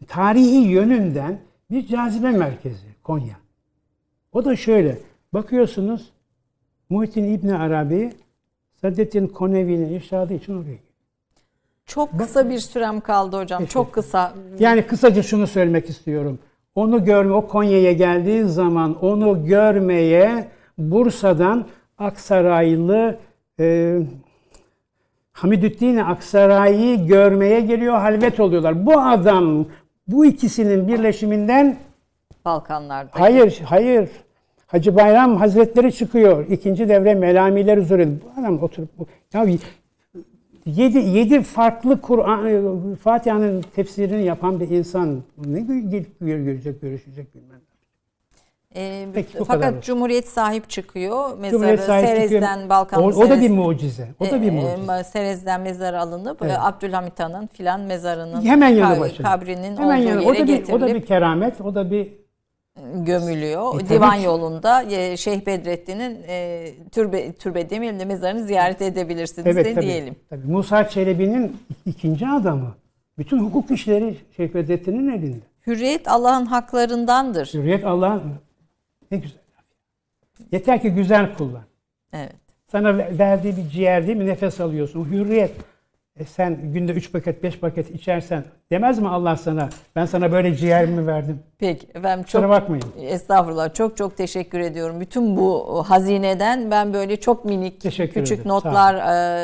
tarihi 0.08 0.68
yönünden 0.68 1.38
bir 1.70 1.86
cazibe 1.86 2.30
merkezi 2.30 2.86
Konya. 3.02 3.36
O 4.36 4.44
da 4.44 4.56
şöyle. 4.56 4.98
Bakıyorsunuz 5.34 6.10
Muhittin 6.90 7.34
İbni 7.34 7.56
Arabi 7.56 8.12
Saadettin 8.80 9.26
Konevi'nin 9.26 9.94
irşadı 9.94 10.34
için 10.34 10.52
oraya 10.52 10.62
gidiyor. 10.62 10.78
Çok 11.86 12.18
kısa 12.18 12.50
bir 12.50 12.58
sürem 12.58 13.00
kaldı 13.00 13.36
hocam. 13.40 13.66
Çok 13.66 13.92
kısa. 13.92 14.32
Yani 14.58 14.82
kısaca 14.86 15.22
şunu 15.22 15.46
söylemek 15.46 15.88
istiyorum. 15.88 16.38
Onu 16.74 17.04
görme, 17.04 17.32
o 17.32 17.46
Konya'ya 17.48 17.92
geldiği 17.92 18.44
zaman 18.44 19.04
onu 19.04 19.46
görmeye 19.46 20.48
Bursa'dan 20.78 21.66
Aksaraylı 21.98 23.18
e, 23.60 23.98
Hamidüddin 25.32 25.96
Aksaray'ı 25.96 27.06
görmeye 27.06 27.60
geliyor, 27.60 27.94
halvet 27.94 28.40
oluyorlar. 28.40 28.86
Bu 28.86 29.00
adam 29.00 29.66
bu 30.08 30.26
ikisinin 30.26 30.88
birleşiminden 30.88 31.76
Balkanlarda. 32.44 33.10
hayır, 33.12 33.60
hayır. 33.64 34.10
Hacı 34.66 34.96
Bayram 34.96 35.36
Hazretleri 35.36 35.92
çıkıyor. 35.92 36.46
İkinci 36.48 36.88
devre 36.88 37.14
melamiler 37.14 37.76
üzere. 37.78 38.08
Bu 38.08 38.40
adam 38.40 38.62
oturup 38.62 38.88
ya 39.34 39.46
yedi, 40.66 40.98
yedi 40.98 41.42
farklı 41.42 42.00
Kur'an 42.00 42.94
Fatiha'nın 43.02 43.62
tefsirini 43.76 44.24
yapan 44.24 44.60
bir 44.60 44.70
insan 44.70 45.22
ne 45.46 45.60
gelip 45.60 46.20
görecek, 46.20 46.80
görüşecek 46.80 47.34
bilmem. 47.34 47.60
Ee, 48.76 49.06
Peki, 49.14 49.38
fakat 49.38 49.60
kadar. 49.70 49.82
Cumhuriyet 49.82 50.28
sahip 50.28 50.70
çıkıyor. 50.70 51.38
Mezarı 51.38 51.50
Cumhuriyet 51.50 51.80
sahip 51.80 52.06
Serez'den 52.08 52.40
çıkıyor. 52.40 52.68
Balkan 52.70 53.02
o, 53.02 53.06
o 53.06 53.30
da 53.30 53.40
bir 53.40 53.48
Serez- 53.48 53.54
mucize. 53.54 54.08
O 54.20 54.24
da 54.24 54.42
bir 54.42 54.46
e, 54.46 54.50
mucize. 54.50 55.00
e, 55.00 55.04
Serez'den 55.04 55.60
mezarı 55.60 56.00
alınıp 56.00 56.38
Evet. 56.42 56.52
e, 56.52 56.58
Abdülhamit 56.58 57.20
Han'ın 57.20 57.46
filan 57.46 57.80
mezarının 57.80 58.44
Hemen 58.44 58.68
yanı 58.68 59.00
başında. 59.00 59.28
kabrinin 59.28 59.76
Hemen 59.76 59.98
olduğu 60.00 60.08
yanı. 60.08 60.20
yere 60.22 60.30
O 60.30 60.34
da 60.34 60.34
bir 60.34 60.42
o 60.42 60.46
da 60.46 60.56
getirilip 60.56 60.94
bir 61.02 61.06
keramet, 61.06 61.60
o 61.60 61.74
da 61.74 61.90
bir 61.90 62.12
gömülüyor. 62.94 63.80
E, 63.80 63.88
Divan 63.88 64.18
ki. 64.18 64.24
yolunda 64.24 64.82
e, 64.82 65.16
Şeyh 65.16 65.46
Bedrettin'in 65.46 66.18
e, 66.28 66.66
türbe 66.92 67.32
türbe 67.32 67.70
demeyelim 67.70 68.00
de 68.00 68.04
mezarını 68.04 68.46
ziyaret 68.46 68.82
edebilirsiniz 68.82 69.46
evet 69.46 69.64
de 69.66 69.74
tabii, 69.74 69.86
diyelim. 69.86 70.16
tabii. 70.30 70.46
Musa 70.46 70.88
Çelebi'nin 70.88 71.56
ikinci 71.86 72.26
adamı. 72.28 72.74
Bütün 73.18 73.38
hukuk 73.38 73.70
işleri 73.70 74.16
Şeyh 74.36 74.54
Bedrettin'in 74.54 75.08
elinde. 75.08 75.44
Hürriyet 75.66 76.08
Allah'ın 76.08 76.46
haklarındandır. 76.46 77.50
Hürriyet 77.54 77.84
Allah'ın 77.84 78.22
ne 79.10 79.18
güzel. 79.18 79.38
Yeter 80.52 80.82
ki 80.82 80.90
güzel 80.90 81.34
kullan. 81.34 81.62
Evet. 82.12 82.32
Sana 82.72 82.98
ver- 82.98 83.18
verdiği 83.18 83.56
bir 83.56 83.68
ciğer 83.70 84.06
değil 84.06 84.18
mi? 84.18 84.26
Nefes 84.26 84.60
alıyorsun. 84.60 85.04
Hürriyet. 85.04 85.50
E 86.16 86.24
sen 86.24 86.72
günde 86.72 86.92
3 86.92 87.12
paket 87.12 87.42
5 87.42 87.60
paket 87.60 87.90
içersen 87.90 88.44
demez 88.70 88.98
mi 88.98 89.08
Allah 89.08 89.36
sana 89.36 89.68
ben 89.96 90.06
sana 90.06 90.32
böyle 90.32 90.56
ciğer 90.56 90.86
mi 90.86 91.06
verdim? 91.06 91.42
Peki 91.58 91.86
efendim 91.94 92.24
Kusura 92.24 92.42
çok 92.42 92.50
bakmayın. 92.50 92.84
estağfurullah 93.00 93.74
çok 93.74 93.96
çok 93.96 94.16
teşekkür 94.16 94.60
ediyorum. 94.60 95.00
Bütün 95.00 95.36
bu 95.36 95.84
hazineden 95.88 96.70
ben 96.70 96.94
böyle 96.94 97.16
çok 97.16 97.44
minik 97.44 97.80
Teşekkür 97.80 98.14
küçük 98.20 98.38
ederim. 98.40 98.50
Sağ 98.50 98.54
notlar 98.54 98.94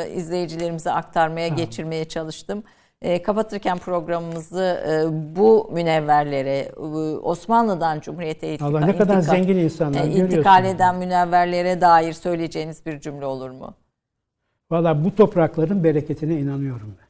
e, 0.05 0.09
izleyicilerimize 0.13 0.91
aktarmaya 0.91 1.47
geçirmeye 1.47 2.05
çalıştım. 2.05 2.63
E, 3.01 3.21
kapatırken 3.21 3.77
programımızı 3.77 4.83
e, 4.87 4.91
bu 5.35 5.69
münevverlere 5.73 6.57
e, 6.57 6.79
Osmanlı'dan 7.17 7.99
Cumhuriyet'e 7.99 8.57
Allah 8.61 8.79
intika- 8.79 8.85
ne 8.87 8.97
kadar 8.97 9.17
intikal- 9.17 9.21
zengin 9.21 9.57
insanlar 9.57 10.03
e, 10.03 10.07
intikal 10.07 10.65
eden 10.65 10.95
münevverlere 10.95 11.81
dair 11.81 12.13
söyleyeceğiniz 12.13 12.85
bir 12.85 12.99
cümle 12.99 13.25
olur 13.25 13.49
mu? 13.51 13.73
Valla 14.73 15.03
bu 15.03 15.15
toprakların 15.15 15.83
bereketine 15.83 16.39
inanıyorum 16.39 16.95
ben. 16.99 17.07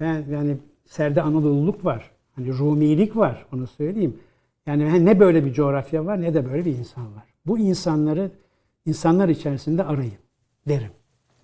Ben 0.00 0.32
yani 0.32 0.56
serde 0.86 1.22
Anadolu'luk 1.22 1.84
var. 1.84 2.10
Hani 2.36 2.58
Rumilik 2.58 3.16
var 3.16 3.46
onu 3.54 3.66
söyleyeyim. 3.66 4.20
Yani 4.66 5.04
ne 5.04 5.20
böyle 5.20 5.44
bir 5.44 5.52
coğrafya 5.52 6.06
var 6.06 6.22
ne 6.22 6.34
de 6.34 6.46
böyle 6.46 6.64
bir 6.64 6.78
insan 6.78 7.16
var. 7.16 7.22
Bu 7.46 7.58
insanları 7.58 8.30
insanlar 8.86 9.28
içerisinde 9.28 9.84
arayın 9.84 10.18
derim. 10.68 10.90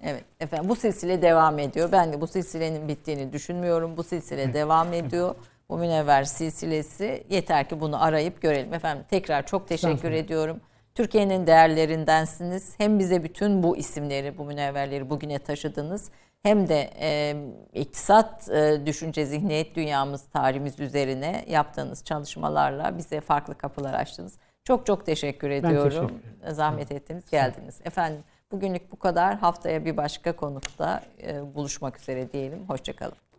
Evet 0.03 0.25
efendim 0.41 0.69
bu 0.69 0.77
silsile 0.77 1.23
devam 1.23 1.59
ediyor. 1.59 1.89
Ben 1.93 2.13
de 2.13 2.21
bu 2.21 2.27
silsilenin 2.27 2.89
bittiğini 2.89 3.33
düşünmüyorum. 3.33 3.97
Bu 3.97 4.03
silsile 4.03 4.55
devam 4.55 4.93
ediyor. 4.93 5.35
Bu 5.69 5.79
münevver 5.79 6.25
silsilesi 6.25 7.25
yeter 7.31 7.69
ki 7.69 7.81
bunu 7.81 8.05
arayıp 8.05 8.43
görelim. 8.43 8.75
Efendim 8.75 9.05
tekrar 9.11 9.47
çok 9.47 9.69
teşekkür 9.69 10.11
ediyorum. 10.11 10.61
Türkiye'nin 10.95 11.47
değerlerindensiniz. 11.47 12.75
Hem 12.79 12.99
bize 12.99 13.25
bütün 13.25 13.63
bu 13.63 13.77
isimleri, 13.77 14.39
bu 14.39 14.45
münevverleri 14.45 15.11
bugüne 15.11 15.39
taşıdınız. 15.39 16.11
Hem 16.43 16.69
de 16.69 16.91
e, 17.01 17.37
iktisat 17.81 18.51
e, 18.51 18.87
düşünce 18.87 19.27
zihniyet 19.27 19.75
dünyamız, 19.75 20.23
tarihimiz 20.23 20.81
üzerine 20.81 21.45
yaptığınız 21.49 22.05
çalışmalarla 22.05 22.99
bize 22.99 23.21
farklı 23.21 23.55
kapılar 23.59 23.95
açtınız. 23.95 24.39
Çok 24.65 24.87
çok 24.87 25.07
teşekkür 25.07 25.51
ediyorum. 25.51 26.09
teşekkür 26.09 26.41
ederim. 26.41 26.55
Zahmet 26.55 26.93
ettiniz, 26.93 27.31
geldiniz. 27.31 27.81
Efendim 27.85 28.25
bugünlük 28.53 28.93
bu 28.93 28.99
kadar. 28.99 29.39
Haftaya 29.39 29.85
bir 29.85 29.97
başka 29.97 30.37
konukta 30.37 31.03
e, 31.23 31.55
buluşmak 31.55 32.01
üzere 32.01 32.33
diyelim. 32.33 32.65
Hoşçakalın. 32.69 33.30